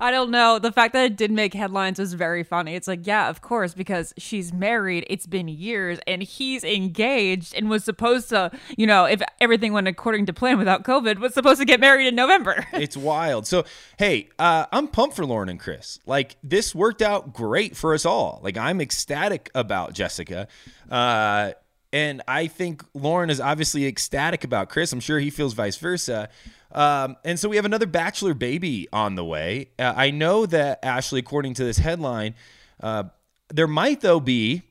I 0.00 0.10
don't 0.10 0.30
know. 0.30 0.58
The 0.58 0.72
fact 0.72 0.92
that 0.94 1.04
it 1.04 1.16
did 1.16 1.30
make 1.30 1.54
headlines 1.54 1.98
was 1.98 2.14
very 2.14 2.42
funny. 2.42 2.74
It's 2.74 2.88
like, 2.88 3.06
yeah, 3.06 3.28
of 3.28 3.40
course, 3.40 3.74
because 3.74 4.14
she's 4.18 4.52
married. 4.52 5.06
It's 5.08 5.26
been 5.26 5.48
years, 5.48 5.98
and 6.06 6.22
he's 6.22 6.64
engaged 6.64 7.54
and 7.54 7.68
was 7.68 7.84
supposed 7.84 8.28
to, 8.30 8.50
you 8.76 8.86
know, 8.86 9.04
if 9.04 9.22
everything 9.40 9.72
went 9.72 9.88
according 9.88 10.26
to 10.26 10.32
plan 10.32 10.58
without 10.58 10.84
COVID, 10.84 11.18
was 11.18 11.34
supposed 11.34 11.60
to 11.60 11.66
get 11.66 11.80
married 11.80 12.06
in 12.06 12.14
November. 12.14 12.66
it's 12.72 12.96
wild. 12.96 13.46
So, 13.46 13.64
hey, 13.98 14.28
uh, 14.38 14.66
I'm 14.72 14.88
pumped 14.88 15.16
for 15.16 15.24
Lauren 15.24 15.48
and 15.48 15.60
Chris. 15.60 16.00
Like, 16.06 16.36
this 16.42 16.74
worked 16.74 17.02
out 17.02 17.32
great 17.32 17.76
for 17.76 17.94
us 17.94 18.04
all. 18.04 18.40
Like, 18.42 18.56
I'm 18.56 18.80
ecstatic 18.80 19.50
about 19.54 19.92
Jessica. 19.92 20.48
Uh, 20.90 21.52
and 21.92 22.22
I 22.28 22.46
think 22.46 22.84
Lauren 22.94 23.30
is 23.30 23.40
obviously 23.40 23.86
ecstatic 23.86 24.44
about 24.44 24.68
Chris. 24.68 24.92
I'm 24.92 25.00
sure 25.00 25.18
he 25.18 25.30
feels 25.30 25.54
vice 25.54 25.76
versa. 25.76 26.28
Um, 26.72 27.16
and 27.24 27.38
so 27.38 27.48
we 27.48 27.56
have 27.56 27.64
another 27.64 27.86
Bachelor 27.86 28.34
baby 28.34 28.88
on 28.92 29.14
the 29.14 29.24
way. 29.24 29.70
Uh, 29.78 29.94
I 29.96 30.10
know 30.10 30.46
that, 30.46 30.84
Ashley, 30.84 31.20
according 31.20 31.54
to 31.54 31.64
this 31.64 31.78
headline, 31.78 32.34
uh, 32.80 33.04
there 33.48 33.66
might, 33.66 34.00
though, 34.00 34.20
be 34.20 34.62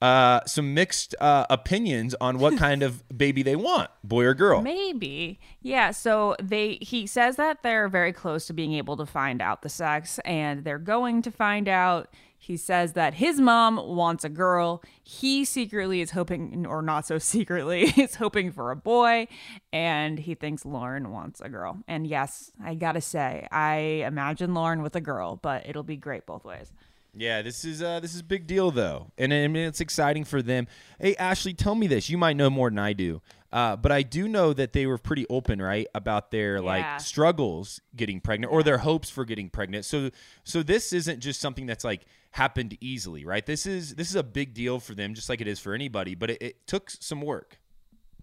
uh, 0.00 0.40
some 0.46 0.74
mixed 0.74 1.14
uh, 1.20 1.46
opinions 1.50 2.14
on 2.20 2.38
what 2.38 2.56
kind 2.58 2.82
of 2.82 3.02
baby 3.16 3.42
they 3.42 3.56
want, 3.56 3.90
boy 4.04 4.24
or 4.24 4.34
girl. 4.34 4.60
Maybe. 4.60 5.38
Yeah, 5.60 5.90
so 5.90 6.36
they 6.42 6.78
he 6.80 7.06
says 7.06 7.36
that 7.36 7.62
they're 7.62 7.88
very 7.88 8.12
close 8.12 8.46
to 8.46 8.52
being 8.52 8.74
able 8.74 8.96
to 8.96 9.06
find 9.06 9.42
out 9.42 9.62
the 9.62 9.68
sex 9.68 10.18
and 10.24 10.64
they're 10.64 10.78
going 10.78 11.22
to 11.22 11.30
find 11.30 11.68
out. 11.68 12.08
He 12.40 12.56
says 12.56 12.92
that 12.94 13.14
his 13.14 13.40
mom 13.40 13.76
wants 13.76 14.24
a 14.24 14.28
girl. 14.28 14.82
He 15.02 15.44
secretly 15.44 16.00
is 16.00 16.12
hoping 16.12 16.64
or 16.66 16.80
not 16.82 17.06
so 17.06 17.18
secretly 17.34 17.82
is 17.96 18.14
hoping 18.14 18.52
for 18.52 18.70
a 18.70 18.76
boy 18.76 19.26
and 19.72 20.18
he 20.20 20.34
thinks 20.34 20.64
Lauren 20.64 21.10
wants 21.10 21.40
a 21.40 21.48
girl. 21.48 21.78
And 21.88 22.06
yes, 22.06 22.52
I 22.64 22.74
got 22.74 22.92
to 22.92 23.00
say, 23.00 23.46
I 23.50 23.76
imagine 24.06 24.54
Lauren 24.54 24.82
with 24.82 24.96
a 24.96 25.00
girl, 25.00 25.36
but 25.36 25.68
it'll 25.68 25.82
be 25.82 25.96
great 25.96 26.26
both 26.26 26.44
ways. 26.44 26.72
Yeah, 27.14 27.42
this 27.42 27.64
is 27.64 27.82
uh 27.82 27.98
this 28.00 28.14
is 28.14 28.20
a 28.20 28.24
big 28.24 28.46
deal 28.46 28.70
though, 28.70 29.10
and 29.18 29.32
I 29.32 29.48
mean 29.48 29.64
it's 29.66 29.80
exciting 29.80 30.24
for 30.24 30.40
them. 30.42 30.68
Hey, 31.00 31.16
Ashley, 31.16 31.52
tell 31.54 31.74
me 31.74 31.86
this. 31.88 32.08
You 32.08 32.18
might 32.18 32.36
know 32.36 32.50
more 32.50 32.68
than 32.70 32.78
I 32.78 32.92
do, 32.92 33.22
uh, 33.50 33.74
but 33.76 33.90
I 33.90 34.02
do 34.02 34.28
know 34.28 34.52
that 34.52 34.72
they 34.72 34.86
were 34.86 34.98
pretty 34.98 35.26
open, 35.28 35.60
right, 35.60 35.86
about 35.94 36.30
their 36.30 36.56
Yeah. 36.56 36.60
like 36.60 37.00
struggles 37.00 37.80
getting 37.96 38.20
pregnant 38.20 38.52
or 38.52 38.62
their 38.62 38.78
hopes 38.78 39.10
for 39.10 39.24
getting 39.24 39.48
pregnant. 39.48 39.84
So, 39.86 40.10
so 40.44 40.62
this 40.62 40.92
isn't 40.92 41.18
just 41.20 41.40
something 41.40 41.66
that's 41.66 41.82
like 41.82 42.04
happened 42.30 42.76
easily, 42.80 43.24
right? 43.24 43.44
This 43.44 43.66
is 43.66 43.94
this 43.94 44.10
is 44.10 44.16
a 44.16 44.22
big 44.22 44.54
deal 44.54 44.80
for 44.80 44.94
them, 44.94 45.14
just 45.14 45.28
like 45.28 45.40
it 45.40 45.48
is 45.48 45.58
for 45.58 45.74
anybody. 45.74 46.14
But 46.14 46.30
it, 46.30 46.42
it 46.42 46.66
took 46.66 46.90
some 46.90 47.20
work. 47.20 47.58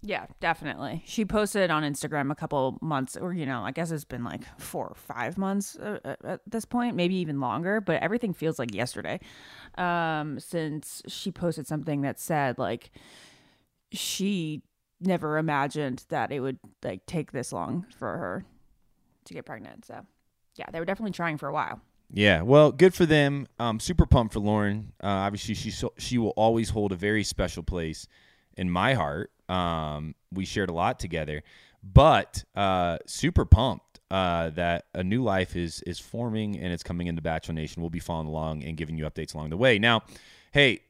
Yeah, 0.02 0.26
definitely. 0.40 1.02
She 1.06 1.24
posted 1.24 1.70
on 1.70 1.82
Instagram 1.82 2.30
a 2.30 2.34
couple 2.34 2.78
months, 2.80 3.16
or 3.16 3.32
you 3.32 3.46
know, 3.46 3.62
I 3.62 3.72
guess 3.72 3.90
it's 3.90 4.04
been 4.04 4.24
like 4.24 4.42
four 4.60 4.86
or 4.86 4.94
five 4.94 5.38
months 5.38 5.76
uh, 5.76 5.98
uh, 6.04 6.14
at 6.24 6.40
this 6.46 6.64
point, 6.64 6.94
maybe 6.94 7.16
even 7.16 7.40
longer. 7.40 7.80
But 7.80 8.02
everything 8.02 8.32
feels 8.32 8.58
like 8.58 8.74
yesterday, 8.74 9.20
um, 9.76 10.38
since 10.38 11.02
she 11.08 11.32
posted 11.32 11.66
something 11.66 12.02
that 12.02 12.20
said 12.20 12.58
like 12.58 12.90
she 13.92 14.62
never 15.00 15.38
imagined 15.38 16.04
that 16.08 16.30
it 16.30 16.40
would 16.40 16.58
like 16.82 17.04
take 17.06 17.32
this 17.32 17.52
long 17.52 17.86
for 17.98 18.16
her 18.16 18.44
to 19.24 19.34
get 19.34 19.44
pregnant. 19.44 19.86
So, 19.86 20.06
yeah, 20.54 20.66
they 20.72 20.78
were 20.78 20.86
definitely 20.86 21.12
trying 21.12 21.38
for 21.38 21.48
a 21.48 21.52
while. 21.52 21.80
Yeah, 22.12 22.42
well, 22.42 22.72
good 22.72 22.94
for 22.94 23.04
them. 23.04 23.48
Um, 23.58 23.80
super 23.80 24.06
pumped 24.06 24.34
for 24.34 24.40
Lauren. 24.40 24.92
Uh, 25.02 25.08
obviously, 25.08 25.54
she 25.54 25.72
she 25.98 26.18
will 26.18 26.30
always 26.30 26.70
hold 26.70 26.92
a 26.92 26.96
very 26.96 27.24
special 27.24 27.62
place 27.62 28.06
in 28.56 28.70
my 28.70 28.94
heart. 28.94 29.30
Um, 29.48 30.14
we 30.32 30.44
shared 30.44 30.70
a 30.70 30.72
lot 30.72 30.98
together, 30.98 31.42
but 31.82 32.44
uh, 32.54 32.98
super 33.06 33.44
pumped 33.44 34.00
uh, 34.10 34.50
that 34.50 34.86
a 34.94 35.02
new 35.02 35.22
life 35.22 35.56
is 35.56 35.82
is 35.82 35.98
forming 35.98 36.56
and 36.58 36.72
it's 36.72 36.82
coming 36.82 37.08
into 37.08 37.22
Bachelor 37.22 37.54
Nation. 37.54 37.82
We'll 37.82 37.90
be 37.90 37.98
following 37.98 38.28
along 38.28 38.64
and 38.64 38.76
giving 38.76 38.96
you 38.96 39.04
updates 39.04 39.34
along 39.34 39.50
the 39.50 39.56
way. 39.56 39.78
Now, 39.78 40.02
hey, 40.52 40.80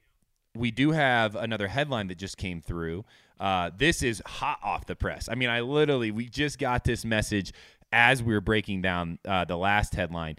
we 0.54 0.70
do 0.70 0.90
have 0.90 1.34
another 1.34 1.68
headline 1.68 2.08
that 2.08 2.18
just 2.18 2.36
came 2.36 2.60
through. 2.60 3.04
Uh, 3.38 3.70
this 3.76 4.02
is 4.02 4.22
hot 4.26 4.58
off 4.62 4.86
the 4.86 4.96
press. 4.96 5.28
I 5.30 5.34
mean, 5.34 5.48
I 5.48 5.60
literally 5.60 6.10
we 6.10 6.28
just 6.28 6.58
got 6.58 6.84
this 6.84 7.04
message 7.04 7.52
as 7.92 8.22
we 8.22 8.34
were 8.34 8.40
breaking 8.40 8.82
down 8.82 9.18
uh, 9.26 9.44
the 9.44 9.56
last 9.56 9.94
headline. 9.94 10.36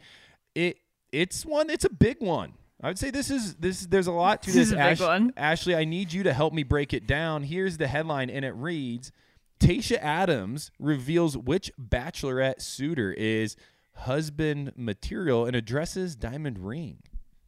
It 0.57 0.79
it's 1.11 1.45
one. 1.45 1.69
It's 1.69 1.85
a 1.85 1.89
big 1.89 2.17
one. 2.19 2.53
I 2.81 2.87
would 2.87 2.99
say 2.99 3.11
this 3.11 3.29
is 3.29 3.55
this. 3.55 3.85
There's 3.85 4.07
a 4.07 4.11
lot 4.11 4.41
to 4.43 4.47
This 4.47 4.55
this. 4.55 4.67
is 4.67 4.73
a 4.73 4.75
big 4.77 4.99
one. 4.99 5.33
Ashley, 5.37 5.75
I 5.75 5.85
need 5.85 6.11
you 6.11 6.23
to 6.23 6.33
help 6.33 6.53
me 6.53 6.63
break 6.63 6.93
it 6.93 7.05
down. 7.07 7.43
Here's 7.43 7.77
the 7.77 7.87
headline, 7.87 8.29
and 8.29 8.43
it 8.43 8.55
reads: 8.55 9.11
Tayshia 9.59 9.97
Adams 10.01 10.71
reveals 10.79 11.37
which 11.37 11.71
Bachelorette 11.79 12.61
suitor 12.61 13.13
is 13.13 13.55
husband 13.93 14.73
material 14.75 15.45
and 15.45 15.55
addresses 15.55 16.15
diamond 16.15 16.59
ring. 16.59 17.03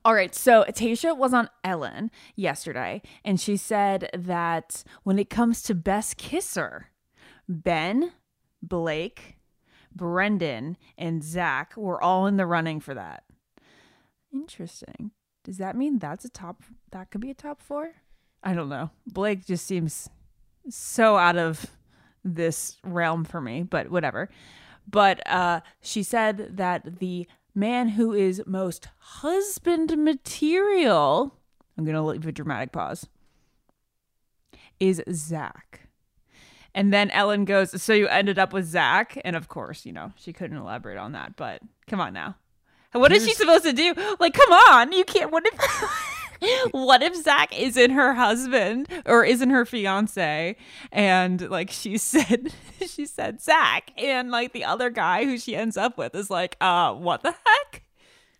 All 0.06 0.14
right, 0.14 0.34
so 0.34 0.64
Tayshia 0.70 1.18
was 1.18 1.34
on 1.34 1.50
Ellen 1.64 2.10
yesterday, 2.36 3.02
and 3.26 3.40
she 3.40 3.58
said 3.58 4.10
that 4.14 4.84
when 5.04 5.20
it 5.20 5.30
comes 5.30 5.62
to 5.64 5.76
best 5.76 6.18
kisser, 6.18 6.88
Ben, 7.48 8.14
Blake, 8.64 9.39
Brendan, 10.00 10.78
and 10.98 11.22
Zach 11.22 11.76
were 11.76 12.02
all 12.02 12.26
in 12.26 12.38
the 12.38 12.46
running 12.46 12.80
for 12.80 12.94
that. 12.94 13.26
Interesting. 14.34 15.12
Does 15.44 15.58
that 15.58 15.76
mean 15.76 16.00
that's 16.00 16.24
a 16.24 16.30
top? 16.30 16.64
That 16.92 17.12
could 17.12 17.20
be 17.20 17.32
a 17.32 17.36
top 17.36 17.62
four. 17.62 17.96
I 18.42 18.54
don't 18.54 18.70
know. 18.70 18.92
Blake 19.06 19.46
just 19.46 19.66
seems 19.66 20.10
so 20.70 21.18
out 21.18 21.38
of 21.38 21.66
this 22.24 22.78
realm 22.86 23.26
for 23.26 23.42
me, 23.42 23.64
but 23.64 23.92
whatever. 23.92 24.30
But 24.88 25.22
uh, 25.28 25.60
she 25.82 26.02
said 26.02 26.56
that 26.56 27.00
the 27.00 27.28
man 27.54 27.90
who 27.90 28.14
is 28.14 28.42
most 28.46 28.88
husband 29.00 29.98
material, 29.98 31.36
I'm 31.78 31.84
going 31.84 31.96
to 31.96 32.02
leave 32.02 32.26
a 32.26 32.32
dramatic 32.32 32.72
pause, 32.72 33.06
is 34.80 35.04
Zach. 35.12 35.89
And 36.74 36.94
then 36.94 37.10
Ellen 37.12 37.46
goes, 37.46 37.82
So 37.82 37.94
you 37.94 38.08
ended 38.08 38.38
up 38.40 38.54
with 38.54 38.66
Zach? 38.66 39.20
And 39.24 39.36
of 39.36 39.48
course, 39.48 39.86
you 39.86 39.94
know, 39.94 40.14
she 40.16 40.34
couldn't 40.34 40.58
elaborate 40.58 40.98
on 40.98 41.14
that, 41.14 41.36
but 41.36 41.62
come 41.88 42.00
on 42.00 42.14
now. 42.14 42.36
What 42.92 43.12
is 43.12 43.26
she 43.26 43.34
supposed 43.34 43.66
to 43.66 43.74
do? 43.74 43.94
Like, 44.20 44.34
come 44.34 44.52
on. 44.52 44.92
You 44.92 45.04
can't. 45.04 45.32
What 45.32 45.44
if. 45.46 46.10
what 46.72 47.04
if 47.04 47.16
Zach 47.16 47.58
isn't 47.58 47.92
her 47.92 48.14
husband 48.14 48.88
or 49.06 49.24
isn't 49.24 49.50
her 49.50 49.66
fiance? 49.66 50.56
And 50.92 51.50
like 51.50 51.70
she 51.70 51.98
said, 52.00 52.54
she 52.86 53.06
said 53.06 53.42
Zach, 53.42 53.92
and 53.98 54.32
like 54.32 54.54
the 54.54 54.64
other 54.64 54.90
guy 54.90 55.26
who 55.26 55.38
she 55.38 55.56
ends 55.56 55.78
up 55.78 55.98
with 55.98 56.16
is 56.16 56.30
like, 56.30 56.56
uh, 56.62 56.94
what 56.94 57.22
the 57.22 57.32
heck? 57.32 57.84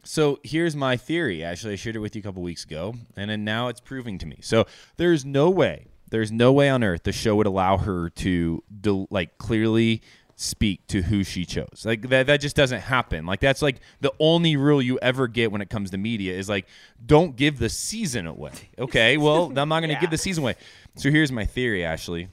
So 0.04 0.40
here's 0.44 0.76
my 0.76 0.96
theory. 0.98 1.44
Actually, 1.44 1.74
I 1.74 1.76
shared 1.76 1.96
it 1.96 2.00
with 2.00 2.16
you 2.16 2.22
a 2.22 2.24
couple 2.24 2.42
weeks 2.42 2.64
ago, 2.64 2.96
and 3.16 3.30
then 3.30 3.44
now 3.44 3.68
it's 3.68 3.82
proving 3.82 4.18
to 4.20 4.26
me. 4.26 4.40
So 4.42 4.66
there's 4.98 5.26
no 5.26 5.50
way, 5.50 5.88
there's 6.10 6.32
no 6.32 6.52
way 6.52 6.70
on 6.70 6.84
earth 6.84 7.04
the 7.04 7.12
show 7.12 7.36
would 7.36 7.48
allow 7.48 7.78
her 7.78 8.10
to 8.10 8.64
del- 8.82 9.08
like 9.10 9.38
clearly 9.38 10.02
speak 10.36 10.88
to 10.88 11.02
who 11.02 11.22
she 11.24 11.44
chose. 11.44 11.84
Like 11.84 12.08
that, 12.10 12.28
that 12.28 12.40
just 12.40 12.56
doesn't 12.56 12.80
happen. 12.80 13.26
Like 13.26 13.42
that's 13.42 13.62
like 13.62 13.78
the 14.00 14.14
only 14.20 14.56
rule 14.56 14.82
you 14.82 14.98
ever 15.02 15.28
get 15.28 15.52
when 15.52 15.62
it 15.62 15.70
comes 15.70 15.92
to 15.92 15.98
media 15.98 16.34
is 16.34 16.48
like, 16.48 16.66
don't 17.06 17.36
give 17.36 17.60
the 17.60 17.68
season 17.68 18.26
away. 18.26 18.54
Okay, 18.78 19.18
well 19.18 19.52
I'm 19.56 19.70
not 19.70 19.82
going 19.82 19.94
to 19.94 20.00
give 20.00 20.12
the 20.12 20.18
season 20.18 20.44
away. 20.44 20.56
So 20.96 21.12
here's 21.12 21.32
my 21.32 21.46
theory. 21.46 21.84
Ashley, 21.84 22.30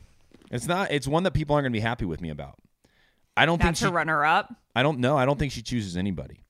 it's 0.51 0.67
not. 0.67 0.93
It's 0.93 1.09
one 1.09 1.25
that 1.25 1.33
people 1.33 1.55
aren't 1.55 1.65
going 1.65 1.73
to 1.73 1.77
be 1.77 1.81
happy 1.81 2.05
with 2.05 2.21
me 2.21 2.31
about. 2.31 2.59
I 3.37 3.45
don't 3.45 3.61
That's 3.61 3.81
think 3.81 3.91
her 3.91 3.93
she, 3.93 3.97
runner 3.97 4.25
up. 4.25 4.55
I 4.75 4.83
don't 4.83 5.01
know. 5.01 5.17
I 5.17 5.27
don't 5.27 5.39
think 5.39 5.53
she 5.53 5.63
chooses 5.63 5.97
anybody. 5.97 6.45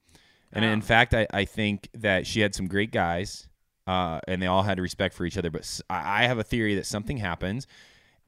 And 0.53 0.65
oh. 0.65 0.69
in 0.69 0.83
fact, 0.83 1.15
I, 1.15 1.27
I 1.33 1.45
think 1.45 1.89
that 1.95 2.27
she 2.27 2.41
had 2.41 2.55
some 2.55 2.69
great 2.69 2.93
guys, 2.93 3.49
uh, 3.87 4.21
and 4.27 4.41
they 4.41 4.47
all 4.47 4.63
had 4.63 4.79
respect 4.79 5.15
for 5.15 5.25
each 5.25 5.39
other. 5.39 5.51
But 5.51 5.81
I 5.89 6.25
have 6.25 6.39
a 6.39 6.45
theory 6.45 6.75
that 6.77 6.87
something 6.87 7.19
happens, 7.19 7.67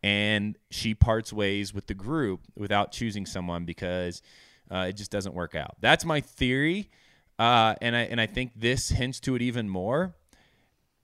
and 0.03 0.57
she 0.71 0.95
parts 0.95 1.33
ways 1.33 1.75
with 1.75 1.87
the 1.87 1.95
group 1.95 2.41
without 2.57 2.93
choosing 2.93 3.27
someone 3.27 3.65
because 3.65 4.23
uh, 4.71 4.87
it 4.89 4.95
just 4.95 5.11
doesn't 5.11 5.35
work 5.35 5.55
out. 5.55 5.77
That's 5.81 6.05
my 6.05 6.21
theory, 6.21 6.91
uh, 7.39 7.75
and 7.81 7.97
I 7.97 8.01
and 8.03 8.21
I 8.21 8.27
think 8.27 8.53
this 8.57 8.91
hints 8.91 9.21
to 9.21 9.35
it 9.35 9.43
even 9.43 9.69
more 9.69 10.15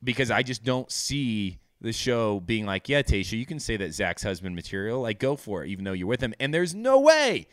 because 0.02 0.30
I 0.30 0.42
just 0.42 0.64
don't 0.64 0.90
see 0.92 1.58
the 1.80 1.92
show 1.92 2.40
being 2.40 2.66
like, 2.66 2.88
yeah, 2.88 3.02
Tayshia, 3.02 3.38
you 3.38 3.46
can 3.46 3.60
say 3.60 3.76
that 3.76 3.92
Zach's 3.92 4.22
husband 4.22 4.54
material, 4.54 5.00
like 5.00 5.18
go 5.18 5.36
for 5.36 5.64
it, 5.64 5.68
even 5.68 5.84
though 5.84 5.92
you're 5.92 6.06
with 6.06 6.20
him. 6.20 6.34
And 6.40 6.52
there's 6.52 6.74
no 6.74 7.00
way, 7.00 7.46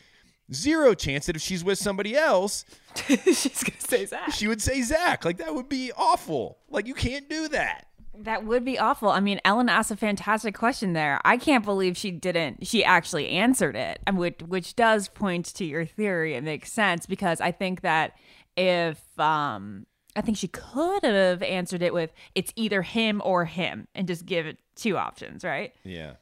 zero 0.54 0.94
chance 0.94 1.26
that 1.26 1.36
if 1.36 1.42
she's 1.42 1.64
with 1.64 1.78
somebody 1.78 2.16
else, 2.16 2.64
she's 3.06 3.62
gonna 3.62 3.80
say 3.80 4.06
Zach. 4.06 4.32
She 4.32 4.48
would 4.48 4.62
say 4.62 4.82
Zach. 4.82 5.24
Like 5.24 5.38
that 5.38 5.54
would 5.54 5.68
be 5.68 5.92
awful. 5.96 6.58
Like 6.68 6.86
you 6.86 6.94
can't 6.94 7.28
do 7.28 7.48
that. 7.48 7.86
That 8.14 8.44
would 8.44 8.64
be 8.64 8.78
awful. 8.78 9.08
I 9.08 9.20
mean, 9.20 9.40
Ellen 9.44 9.70
asked 9.70 9.90
a 9.90 9.96
fantastic 9.96 10.54
question 10.54 10.92
there. 10.92 11.18
I 11.24 11.38
can't 11.38 11.64
believe 11.64 11.96
she 11.96 12.10
didn't. 12.10 12.66
She 12.66 12.84
actually 12.84 13.30
answered 13.30 13.74
it, 13.74 14.00
and 14.06 14.18
which 14.18 14.40
which 14.46 14.76
does 14.76 15.08
point 15.08 15.46
to 15.54 15.64
your 15.64 15.86
theory. 15.86 16.34
It 16.34 16.44
makes 16.44 16.70
sense 16.72 17.06
because 17.06 17.40
I 17.40 17.52
think 17.52 17.80
that 17.80 18.16
if 18.56 19.18
um, 19.18 19.86
I 20.14 20.20
think 20.20 20.36
she 20.36 20.48
could 20.48 21.04
have 21.04 21.42
answered 21.42 21.82
it 21.82 21.94
with 21.94 22.12
it's 22.34 22.52
either 22.54 22.82
him 22.82 23.22
or 23.24 23.46
him, 23.46 23.88
and 23.94 24.06
just 24.06 24.26
give 24.26 24.46
it 24.46 24.58
two 24.76 24.96
options, 24.98 25.42
right? 25.42 25.72
Yeah. 25.84 26.14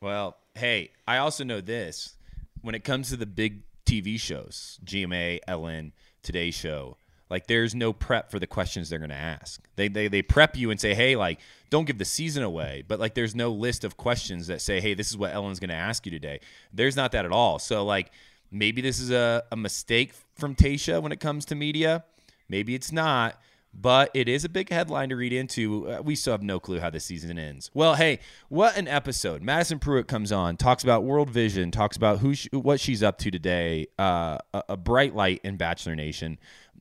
Well, 0.00 0.36
hey, 0.54 0.90
I 1.06 1.18
also 1.18 1.44
know 1.44 1.60
this. 1.60 2.14
When 2.62 2.74
it 2.74 2.82
comes 2.82 3.10
to 3.10 3.16
the 3.16 3.26
big 3.26 3.62
TV 3.86 4.20
shows, 4.20 4.78
GMA, 4.84 5.40
Ellen, 5.46 5.92
Today 6.22 6.50
Show, 6.50 6.96
like 7.28 7.46
there's 7.46 7.74
no 7.74 7.92
prep 7.92 8.30
for 8.30 8.38
the 8.38 8.46
questions 8.46 8.88
they're 8.88 8.98
going 8.98 9.10
to 9.10 9.16
ask. 9.16 9.66
They, 9.76 9.88
they 9.88 10.08
they 10.08 10.22
prep 10.22 10.56
you 10.56 10.70
and 10.70 10.80
say, 10.80 10.94
"Hey, 10.94 11.16
like 11.16 11.40
don't 11.70 11.84
give 11.86 11.98
the 11.98 12.04
season 12.04 12.42
away." 12.42 12.84
But 12.86 13.00
like 13.00 13.14
there's 13.14 13.34
no 13.34 13.50
list 13.50 13.84
of 13.84 13.96
questions 13.96 14.46
that 14.46 14.60
say, 14.60 14.80
"Hey, 14.80 14.94
this 14.94 15.10
is 15.10 15.16
what 15.16 15.34
Ellen's 15.34 15.58
going 15.58 15.70
to 15.70 15.74
ask 15.74 16.06
you 16.06 16.12
today." 16.12 16.40
There's 16.72 16.96
not 16.96 17.12
that 17.12 17.24
at 17.24 17.32
all. 17.32 17.58
So 17.58 17.84
like 17.84 18.12
maybe 18.50 18.80
this 18.80 19.00
is 19.00 19.10
a, 19.10 19.42
a 19.50 19.56
mistake 19.56 20.12
from 20.34 20.54
Tayshia 20.54 21.02
when 21.02 21.12
it 21.12 21.20
comes 21.20 21.44
to 21.46 21.54
media. 21.54 22.04
Maybe 22.48 22.76
it's 22.76 22.92
not, 22.92 23.40
but 23.80 24.10
it 24.14 24.28
is 24.28 24.44
a 24.44 24.48
big 24.48 24.70
headline 24.70 25.10
to 25.10 25.16
read 25.16 25.32
into. 25.32 25.88
Uh, 25.88 26.02
we 26.02 26.14
still 26.14 26.32
have 26.32 26.42
no 26.42 26.58
clue 26.58 26.80
how 26.80 26.90
this 26.90 27.04
season 27.04 27.38
ends. 27.38 27.70
Well, 27.74 27.94
hey, 27.94 28.20
what 28.48 28.76
an 28.76 28.88
episode! 28.88 29.42
Madison 29.42 29.78
Prewett 29.78 30.08
comes 30.08 30.32
on, 30.32 30.56
talks 30.56 30.82
about 30.82 31.04
World 31.04 31.30
Vision, 31.30 31.70
talks 31.70 31.96
about 31.96 32.20
who 32.20 32.34
she, 32.34 32.48
what 32.52 32.80
she's 32.80 33.02
up 33.02 33.18
to 33.18 33.30
today. 33.30 33.86
Uh, 33.98 34.38
a, 34.54 34.62
a 34.70 34.76
bright 34.76 35.14
light 35.14 35.40
in 35.44 35.56
Bachelor 35.56 35.94
Nation. 35.94 36.38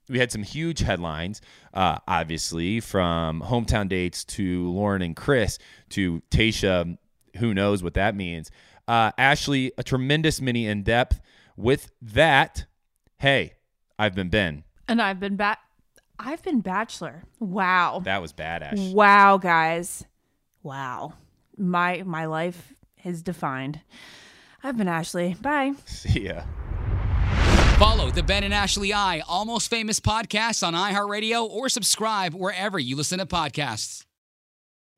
We 0.07 0.19
had 0.19 0.31
some 0.31 0.43
huge 0.43 0.79
headlines, 0.79 1.41
uh, 1.73 1.97
obviously, 2.07 2.79
from 2.79 3.41
hometown 3.41 3.89
dates 3.89 4.23
to 4.25 4.71
Lauren 4.71 5.01
and 5.01 5.15
Chris 5.15 5.57
to 5.89 6.21
Tayshia. 6.29 6.97
Who 7.37 7.53
knows 7.53 7.81
what 7.81 7.95
that 7.95 8.15
means? 8.15 8.51
Uh, 8.87 9.11
Ashley, 9.17 9.71
a 9.77 9.83
tremendous 9.83 10.39
mini 10.39 10.67
in 10.67 10.83
depth. 10.83 11.21
With 11.57 11.91
that, 12.01 12.65
hey, 13.17 13.53
I've 13.97 14.13
been 14.13 14.29
Ben. 14.29 14.63
And 14.87 15.01
I've 15.01 15.19
been 15.19 15.37
bat. 15.37 15.57
I've 16.19 16.41
been 16.43 16.61
Bachelor. 16.61 17.23
Wow. 17.39 18.01
That 18.03 18.21
was 18.21 18.33
badass. 18.33 18.93
Wow, 18.93 19.37
guys. 19.37 20.05
Wow. 20.63 21.13
My 21.57 22.03
my 22.03 22.25
life 22.25 22.73
is 23.03 23.21
defined. 23.21 23.81
I've 24.63 24.77
been 24.77 24.87
Ashley. 24.87 25.35
Bye. 25.41 25.73
See 25.85 26.25
ya. 26.27 26.43
Follow 27.77 28.09
the 28.09 28.23
Ben 28.23 28.43
and 28.43 28.53
Ashley 28.53 28.93
I 28.93 29.19
Almost 29.27 29.69
Famous 29.69 29.99
podcast 29.99 30.65
on 30.65 30.73
iHeartRadio 30.73 31.47
or 31.47 31.67
subscribe 31.67 32.33
wherever 32.33 32.79
you 32.79 32.95
listen 32.95 33.19
to 33.19 33.25
podcasts. 33.25 34.05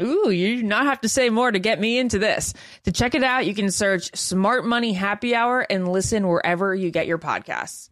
Ooh, 0.00 0.30
you 0.30 0.56
do 0.56 0.62
not 0.62 0.86
have 0.86 1.00
to 1.02 1.08
say 1.08 1.28
more 1.28 1.50
to 1.50 1.58
get 1.58 1.78
me 1.80 1.98
into 1.98 2.18
this. 2.18 2.54
To 2.84 2.92
check 2.92 3.14
it 3.14 3.22
out, 3.22 3.46
you 3.46 3.54
can 3.54 3.70
search 3.70 4.16
Smart 4.16 4.64
Money 4.64 4.92
Happy 4.94 5.34
Hour 5.34 5.66
and 5.68 5.86
listen 5.86 6.26
wherever 6.26 6.74
you 6.74 6.90
get 6.90 7.06
your 7.06 7.18
podcasts. 7.18 7.90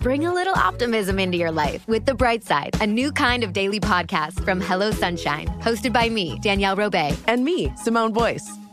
Bring 0.00 0.26
a 0.26 0.32
little 0.32 0.54
optimism 0.54 1.18
into 1.18 1.38
your 1.38 1.50
life 1.50 1.86
with 1.88 2.04
The 2.04 2.14
Bright 2.14 2.44
Side, 2.44 2.76
a 2.80 2.86
new 2.86 3.12
kind 3.12 3.42
of 3.42 3.52
daily 3.52 3.80
podcast 3.80 4.44
from 4.44 4.60
Hello 4.60 4.90
Sunshine, 4.90 5.46
hosted 5.60 5.92
by 5.92 6.08
me, 6.08 6.38
Danielle 6.40 6.76
Robay. 6.76 7.16
And 7.26 7.44
me, 7.44 7.72
Simone 7.76 8.12
Boyce. 8.12 8.48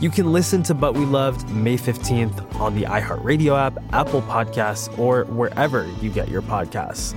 You 0.00 0.10
can 0.10 0.32
listen 0.32 0.62
to 0.62 0.74
But 0.74 0.94
We 0.94 1.04
Loved 1.04 1.50
May 1.50 1.76
15th 1.76 2.60
on 2.60 2.76
the 2.76 2.84
iHeartRadio 2.84 3.58
app, 3.58 3.78
Apple 3.92 4.22
Podcasts, 4.22 4.96
or 4.96 5.24
wherever 5.24 5.90
you 6.00 6.08
get 6.08 6.28
your 6.28 6.40
podcasts. 6.40 7.16